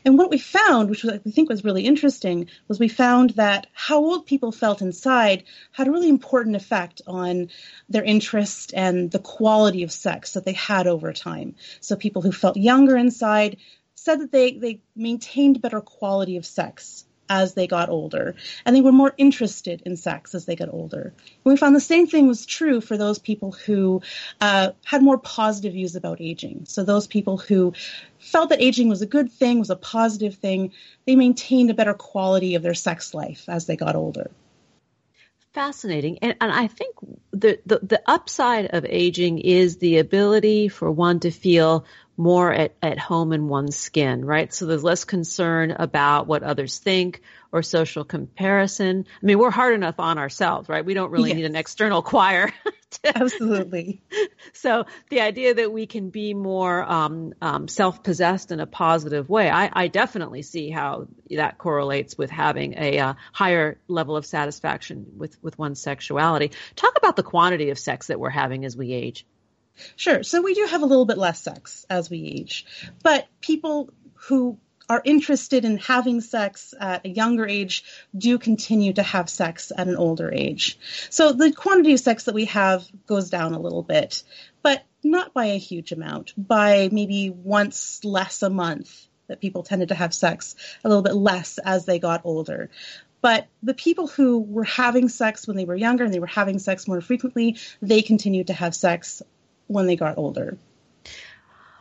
And 0.04 0.16
what 0.16 0.30
we 0.30 0.38
found, 0.38 0.90
which 0.90 1.04
I 1.04 1.18
think 1.18 1.48
was 1.48 1.64
really 1.64 1.84
interesting, 1.84 2.48
was 2.68 2.78
we 2.78 2.88
found 2.88 3.30
that 3.30 3.66
how 3.72 3.98
old 3.98 4.26
people 4.26 4.52
felt 4.52 4.82
inside 4.82 5.44
had 5.72 5.88
a 5.88 5.90
really 5.90 6.08
important 6.08 6.56
effect 6.56 7.02
on 7.06 7.50
their 7.88 8.04
interest 8.04 8.72
and 8.74 9.10
the 9.10 9.18
quality 9.18 9.82
of 9.82 9.92
sex 9.92 10.32
that 10.32 10.44
they 10.44 10.52
had 10.52 10.86
over 10.86 11.12
time. 11.12 11.56
So 11.80 11.96
people 11.96 12.22
who 12.22 12.32
felt 12.32 12.56
younger 12.56 12.96
inside 12.96 13.58
said 13.94 14.20
that 14.20 14.32
they, 14.32 14.52
they 14.52 14.80
maintained 14.94 15.60
better 15.60 15.80
quality 15.80 16.36
of 16.36 16.46
sex 16.46 17.04
as 17.28 17.54
they 17.54 17.66
got 17.66 17.88
older, 17.88 18.34
and 18.64 18.74
they 18.74 18.80
were 18.80 18.92
more 18.92 19.14
interested 19.16 19.82
in 19.84 19.96
sex 19.96 20.34
as 20.34 20.44
they 20.44 20.56
got 20.56 20.72
older. 20.72 21.12
And 21.16 21.44
we 21.44 21.56
found 21.56 21.76
the 21.76 21.80
same 21.80 22.06
thing 22.06 22.26
was 22.26 22.46
true 22.46 22.80
for 22.80 22.96
those 22.96 23.18
people 23.18 23.52
who 23.52 24.02
uh, 24.40 24.72
had 24.84 25.02
more 25.02 25.18
positive 25.18 25.72
views 25.72 25.96
about 25.96 26.20
aging. 26.20 26.64
So 26.66 26.84
those 26.84 27.06
people 27.06 27.36
who 27.36 27.74
felt 28.18 28.50
that 28.50 28.62
aging 28.62 28.88
was 28.88 29.02
a 29.02 29.06
good 29.06 29.30
thing, 29.30 29.58
was 29.58 29.70
a 29.70 29.76
positive 29.76 30.34
thing, 30.36 30.72
they 31.06 31.16
maintained 31.16 31.70
a 31.70 31.74
better 31.74 31.94
quality 31.94 32.54
of 32.54 32.62
their 32.62 32.74
sex 32.74 33.14
life 33.14 33.44
as 33.48 33.66
they 33.66 33.76
got 33.76 33.96
older. 33.96 34.30
Fascinating. 35.54 36.18
And, 36.18 36.36
and 36.40 36.52
I 36.52 36.66
think 36.66 36.94
the, 37.32 37.58
the, 37.64 37.80
the 37.82 38.02
upside 38.06 38.66
of 38.66 38.84
aging 38.84 39.38
is 39.38 39.78
the 39.78 39.98
ability 39.98 40.68
for 40.68 40.90
one 40.90 41.20
to 41.20 41.30
feel 41.30 41.84
more 42.18 42.52
at, 42.52 42.74
at 42.82 42.98
home 42.98 43.32
in 43.32 43.48
one's 43.48 43.76
skin, 43.76 44.24
right? 44.24 44.52
So 44.52 44.66
there's 44.66 44.82
less 44.82 45.04
concern 45.04 45.70
about 45.70 46.26
what 46.26 46.42
others 46.42 46.78
think 46.78 47.22
or 47.52 47.62
social 47.62 48.04
comparison. 48.04 49.06
I 49.22 49.26
mean, 49.26 49.38
we're 49.38 49.52
hard 49.52 49.74
enough 49.74 50.00
on 50.00 50.18
ourselves, 50.18 50.68
right? 50.68 50.84
We 50.84 50.94
don't 50.94 51.12
really 51.12 51.30
yes. 51.30 51.36
need 51.36 51.44
an 51.46 51.56
external 51.56 52.02
choir. 52.12 52.52
To, 52.90 52.98
Absolutely. 53.16 54.02
So 54.52 54.86
the 55.10 55.20
idea 55.20 55.54
that 55.54 55.72
we 55.72 55.86
can 55.86 56.10
be 56.10 56.34
more 56.34 56.82
um, 56.82 57.34
um, 57.40 57.68
self-possessed 57.68 58.50
in 58.50 58.60
a 58.60 58.66
positive 58.66 59.28
way, 59.28 59.48
I, 59.48 59.70
I, 59.72 59.88
definitely 59.88 60.42
see 60.42 60.70
how 60.70 61.06
that 61.30 61.58
correlates 61.58 62.16
with 62.16 62.30
having 62.30 62.74
a 62.76 62.98
uh, 62.98 63.14
higher 63.32 63.78
level 63.88 64.16
of 64.16 64.24
satisfaction 64.24 65.06
with 65.16 65.36
with 65.42 65.58
one's 65.58 65.80
sexuality. 65.80 66.52
Talk 66.76 66.96
about 66.96 67.16
the 67.16 67.22
quantity 67.22 67.70
of 67.70 67.78
sex 67.78 68.06
that 68.08 68.18
we're 68.18 68.30
having 68.30 68.64
as 68.64 68.76
we 68.76 68.92
age. 68.92 69.26
Sure. 69.96 70.22
So 70.22 70.42
we 70.42 70.54
do 70.54 70.66
have 70.66 70.82
a 70.82 70.86
little 70.86 71.06
bit 71.06 71.18
less 71.18 71.40
sex 71.40 71.86
as 71.88 72.10
we 72.10 72.24
age, 72.24 72.66
but 73.02 73.26
people 73.40 73.90
who 74.14 74.58
are 74.88 75.02
interested 75.04 75.64
in 75.64 75.76
having 75.76 76.20
sex 76.20 76.72
at 76.80 77.04
a 77.04 77.10
younger 77.10 77.46
age 77.46 77.84
do 78.16 78.38
continue 78.38 78.92
to 78.94 79.02
have 79.02 79.28
sex 79.28 79.70
at 79.76 79.86
an 79.86 79.96
older 79.96 80.32
age. 80.32 80.78
So 81.10 81.32
the 81.32 81.52
quantity 81.52 81.92
of 81.92 82.00
sex 82.00 82.24
that 82.24 82.34
we 82.34 82.46
have 82.46 82.86
goes 83.06 83.28
down 83.28 83.52
a 83.52 83.60
little 83.60 83.82
bit, 83.82 84.22
but 84.62 84.82
not 85.04 85.34
by 85.34 85.46
a 85.46 85.58
huge 85.58 85.92
amount, 85.92 86.32
by 86.36 86.88
maybe 86.90 87.30
once 87.30 88.02
less 88.02 88.42
a 88.42 88.50
month 88.50 89.06
that 89.28 89.40
people 89.40 89.62
tended 89.62 89.88
to 89.88 89.94
have 89.94 90.14
sex, 90.14 90.56
a 90.82 90.88
little 90.88 91.02
bit 91.02 91.14
less 91.14 91.58
as 91.58 91.84
they 91.84 91.98
got 91.98 92.22
older. 92.24 92.70
But 93.20 93.48
the 93.62 93.74
people 93.74 94.06
who 94.06 94.40
were 94.40 94.64
having 94.64 95.08
sex 95.08 95.46
when 95.46 95.56
they 95.56 95.64
were 95.64 95.74
younger 95.74 96.04
and 96.04 96.14
they 96.14 96.20
were 96.20 96.26
having 96.26 96.58
sex 96.58 96.88
more 96.88 97.00
frequently, 97.00 97.56
they 97.82 98.00
continued 98.00 98.46
to 98.46 98.52
have 98.52 98.74
sex 98.74 99.22
when 99.68 99.86
they 99.86 99.96
got 99.96 100.18
older. 100.18 100.58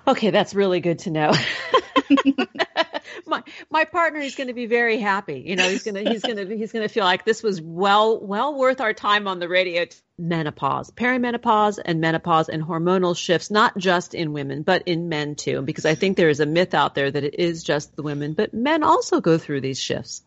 Okay, 0.07 0.29
that's 0.29 0.53
really 0.53 0.79
good 0.79 0.99
to 0.99 1.09
know. 1.09 1.33
my 3.25 3.43
my 3.69 3.85
partner 3.85 4.19
is 4.19 4.35
going 4.35 4.47
to 4.47 4.53
be 4.53 4.65
very 4.65 4.99
happy. 4.99 5.43
You 5.45 5.55
know, 5.55 5.69
he's 5.69 5.83
going 5.83 5.95
to 5.95 6.09
he's 6.09 6.21
going 6.21 6.37
to 6.37 6.55
he's 6.55 6.71
going 6.71 6.87
to 6.87 6.93
feel 6.93 7.03
like 7.03 7.25
this 7.25 7.43
was 7.43 7.61
well 7.61 8.19
well 8.19 8.57
worth 8.57 8.79
our 8.79 8.93
time 8.93 9.27
on 9.27 9.39
the 9.39 9.49
radio. 9.49 9.85
Menopause, 10.17 10.91
perimenopause, 10.91 11.79
and 11.83 12.01
menopause 12.01 12.49
and 12.49 12.63
hormonal 12.63 13.15
shifts, 13.15 13.51
not 13.51 13.77
just 13.77 14.13
in 14.13 14.33
women 14.33 14.63
but 14.63 14.83
in 14.85 15.09
men 15.09 15.35
too. 15.35 15.61
Because 15.61 15.85
I 15.85 15.95
think 15.95 16.17
there 16.17 16.29
is 16.29 16.39
a 16.39 16.45
myth 16.45 16.73
out 16.73 16.95
there 16.95 17.11
that 17.11 17.23
it 17.23 17.35
is 17.37 17.63
just 17.63 17.95
the 17.95 18.03
women, 18.03 18.33
but 18.33 18.53
men 18.53 18.83
also 18.83 19.21
go 19.21 19.37
through 19.37 19.61
these 19.61 19.79
shifts. 19.79 20.23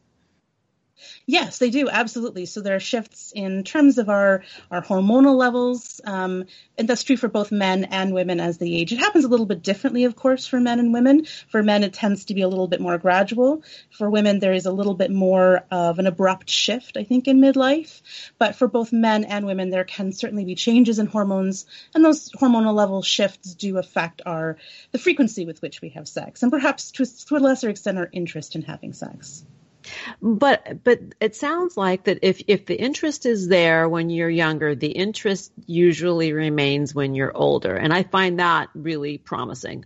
Yes, 1.26 1.58
they 1.58 1.70
do 1.70 1.88
absolutely. 1.88 2.46
So 2.46 2.60
there 2.60 2.76
are 2.76 2.80
shifts 2.80 3.32
in 3.34 3.64
terms 3.64 3.98
of 3.98 4.08
our 4.08 4.42
our 4.70 4.82
hormonal 4.82 5.36
levels, 5.36 6.00
um, 6.04 6.44
and 6.76 6.88
that's 6.88 7.04
true 7.04 7.16
for 7.16 7.28
both 7.28 7.52
men 7.52 7.84
and 7.84 8.12
women 8.12 8.40
as 8.40 8.58
they 8.58 8.72
age. 8.72 8.92
It 8.92 8.98
happens 8.98 9.24
a 9.24 9.28
little 9.28 9.46
bit 9.46 9.62
differently, 9.62 10.04
of 10.04 10.16
course, 10.16 10.46
for 10.46 10.60
men 10.60 10.78
and 10.78 10.92
women. 10.92 11.26
For 11.48 11.62
men, 11.62 11.84
it 11.84 11.92
tends 11.92 12.26
to 12.26 12.34
be 12.34 12.42
a 12.42 12.48
little 12.48 12.68
bit 12.68 12.80
more 12.80 12.98
gradual. 12.98 13.62
For 13.90 14.10
women, 14.10 14.38
there 14.38 14.52
is 14.52 14.66
a 14.66 14.72
little 14.72 14.94
bit 14.94 15.10
more 15.10 15.64
of 15.70 15.98
an 15.98 16.06
abrupt 16.06 16.50
shift, 16.50 16.96
I 16.96 17.04
think, 17.04 17.28
in 17.28 17.40
midlife. 17.40 18.02
But 18.38 18.56
for 18.56 18.68
both 18.68 18.92
men 18.92 19.24
and 19.24 19.46
women, 19.46 19.70
there 19.70 19.84
can 19.84 20.12
certainly 20.12 20.44
be 20.44 20.54
changes 20.54 20.98
in 20.98 21.06
hormones, 21.06 21.66
and 21.94 22.04
those 22.04 22.30
hormonal 22.32 22.74
level 22.74 23.02
shifts 23.02 23.54
do 23.54 23.78
affect 23.78 24.22
our 24.26 24.56
the 24.92 24.98
frequency 24.98 25.46
with 25.46 25.62
which 25.62 25.80
we 25.80 25.90
have 25.90 26.08
sex, 26.08 26.42
and 26.42 26.52
perhaps 26.52 26.90
to, 26.92 27.06
to 27.26 27.36
a 27.36 27.38
lesser 27.38 27.68
extent, 27.68 27.98
our 27.98 28.08
interest 28.12 28.56
in 28.56 28.62
having 28.62 28.92
sex. 28.92 29.44
But 30.20 30.84
but 30.84 31.00
it 31.20 31.36
sounds 31.36 31.76
like 31.76 32.04
that 32.04 32.20
if 32.22 32.42
if 32.46 32.66
the 32.66 32.74
interest 32.74 33.26
is 33.26 33.48
there 33.48 33.88
when 33.88 34.10
you're 34.10 34.30
younger, 34.30 34.74
the 34.74 34.90
interest 34.90 35.52
usually 35.66 36.32
remains 36.32 36.94
when 36.94 37.14
you're 37.14 37.36
older, 37.36 37.74
and 37.74 37.92
I 37.92 38.02
find 38.02 38.40
that 38.40 38.68
really 38.74 39.18
promising. 39.18 39.84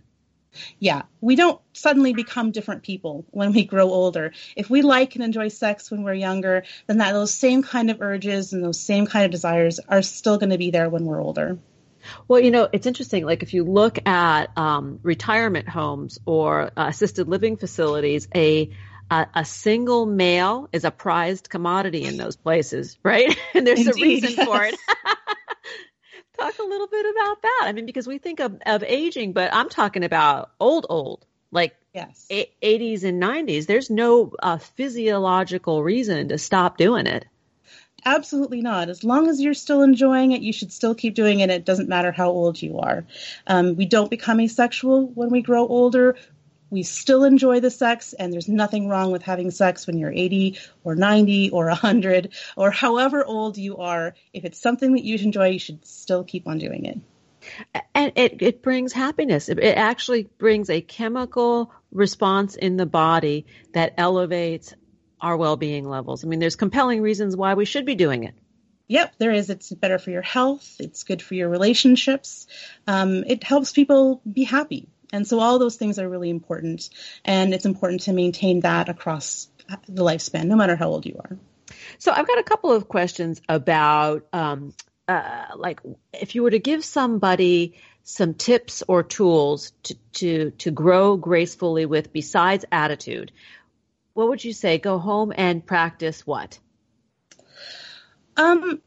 Yeah, 0.79 1.03
we 1.21 1.35
don't 1.35 1.59
suddenly 1.73 2.13
become 2.13 2.51
different 2.51 2.83
people 2.83 3.25
when 3.31 3.53
we 3.53 3.65
grow 3.65 3.89
older. 3.89 4.31
If 4.55 4.69
we 4.69 4.81
like 4.81 5.15
and 5.15 5.23
enjoy 5.23 5.49
sex 5.49 5.91
when 5.91 6.03
we're 6.03 6.13
younger, 6.13 6.63
then 6.87 6.99
that 6.99 7.11
those 7.11 7.33
same 7.33 7.63
kind 7.63 7.91
of 7.91 8.01
urges 8.01 8.53
and 8.53 8.63
those 8.63 8.79
same 8.79 9.05
kind 9.05 9.25
of 9.25 9.31
desires 9.31 9.79
are 9.79 10.01
still 10.01 10.37
going 10.37 10.51
to 10.51 10.57
be 10.57 10.71
there 10.71 10.89
when 10.89 11.05
we're 11.05 11.21
older. 11.21 11.57
Well, 12.27 12.39
you 12.39 12.51
know, 12.51 12.69
it's 12.71 12.85
interesting. 12.85 13.25
Like 13.25 13.43
if 13.43 13.53
you 13.53 13.63
look 13.63 14.07
at 14.07 14.55
um, 14.57 14.99
retirement 15.01 15.67
homes 15.67 16.19
or 16.25 16.71
uh, 16.77 16.87
assisted 16.87 17.27
living 17.27 17.57
facilities, 17.57 18.27
a 18.33 18.69
a, 19.09 19.27
a, 19.35 19.45
single 19.45 20.05
male 20.05 20.69
is 20.71 20.83
a 20.83 20.91
prized 20.91 21.49
commodity 21.49 22.03
in 22.05 22.17
those 22.17 22.35
places, 22.35 22.97
right? 23.03 23.37
and 23.53 23.65
there's 23.65 23.87
Indeed, 23.87 23.95
a 23.95 24.03
reason 24.03 24.33
yes. 24.37 24.45
for 24.45 24.63
it. 24.63 24.75
Talk 26.39 26.59
a 26.59 26.63
little 26.63 26.87
bit 26.87 27.05
about 27.05 27.41
that. 27.41 27.61
I 27.65 27.71
mean, 27.71 27.85
because 27.85 28.07
we 28.07 28.17
think 28.17 28.39
of, 28.39 28.57
of 28.65 28.83
aging, 28.83 29.33
but 29.33 29.53
I'm 29.53 29.69
talking 29.69 30.03
about 30.03 30.51
old, 30.59 30.85
old, 30.89 31.25
like 31.51 31.75
yes. 31.93 32.25
a- 32.29 32.51
80s 32.61 33.03
and 33.03 33.21
90s. 33.21 33.67
There's 33.67 33.89
no 33.89 34.33
uh, 34.41 34.57
physiological 34.57 35.81
reason 35.81 36.29
to 36.29 36.37
stop 36.37 36.77
doing 36.77 37.07
it. 37.07 37.25
Absolutely 38.07 38.61
not. 38.61 38.89
As 38.89 39.03
long 39.03 39.29
as 39.29 39.41
you're 39.41 39.55
still 39.55 39.81
enjoying 39.81 40.31
it, 40.31 40.41
you 40.41 40.53
should 40.53 40.71
still 40.71 40.93
keep 40.93 41.15
doing 41.15 41.39
it. 41.39 41.49
It 41.49 41.65
doesn't 41.65 41.89
matter 41.89 42.11
how 42.11 42.29
old 42.29 42.61
you 42.61 42.77
are. 42.77 43.03
Um, 43.47 43.75
we 43.75 43.85
don't 43.85 44.11
become 44.11 44.39
asexual 44.39 45.07
when 45.07 45.29
we 45.29 45.41
grow 45.41 45.67
older 45.67 46.15
we 46.69 46.83
still 46.83 47.23
enjoy 47.23 47.59
the 47.59 47.69
sex 47.69 48.13
and 48.13 48.31
there's 48.31 48.47
nothing 48.47 48.87
wrong 48.87 49.11
with 49.11 49.21
having 49.21 49.51
sex 49.51 49.87
when 49.87 49.97
you're 49.97 50.11
80 50.11 50.57
or 50.83 50.95
90 50.95 51.51
or 51.51 51.67
100 51.67 52.33
or 52.55 52.71
however 52.71 53.23
old 53.23 53.57
you 53.57 53.77
are 53.77 54.15
if 54.33 54.45
it's 54.45 54.59
something 54.59 54.93
that 54.93 55.03
you 55.03 55.17
enjoy 55.17 55.47
you 55.49 55.59
should 55.59 55.85
still 55.85 56.23
keep 56.23 56.47
on 56.47 56.57
doing 56.57 56.85
it 56.85 56.99
and 57.93 58.11
it, 58.15 58.41
it 58.41 58.61
brings 58.61 58.93
happiness 58.93 59.49
it, 59.49 59.59
it 59.59 59.77
actually 59.77 60.23
brings 60.37 60.69
a 60.69 60.81
chemical 60.81 61.71
response 61.91 62.55
in 62.55 62.77
the 62.77 62.85
body 62.85 63.45
that 63.73 63.93
elevates 63.97 64.73
our 65.21 65.37
well-being 65.37 65.87
levels 65.87 66.23
i 66.23 66.27
mean 66.27 66.39
there's 66.39 66.55
compelling 66.55 67.01
reasons 67.01 67.35
why 67.35 67.53
we 67.53 67.65
should 67.65 67.85
be 67.85 67.95
doing 67.95 68.23
it 68.23 68.35
Yep, 68.87 69.15
there 69.17 69.31
is. 69.31 69.49
It's 69.49 69.71
better 69.71 69.97
for 69.97 70.11
your 70.11 70.21
health. 70.21 70.75
It's 70.79 71.03
good 71.03 71.21
for 71.21 71.33
your 71.33 71.49
relationships. 71.49 72.45
Um, 72.85 73.23
it 73.25 73.43
helps 73.43 73.71
people 73.71 74.21
be 74.31 74.43
happy. 74.43 74.87
And 75.15 75.27
so 75.27 75.39
all 75.39 75.59
those 75.59 75.77
things 75.77 75.97
are 75.97 76.09
really 76.09 76.29
important. 76.29 76.89
And 77.23 77.53
it's 77.53 77.65
important 77.65 78.01
to 78.01 78.13
maintain 78.13 78.59
that 78.61 78.89
across 78.89 79.47
the 79.87 80.03
lifespan, 80.03 80.45
no 80.45 80.55
matter 80.55 80.75
how 80.75 80.89
old 80.89 81.05
you 81.05 81.19
are. 81.19 81.37
So 81.97 82.11
I've 82.11 82.27
got 82.27 82.37
a 82.37 82.43
couple 82.43 82.71
of 82.71 82.87
questions 82.87 83.41
about, 83.47 84.27
um, 84.33 84.73
uh, 85.07 85.45
like, 85.55 85.79
if 86.13 86.35
you 86.35 86.43
were 86.43 86.51
to 86.51 86.59
give 86.59 86.83
somebody 86.83 87.79
some 88.03 88.33
tips 88.33 88.83
or 88.87 89.03
tools 89.03 89.71
to, 89.83 89.95
to, 90.13 90.51
to 90.51 90.71
grow 90.71 91.17
gracefully 91.17 91.85
with 91.85 92.13
besides 92.13 92.65
attitude, 92.71 93.31
what 94.13 94.29
would 94.29 94.43
you 94.43 94.53
say? 94.53 94.77
Go 94.77 94.99
home 94.99 95.33
and 95.35 95.65
practice 95.65 96.27
what? 96.27 96.59
Um, 98.37 98.81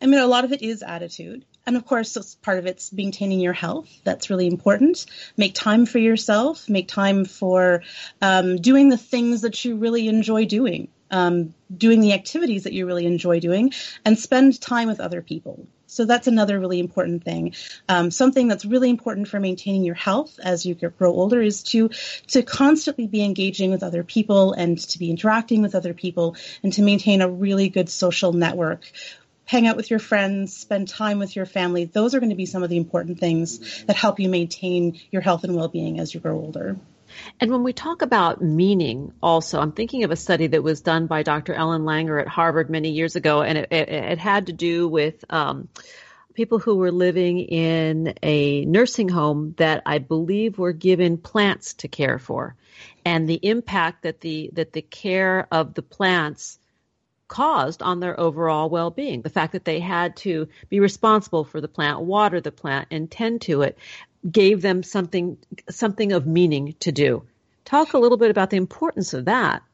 I 0.00 0.06
mean, 0.06 0.20
a 0.20 0.26
lot 0.26 0.44
of 0.44 0.52
it 0.52 0.62
is 0.62 0.82
attitude. 0.82 1.44
And 1.66 1.76
of 1.76 1.86
course, 1.86 2.36
part 2.42 2.58
of 2.58 2.66
it's 2.66 2.92
maintaining 2.92 3.40
your 3.40 3.52
health. 3.52 3.88
That's 4.04 4.28
really 4.30 4.46
important. 4.46 5.06
Make 5.36 5.54
time 5.54 5.86
for 5.86 5.98
yourself. 5.98 6.68
Make 6.68 6.88
time 6.88 7.24
for 7.24 7.82
um, 8.20 8.56
doing 8.56 8.90
the 8.90 8.98
things 8.98 9.42
that 9.42 9.64
you 9.64 9.76
really 9.76 10.08
enjoy 10.08 10.44
doing, 10.44 10.88
um, 11.10 11.54
doing 11.74 12.00
the 12.00 12.12
activities 12.12 12.64
that 12.64 12.74
you 12.74 12.86
really 12.86 13.06
enjoy 13.06 13.40
doing, 13.40 13.72
and 14.04 14.18
spend 14.18 14.60
time 14.60 14.88
with 14.88 15.00
other 15.00 15.22
people. 15.22 15.66
So 15.86 16.04
that's 16.04 16.26
another 16.26 16.58
really 16.58 16.80
important 16.80 17.22
thing. 17.22 17.54
Um, 17.88 18.10
something 18.10 18.48
that's 18.48 18.64
really 18.64 18.90
important 18.90 19.28
for 19.28 19.38
maintaining 19.38 19.84
your 19.84 19.94
health 19.94 20.40
as 20.42 20.66
you 20.66 20.74
grow 20.74 21.12
older 21.12 21.40
is 21.40 21.62
to 21.64 21.90
to 22.28 22.42
constantly 22.42 23.06
be 23.06 23.22
engaging 23.22 23.70
with 23.70 23.84
other 23.84 24.02
people 24.02 24.54
and 24.54 24.76
to 24.76 24.98
be 24.98 25.08
interacting 25.08 25.62
with 25.62 25.76
other 25.76 25.94
people 25.94 26.34
and 26.64 26.72
to 26.72 26.82
maintain 26.82 27.22
a 27.22 27.28
really 27.28 27.68
good 27.68 27.88
social 27.88 28.32
network 28.32 28.90
hang 29.44 29.66
out 29.66 29.76
with 29.76 29.90
your 29.90 29.98
friends, 29.98 30.56
spend 30.56 30.88
time 30.88 31.18
with 31.18 31.36
your 31.36 31.46
family. 31.46 31.84
Those 31.84 32.14
are 32.14 32.20
going 32.20 32.30
to 32.30 32.36
be 32.36 32.46
some 32.46 32.62
of 32.62 32.70
the 32.70 32.76
important 32.76 33.18
things 33.18 33.84
that 33.84 33.96
help 33.96 34.20
you 34.20 34.28
maintain 34.28 35.00
your 35.10 35.22
health 35.22 35.44
and 35.44 35.54
well 35.54 35.68
being 35.68 36.00
as 36.00 36.14
you 36.14 36.20
grow 36.20 36.38
older. 36.38 36.76
And 37.40 37.50
when 37.50 37.62
we 37.62 37.72
talk 37.72 38.02
about 38.02 38.42
meaning, 38.42 39.12
also, 39.22 39.60
I'm 39.60 39.72
thinking 39.72 40.04
of 40.04 40.10
a 40.10 40.16
study 40.16 40.48
that 40.48 40.62
was 40.62 40.80
done 40.80 41.06
by 41.06 41.22
Dr. 41.22 41.54
Ellen 41.54 41.82
Langer 41.82 42.20
at 42.20 42.28
Harvard 42.28 42.70
many 42.70 42.90
years 42.90 43.14
ago, 43.16 43.42
and 43.42 43.58
it, 43.58 43.68
it, 43.70 43.88
it 43.88 44.18
had 44.18 44.46
to 44.46 44.52
do 44.52 44.88
with 44.88 45.24
um, 45.30 45.68
people 46.34 46.58
who 46.58 46.76
were 46.76 46.90
living 46.90 47.38
in 47.38 48.14
a 48.22 48.64
nursing 48.64 49.08
home 49.08 49.54
that 49.58 49.82
I 49.86 49.98
believe 49.98 50.58
were 50.58 50.72
given 50.72 51.18
plants 51.18 51.74
to 51.74 51.88
care 51.88 52.18
for, 52.18 52.56
and 53.04 53.28
the 53.28 53.38
impact 53.42 54.02
that 54.02 54.20
the 54.20 54.50
that 54.54 54.72
the 54.72 54.82
care 54.82 55.46
of 55.52 55.74
the 55.74 55.82
plants 55.82 56.58
caused 57.34 57.82
on 57.82 57.98
their 57.98 58.18
overall 58.20 58.70
well-being. 58.70 59.22
The 59.22 59.28
fact 59.28 59.54
that 59.54 59.64
they 59.64 59.80
had 59.80 60.14
to 60.18 60.46
be 60.68 60.78
responsible 60.78 61.42
for 61.42 61.60
the 61.60 61.66
plant, 61.66 62.00
water 62.02 62.40
the 62.40 62.52
plant, 62.52 62.86
and 62.92 63.10
tend 63.10 63.40
to 63.42 63.62
it 63.62 63.76
gave 64.30 64.62
them 64.62 64.84
something 64.84 65.36
something 65.68 66.12
of 66.12 66.28
meaning 66.28 66.76
to 66.78 66.92
do. 66.92 67.24
Talk 67.64 67.92
a 67.92 67.98
little 67.98 68.18
bit 68.18 68.30
about 68.30 68.50
the 68.50 68.56
importance 68.56 69.14
of 69.14 69.24
that. 69.24 69.64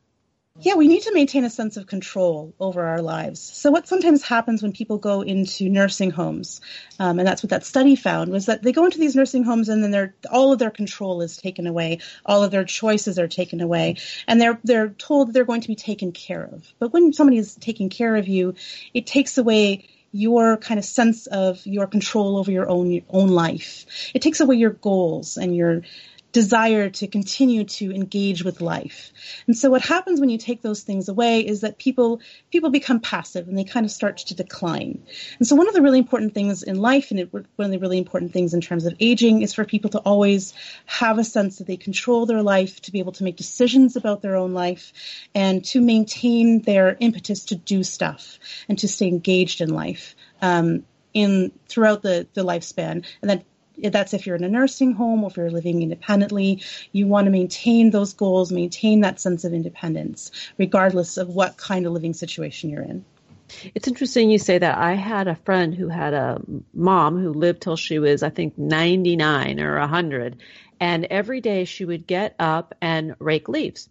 Yeah, 0.58 0.74
we 0.74 0.88
need 0.88 1.02
to 1.02 1.14
maintain 1.14 1.44
a 1.44 1.50
sense 1.50 1.76
of 1.76 1.86
control 1.86 2.52
over 2.58 2.84
our 2.84 3.00
lives. 3.00 3.40
So, 3.40 3.70
what 3.70 3.86
sometimes 3.86 4.22
happens 4.22 4.62
when 4.62 4.72
people 4.72 4.98
go 4.98 5.22
into 5.22 5.68
nursing 5.68 6.10
homes, 6.10 6.60
um, 6.98 7.20
and 7.20 7.26
that's 7.26 7.42
what 7.42 7.50
that 7.50 7.64
study 7.64 7.94
found, 7.94 8.32
was 8.32 8.46
that 8.46 8.60
they 8.62 8.72
go 8.72 8.84
into 8.84 8.98
these 8.98 9.14
nursing 9.14 9.44
homes 9.44 9.68
and 9.68 9.82
then 9.82 10.12
all 10.30 10.52
of 10.52 10.58
their 10.58 10.72
control 10.72 11.22
is 11.22 11.36
taken 11.36 11.68
away, 11.68 12.00
all 12.26 12.42
of 12.42 12.50
their 12.50 12.64
choices 12.64 13.18
are 13.18 13.28
taken 13.28 13.60
away, 13.60 13.96
and 14.26 14.40
they're 14.40 14.58
they're 14.64 14.88
told 14.88 15.32
they're 15.32 15.44
going 15.44 15.60
to 15.60 15.68
be 15.68 15.76
taken 15.76 16.10
care 16.10 16.42
of. 16.42 16.66
But 16.80 16.92
when 16.92 17.12
somebody 17.12 17.38
is 17.38 17.54
taking 17.54 17.88
care 17.88 18.16
of 18.16 18.26
you, 18.26 18.54
it 18.92 19.06
takes 19.06 19.38
away 19.38 19.88
your 20.12 20.56
kind 20.56 20.78
of 20.78 20.84
sense 20.84 21.26
of 21.28 21.64
your 21.64 21.86
control 21.86 22.36
over 22.36 22.50
your 22.50 22.68
own 22.68 22.90
your 22.90 23.04
own 23.08 23.28
life. 23.28 23.86
It 24.14 24.22
takes 24.22 24.40
away 24.40 24.56
your 24.56 24.70
goals 24.70 25.36
and 25.36 25.54
your 25.54 25.82
desire 26.32 26.90
to 26.90 27.06
continue 27.06 27.64
to 27.64 27.92
engage 27.92 28.44
with 28.44 28.60
life. 28.60 29.12
And 29.46 29.56
so 29.56 29.70
what 29.70 29.82
happens 29.82 30.20
when 30.20 30.28
you 30.28 30.38
take 30.38 30.62
those 30.62 30.82
things 30.82 31.08
away 31.08 31.40
is 31.40 31.62
that 31.62 31.78
people 31.78 32.20
people 32.52 32.70
become 32.70 33.00
passive 33.00 33.48
and 33.48 33.58
they 33.58 33.64
kind 33.64 33.84
of 33.84 33.90
start 33.90 34.18
to 34.18 34.34
decline. 34.34 35.02
And 35.38 35.46
so 35.46 35.56
one 35.56 35.68
of 35.68 35.74
the 35.74 35.82
really 35.82 35.98
important 35.98 36.34
things 36.34 36.62
in 36.62 36.80
life 36.80 37.10
and 37.10 37.20
it, 37.20 37.32
one 37.32 37.46
of 37.58 37.70
the 37.70 37.78
really 37.78 37.98
important 37.98 38.32
things 38.32 38.54
in 38.54 38.60
terms 38.60 38.86
of 38.86 38.94
aging 39.00 39.42
is 39.42 39.54
for 39.54 39.64
people 39.64 39.90
to 39.90 39.98
always 39.98 40.54
have 40.86 41.18
a 41.18 41.24
sense 41.24 41.58
that 41.58 41.66
they 41.66 41.76
control 41.76 42.26
their 42.26 42.42
life, 42.42 42.80
to 42.82 42.92
be 42.92 43.00
able 43.00 43.12
to 43.12 43.24
make 43.24 43.36
decisions 43.36 43.96
about 43.96 44.22
their 44.22 44.36
own 44.36 44.54
life 44.54 44.92
and 45.34 45.64
to 45.64 45.80
maintain 45.80 46.62
their 46.62 46.96
impetus 47.00 47.46
to 47.46 47.56
do 47.56 47.82
stuff 47.82 48.38
and 48.68 48.78
to 48.78 48.88
stay 48.88 49.08
engaged 49.08 49.60
in 49.60 49.70
life. 49.70 50.14
Um, 50.40 50.84
in 51.12 51.52
throughout 51.68 52.02
the, 52.02 52.26
the 52.34 52.44
lifespan 52.44 53.04
and 53.20 53.30
that 53.30 53.44
that's 53.82 54.14
if 54.14 54.26
you're 54.26 54.36
in 54.36 54.44
a 54.44 54.48
nursing 54.48 54.92
home 54.92 55.24
or 55.24 55.30
if 55.30 55.36
you're 55.36 55.50
living 55.50 55.82
independently. 55.82 56.62
You 56.92 57.06
want 57.06 57.26
to 57.26 57.30
maintain 57.30 57.90
those 57.90 58.14
goals, 58.14 58.52
maintain 58.52 59.00
that 59.00 59.20
sense 59.20 59.44
of 59.44 59.52
independence, 59.52 60.30
regardless 60.58 61.16
of 61.16 61.28
what 61.28 61.56
kind 61.56 61.86
of 61.86 61.92
living 61.92 62.14
situation 62.14 62.70
you're 62.70 62.82
in. 62.82 63.04
It's 63.74 63.88
interesting 63.88 64.30
you 64.30 64.38
say 64.38 64.58
that. 64.58 64.78
I 64.78 64.94
had 64.94 65.28
a 65.28 65.34
friend 65.34 65.74
who 65.74 65.88
had 65.88 66.14
a 66.14 66.40
mom 66.72 67.20
who 67.20 67.32
lived 67.32 67.62
till 67.62 67.76
she 67.76 67.98
was, 67.98 68.22
I 68.22 68.30
think, 68.30 68.56
99 68.56 69.60
or 69.60 69.78
100. 69.78 70.36
And 70.78 71.04
every 71.06 71.40
day 71.40 71.64
she 71.64 71.84
would 71.84 72.06
get 72.06 72.34
up 72.38 72.74
and 72.80 73.14
rake 73.18 73.48
leaves. 73.48 73.88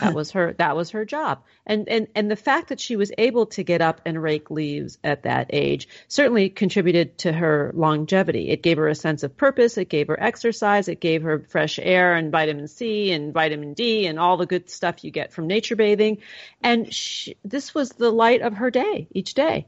That 0.00 0.14
was 0.14 0.32
her 0.32 0.54
that 0.58 0.76
was 0.76 0.90
her 0.90 1.04
job. 1.04 1.42
And 1.66 1.88
and 1.88 2.08
and 2.14 2.30
the 2.30 2.36
fact 2.36 2.68
that 2.68 2.80
she 2.80 2.96
was 2.96 3.12
able 3.18 3.46
to 3.46 3.62
get 3.62 3.80
up 3.80 4.00
and 4.04 4.22
rake 4.22 4.50
leaves 4.50 4.98
at 5.04 5.22
that 5.22 5.50
age 5.52 5.88
certainly 6.08 6.48
contributed 6.50 7.18
to 7.18 7.32
her 7.32 7.72
longevity. 7.74 8.50
It 8.50 8.62
gave 8.62 8.76
her 8.78 8.88
a 8.88 8.94
sense 8.94 9.22
of 9.22 9.36
purpose, 9.36 9.78
it 9.78 9.88
gave 9.88 10.08
her 10.08 10.20
exercise, 10.20 10.88
it 10.88 11.00
gave 11.00 11.22
her 11.22 11.40
fresh 11.48 11.78
air 11.80 12.14
and 12.14 12.32
vitamin 12.32 12.68
C 12.68 13.12
and 13.12 13.32
vitamin 13.32 13.74
D 13.74 14.06
and 14.06 14.18
all 14.18 14.36
the 14.36 14.46
good 14.46 14.70
stuff 14.70 15.04
you 15.04 15.10
get 15.10 15.32
from 15.32 15.46
nature 15.46 15.76
bathing. 15.76 16.18
And 16.62 16.92
she, 16.92 17.36
this 17.44 17.74
was 17.74 17.90
the 17.90 18.10
light 18.10 18.42
of 18.42 18.54
her 18.54 18.70
day 18.70 19.08
each 19.12 19.34
day. 19.34 19.66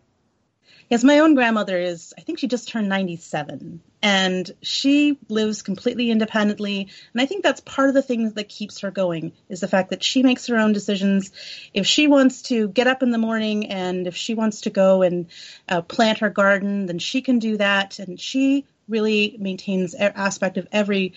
Yes, 0.89 1.03
my 1.03 1.19
own 1.19 1.35
grandmother 1.35 1.77
is, 1.77 2.15
I 2.17 2.21
think 2.21 2.39
she 2.39 2.47
just 2.47 2.69
turned 2.69 2.89
97 2.89 3.81
and 4.03 4.51
she 4.63 5.19
lives 5.29 5.63
completely 5.63 6.13
independently. 6.13 6.89
And 7.13 7.21
I 7.21 7.27
think 7.27 7.43
that's 7.43 7.61
part 7.61 7.89
of 7.89 7.95
the 7.95 8.03
things 8.03 8.35
that 8.35 8.49
keeps 8.49 8.81
her 8.81 8.93
going 8.93 9.33
is 9.49 9.61
the 9.61 9.69
fact 9.69 9.91
that 9.91 10.05
she 10.05 10.23
makes 10.23 10.47
her 10.47 10.59
own 10.59 10.73
decisions. 10.73 11.33
If 11.75 11.87
she 11.89 12.07
wants 12.07 12.43
to 12.43 12.69
get 12.69 12.87
up 12.87 13.03
in 13.03 13.11
the 13.11 13.19
morning 13.19 13.67
and 13.67 14.07
if 14.07 14.15
she 14.15 14.35
wants 14.35 14.61
to 14.63 14.71
go 14.71 15.03
and 15.03 15.27
uh, 15.69 15.83
plant 15.83 16.19
her 16.19 16.31
garden, 16.31 16.87
then 16.87 17.01
she 17.01 17.21
can 17.21 17.41
do 17.41 17.57
that. 17.57 17.99
And 17.99 18.21
she 18.21 18.65
really 18.89 19.37
maintains 19.41 19.95
aspect 19.95 20.57
of 20.57 20.69
every 20.71 21.15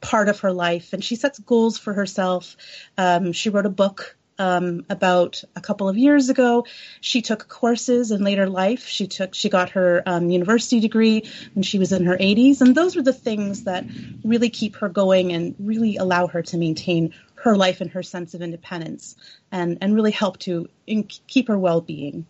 part 0.00 0.28
of 0.28 0.40
her 0.40 0.52
life 0.52 0.92
and 0.92 1.02
she 1.02 1.16
sets 1.16 1.40
goals 1.40 1.76
for 1.76 1.92
herself. 1.92 2.56
Um, 2.96 3.32
she 3.32 3.50
wrote 3.50 3.66
a 3.66 3.70
book 3.70 4.16
um, 4.38 4.84
about 4.88 5.42
a 5.56 5.60
couple 5.60 5.88
of 5.88 5.96
years 5.96 6.28
ago. 6.28 6.66
She 7.00 7.22
took 7.22 7.48
courses 7.48 8.10
in 8.10 8.22
later 8.22 8.48
life. 8.48 8.86
She 8.86 9.06
took 9.06 9.34
she 9.34 9.48
got 9.48 9.70
her 9.70 10.02
um, 10.06 10.30
university 10.30 10.80
degree 10.80 11.28
when 11.54 11.62
she 11.62 11.78
was 11.78 11.92
in 11.92 12.04
her 12.04 12.16
80s, 12.16 12.60
and 12.60 12.74
those 12.74 12.96
were 12.96 13.02
the 13.02 13.12
things 13.12 13.64
that 13.64 13.84
really 14.24 14.50
keep 14.50 14.76
her 14.76 14.88
going 14.88 15.32
and 15.32 15.54
really 15.58 15.96
allow 15.96 16.26
her 16.26 16.42
to 16.42 16.56
maintain 16.56 17.14
her 17.36 17.56
life 17.56 17.80
and 17.80 17.90
her 17.90 18.02
sense 18.02 18.34
of 18.34 18.42
independence, 18.42 19.16
and 19.52 19.78
and 19.80 19.94
really 19.94 20.12
help 20.12 20.38
to 20.40 20.68
in, 20.86 21.04
keep 21.04 21.48
her 21.48 21.58
well 21.58 21.80
being. 21.80 22.26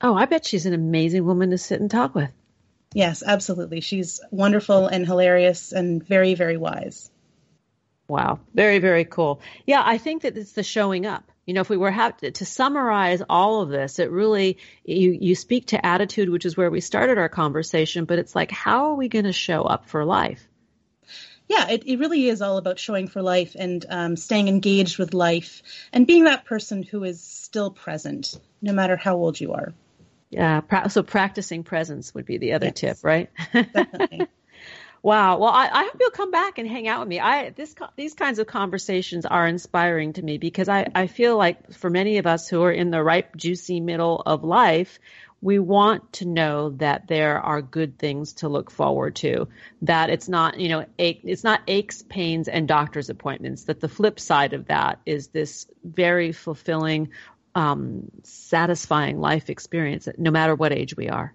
Oh, 0.00 0.14
I 0.14 0.26
bet 0.26 0.44
she's 0.44 0.66
an 0.66 0.74
amazing 0.74 1.24
woman 1.24 1.50
to 1.50 1.58
sit 1.58 1.80
and 1.80 1.90
talk 1.90 2.14
with. 2.14 2.30
Yes, 2.92 3.22
absolutely. 3.26 3.80
She's 3.80 4.20
wonderful 4.30 4.86
and 4.86 5.06
hilarious 5.06 5.72
and 5.72 6.02
very, 6.02 6.34
very 6.34 6.56
wise. 6.56 7.10
Wow. 8.08 8.40
Very, 8.54 8.78
very 8.78 9.04
cool. 9.04 9.40
Yeah, 9.66 9.82
I 9.84 9.98
think 9.98 10.22
that 10.22 10.36
it's 10.36 10.52
the 10.52 10.62
showing 10.62 11.06
up. 11.06 11.30
You 11.46 11.54
know, 11.54 11.60
if 11.60 11.70
we 11.70 11.76
were 11.76 11.92
have 11.92 12.16
to, 12.18 12.30
to, 12.32 12.44
summarize 12.44 13.22
all 13.28 13.62
of 13.62 13.68
this, 13.68 13.98
it 14.00 14.10
really 14.10 14.58
you 14.84 15.16
you 15.20 15.34
speak 15.34 15.68
to 15.68 15.86
attitude, 15.86 16.28
which 16.28 16.44
is 16.44 16.56
where 16.56 16.70
we 16.70 16.80
started 16.80 17.18
our 17.18 17.28
conversation, 17.28 18.04
but 18.04 18.18
it's 18.18 18.34
like 18.34 18.50
how 18.50 18.90
are 18.90 18.94
we 18.94 19.08
going 19.08 19.26
to 19.26 19.32
show 19.32 19.62
up 19.62 19.88
for 19.88 20.04
life? 20.04 20.46
Yeah, 21.48 21.68
it, 21.70 21.86
it 21.86 21.98
really 21.98 22.28
is 22.28 22.42
all 22.42 22.56
about 22.56 22.80
showing 22.80 23.06
for 23.06 23.22
life 23.22 23.54
and 23.56 23.86
um, 23.88 24.16
staying 24.16 24.48
engaged 24.48 24.98
with 24.98 25.14
life 25.14 25.62
and 25.92 26.06
being 26.06 26.24
that 26.24 26.44
person 26.44 26.82
who 26.82 27.04
is 27.04 27.22
still 27.22 27.70
present, 27.70 28.38
no 28.60 28.72
matter 28.72 28.96
how 28.96 29.14
old 29.14 29.38
you 29.38 29.52
are. 29.52 29.72
Yeah, 30.30 30.62
so 30.88 31.04
practicing 31.04 31.62
presence 31.62 32.12
would 32.12 32.26
be 32.26 32.38
the 32.38 32.54
other 32.54 32.66
yes, 32.66 32.74
tip, 32.74 32.96
right? 33.02 33.30
Definitely. 33.52 34.26
Wow. 35.06 35.38
Well, 35.38 35.50
I, 35.50 35.68
I, 35.72 35.84
hope 35.84 35.98
you'll 36.00 36.10
come 36.10 36.32
back 36.32 36.58
and 36.58 36.68
hang 36.68 36.88
out 36.88 36.98
with 36.98 37.08
me. 37.08 37.20
I 37.20 37.50
this 37.50 37.76
these 37.94 38.14
kinds 38.14 38.40
of 38.40 38.48
conversations 38.48 39.24
are 39.24 39.46
inspiring 39.46 40.14
to 40.14 40.22
me 40.24 40.36
because 40.36 40.68
I, 40.68 40.90
I 40.96 41.06
feel 41.06 41.36
like 41.36 41.74
for 41.74 41.88
many 41.88 42.18
of 42.18 42.26
us 42.26 42.48
who 42.48 42.60
are 42.64 42.72
in 42.72 42.90
the 42.90 43.00
ripe, 43.04 43.36
juicy 43.36 43.78
middle 43.78 44.20
of 44.26 44.42
life, 44.42 44.98
we 45.40 45.60
want 45.60 46.14
to 46.14 46.24
know 46.24 46.70
that 46.70 47.06
there 47.06 47.40
are 47.40 47.62
good 47.62 48.00
things 48.00 48.32
to 48.40 48.48
look 48.48 48.72
forward 48.72 49.14
to. 49.22 49.46
That 49.82 50.10
it's 50.10 50.28
not 50.28 50.58
you 50.58 50.70
know 50.70 50.86
ache, 50.98 51.20
it's 51.22 51.44
not 51.44 51.60
aches, 51.68 52.02
pains, 52.02 52.48
and 52.48 52.66
doctor's 52.66 53.08
appointments. 53.08 53.62
That 53.66 53.78
the 53.78 53.88
flip 53.88 54.18
side 54.18 54.54
of 54.54 54.66
that 54.66 54.98
is 55.06 55.28
this 55.28 55.68
very 55.84 56.32
fulfilling, 56.32 57.10
um, 57.54 58.10
satisfying 58.24 59.20
life 59.20 59.50
experience, 59.50 60.08
no 60.18 60.32
matter 60.32 60.56
what 60.56 60.72
age 60.72 60.96
we 60.96 61.08
are. 61.10 61.32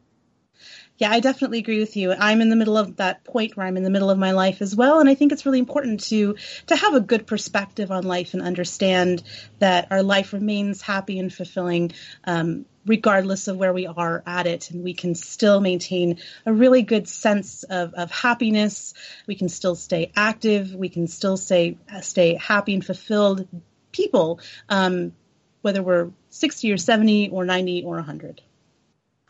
Yeah, 1.01 1.09
I 1.09 1.19
definitely 1.19 1.57
agree 1.57 1.79
with 1.79 1.97
you. 1.97 2.13
I'm 2.13 2.41
in 2.41 2.49
the 2.49 2.55
middle 2.55 2.77
of 2.77 2.97
that 2.97 3.23
point 3.23 3.57
where 3.57 3.65
I'm 3.65 3.75
in 3.75 3.81
the 3.81 3.89
middle 3.89 4.11
of 4.11 4.19
my 4.19 4.33
life 4.33 4.61
as 4.61 4.75
well, 4.75 4.99
and 4.99 5.09
I 5.09 5.15
think 5.15 5.31
it's 5.31 5.47
really 5.47 5.57
important 5.57 6.03
to 6.09 6.35
to 6.67 6.75
have 6.75 6.93
a 6.93 6.99
good 6.99 7.25
perspective 7.25 7.89
on 7.89 8.03
life 8.03 8.35
and 8.35 8.43
understand 8.43 9.23
that 9.57 9.87
our 9.89 10.03
life 10.03 10.31
remains 10.31 10.83
happy 10.83 11.17
and 11.17 11.33
fulfilling. 11.33 11.93
Um, 12.23 12.65
regardless 12.85 13.47
of 13.47 13.57
where 13.57 13.73
we 13.73 13.87
are 13.87 14.21
at 14.27 14.45
it 14.45 14.69
and 14.71 14.83
we 14.83 14.93
can 14.93 15.15
still 15.15 15.59
maintain 15.59 16.19
a 16.47 16.53
really 16.53 16.81
good 16.81 17.07
sense 17.07 17.61
of, 17.61 17.93
of 17.93 18.09
happiness 18.09 18.95
we 19.27 19.35
can 19.35 19.49
still 19.49 19.75
stay 19.75 20.11
active 20.15 20.73
we 20.73 20.89
can 20.89 21.05
still 21.05 21.37
stay 21.37 21.77
stay 22.01 22.33
happy 22.33 22.73
and 22.73 22.83
fulfilled 22.83 23.47
people 23.91 24.39
um, 24.67 25.13
whether 25.61 25.83
we're 25.83 26.09
60 26.31 26.71
or 26.71 26.77
70 26.77 27.29
or 27.29 27.45
90 27.45 27.83
or 27.83 27.97
100 27.97 28.41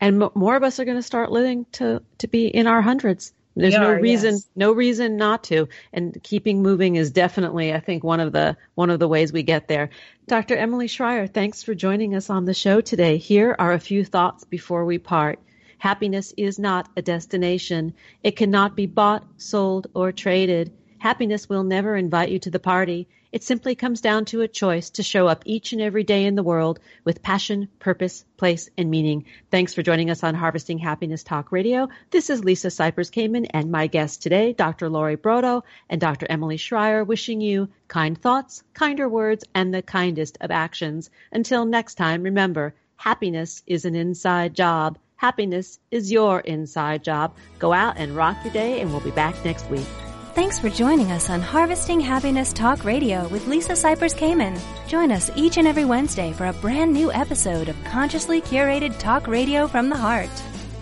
and 0.02 0.22
m- 0.24 0.32
more 0.36 0.56
of 0.56 0.64
us 0.64 0.80
are 0.80 0.86
going 0.86 0.97
to 0.97 1.04
start 1.04 1.32
living 1.32 1.66
to 1.74 2.02
to 2.18 2.28
be 2.28 2.47
in 2.47 2.68
our 2.68 2.82
hundreds. 2.82 3.32
There's 3.56 3.74
no 3.74 3.91
reason 3.91 4.36
yes. 4.36 4.49
no 4.56 4.72
reason 4.72 5.18
not 5.18 5.43
to. 5.45 5.68
And 5.91 6.18
keeping 6.24 6.62
moving 6.62 6.95
is 6.95 7.12
definitely, 7.12 7.74
I 7.74 7.80
think, 7.80 8.04
one 8.04 8.20
of 8.20 8.32
the 8.32 8.58
one 8.76 8.89
of 8.89 8.99
the 8.99 9.08
ways 9.08 9.32
we 9.32 9.43
get 9.43 9.68
there. 9.68 9.89
Dr. 10.28 10.56
Emily 10.56 10.88
Schryer, 10.88 11.32
thanks 11.32 11.62
for 11.62 11.76
joining 11.76 12.16
us 12.16 12.30
on 12.30 12.45
the 12.45 12.54
show 12.54 12.82
today. 12.82 13.18
Here 13.18 13.56
are 13.60 13.74
a 13.74 13.80
few 13.80 14.04
thoughts 14.06 14.45
before 14.45 14.86
we 14.86 14.97
part. 14.97 15.39
Happiness 15.78 16.34
is 16.38 16.60
not 16.60 16.89
a 16.95 17.02
destination. 17.02 17.93
It 18.24 18.36
cannot 18.36 18.76
be 18.76 18.86
bought, 18.86 19.26
sold, 19.38 19.88
or 19.93 20.12
traded. 20.12 20.72
Happiness 20.99 21.49
will 21.49 21.64
never 21.64 21.95
invite 21.95 22.30
you 22.30 22.39
to 22.39 22.52
the 22.52 22.60
party. 22.60 23.08
It 23.32 23.44
simply 23.44 23.76
comes 23.76 24.02
down 24.02 24.26
to 24.26 24.42
a 24.42 24.48
choice 24.50 24.90
to 24.92 25.04
show 25.04 25.26
up 25.26 25.44
each 25.46 25.72
and 25.72 25.82
every 25.82 26.04
day 26.04 26.26
in 26.26 26.36
the 26.36 26.44
world 26.44 26.82
with 27.06 27.24
passion, 27.24 27.70
purpose, 27.80 28.26
place, 28.36 28.70
and 28.78 28.92
meaning. 28.92 29.24
Thanks 29.50 29.74
for 29.74 29.82
joining 29.82 30.10
us 30.10 30.22
on 30.22 30.36
Harvesting 30.36 30.80
Happiness 30.80 31.24
Talk 31.24 31.54
Radio. 31.54 31.88
This 32.10 32.30
is 32.30 32.44
Lisa 32.44 32.68
Cypers 32.68 33.10
Kamen 33.10 33.48
and 33.52 33.72
my 33.72 33.88
guest 33.88 34.22
today, 34.22 34.52
Dr. 34.52 34.90
Lori 34.90 35.16
Brotto 35.16 35.64
and 35.90 36.02
Dr. 36.02 36.28
Emily 36.30 36.58
Schryer, 36.58 37.08
wishing 37.08 37.40
you 37.40 37.70
kind 37.88 38.22
thoughts, 38.22 38.64
kinder 38.74 39.08
words, 39.08 39.46
and 39.56 39.74
the 39.74 39.82
kindest 39.82 40.38
of 40.42 40.52
actions. 40.52 41.10
Until 41.32 41.64
next 41.64 41.96
time, 41.96 42.24
remember, 42.24 42.76
happiness 42.98 43.64
is 43.66 43.86
an 43.86 43.96
inside 43.96 44.54
job. 44.54 44.98
Happiness 45.16 45.80
is 45.90 46.12
your 46.12 46.42
inside 46.42 47.06
job. 47.06 47.38
Go 47.60 47.72
out 47.72 47.96
and 47.96 48.14
rock 48.14 48.36
your 48.44 48.52
day, 48.52 48.82
and 48.82 48.92
we'll 48.92 49.00
be 49.00 49.12
back 49.12 49.46
next 49.46 49.70
week. 49.70 49.88
Thanks 50.34 50.60
for 50.60 50.70
joining 50.70 51.12
us 51.12 51.30
on 51.30 51.42
Harvesting 51.42 52.00
Happiness 52.00 52.54
Talk 52.54 52.86
Radio 52.86 53.28
with 53.28 53.48
Lisa 53.48 53.74
Cypers 53.74 54.16
Kamen. 54.16 54.58
Join 54.88 55.12
us 55.12 55.30
each 55.36 55.58
and 55.58 55.68
every 55.68 55.84
Wednesday 55.84 56.32
for 56.32 56.46
a 56.46 56.54
brand 56.54 56.94
new 56.94 57.12
episode 57.12 57.68
of 57.68 57.84
consciously 57.84 58.42
curated 58.42 58.98
talk 58.98 59.28
radio 59.28 59.68
from 59.68 59.90
the 59.90 59.98
heart. 59.98 60.30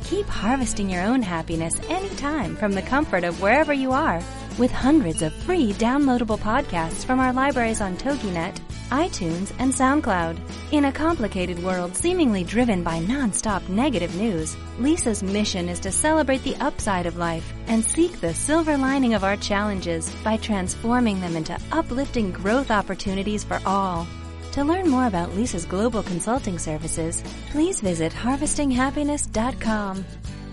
Keep 0.03 0.27
harvesting 0.27 0.87
your 0.87 1.01
own 1.01 1.23
happiness 1.23 1.79
anytime 1.89 2.55
from 2.57 2.73
the 2.73 2.83
comfort 2.83 3.23
of 3.23 3.41
wherever 3.41 3.73
you 3.73 3.91
are 3.91 4.21
with 4.59 4.71
hundreds 4.71 5.21
of 5.21 5.33
free 5.33 5.73
downloadable 5.73 6.37
podcasts 6.37 7.05
from 7.05 7.19
our 7.19 7.33
libraries 7.33 7.81
on 7.81 7.97
TogiNet, 7.97 8.59
iTunes, 8.89 9.53
and 9.57 9.71
SoundCloud. 9.73 10.37
In 10.71 10.85
a 10.85 10.91
complicated 10.91 11.63
world 11.63 11.95
seemingly 11.95 12.43
driven 12.43 12.83
by 12.83 12.99
nonstop 12.99 13.67
negative 13.69 14.13
news, 14.15 14.55
Lisa's 14.77 15.23
mission 15.23 15.69
is 15.69 15.79
to 15.79 15.91
celebrate 15.91 16.43
the 16.43 16.55
upside 16.57 17.05
of 17.05 17.17
life 17.17 17.53
and 17.67 17.83
seek 17.83 18.19
the 18.19 18.33
silver 18.33 18.77
lining 18.77 19.13
of 19.13 19.23
our 19.23 19.37
challenges 19.37 20.13
by 20.23 20.37
transforming 20.37 21.21
them 21.21 21.35
into 21.35 21.57
uplifting 21.71 22.31
growth 22.31 22.69
opportunities 22.69 23.43
for 23.43 23.59
all. 23.65 24.05
To 24.53 24.63
learn 24.63 24.89
more 24.89 25.07
about 25.07 25.33
Lisa's 25.35 25.65
global 25.65 26.03
consulting 26.03 26.59
services, 26.59 27.23
please 27.51 27.79
visit 27.79 28.11
harvestinghappiness.com. 28.11 30.05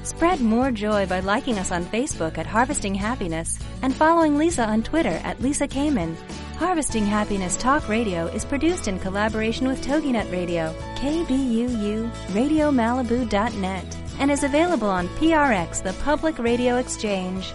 Spread 0.07 0.41
more 0.41 0.71
joy 0.71 1.05
by 1.07 1.19
liking 1.19 1.59
us 1.59 1.73
on 1.73 1.85
Facebook 1.85 2.39
at 2.39 2.47
Harvesting 2.47 2.95
Happiness 2.95 3.59
and 3.83 3.93
following 3.93 4.39
Lisa 4.39 4.65
on 4.65 4.85
Twitter 4.85 5.21
at 5.25 5.43
Lisa 5.43 5.67
Kamen. 5.67 6.15
Harvesting 6.59 7.05
Happiness 7.05 7.57
Talk 7.57 7.89
Radio 7.89 8.29
is 8.29 8.45
produced 8.45 8.87
in 8.87 9.01
collaboration 9.01 9.67
with 9.67 9.85
TogiNet 9.85 10.31
Radio, 10.31 10.73
KBUU, 10.95 12.09
RadioMalibu.net, 12.29 13.97
and 14.21 14.31
is 14.31 14.45
available 14.45 14.89
on 14.89 15.09
PRX, 15.19 15.83
the 15.83 15.93
Public 16.05 16.39
Radio 16.39 16.77
Exchange. 16.77 17.53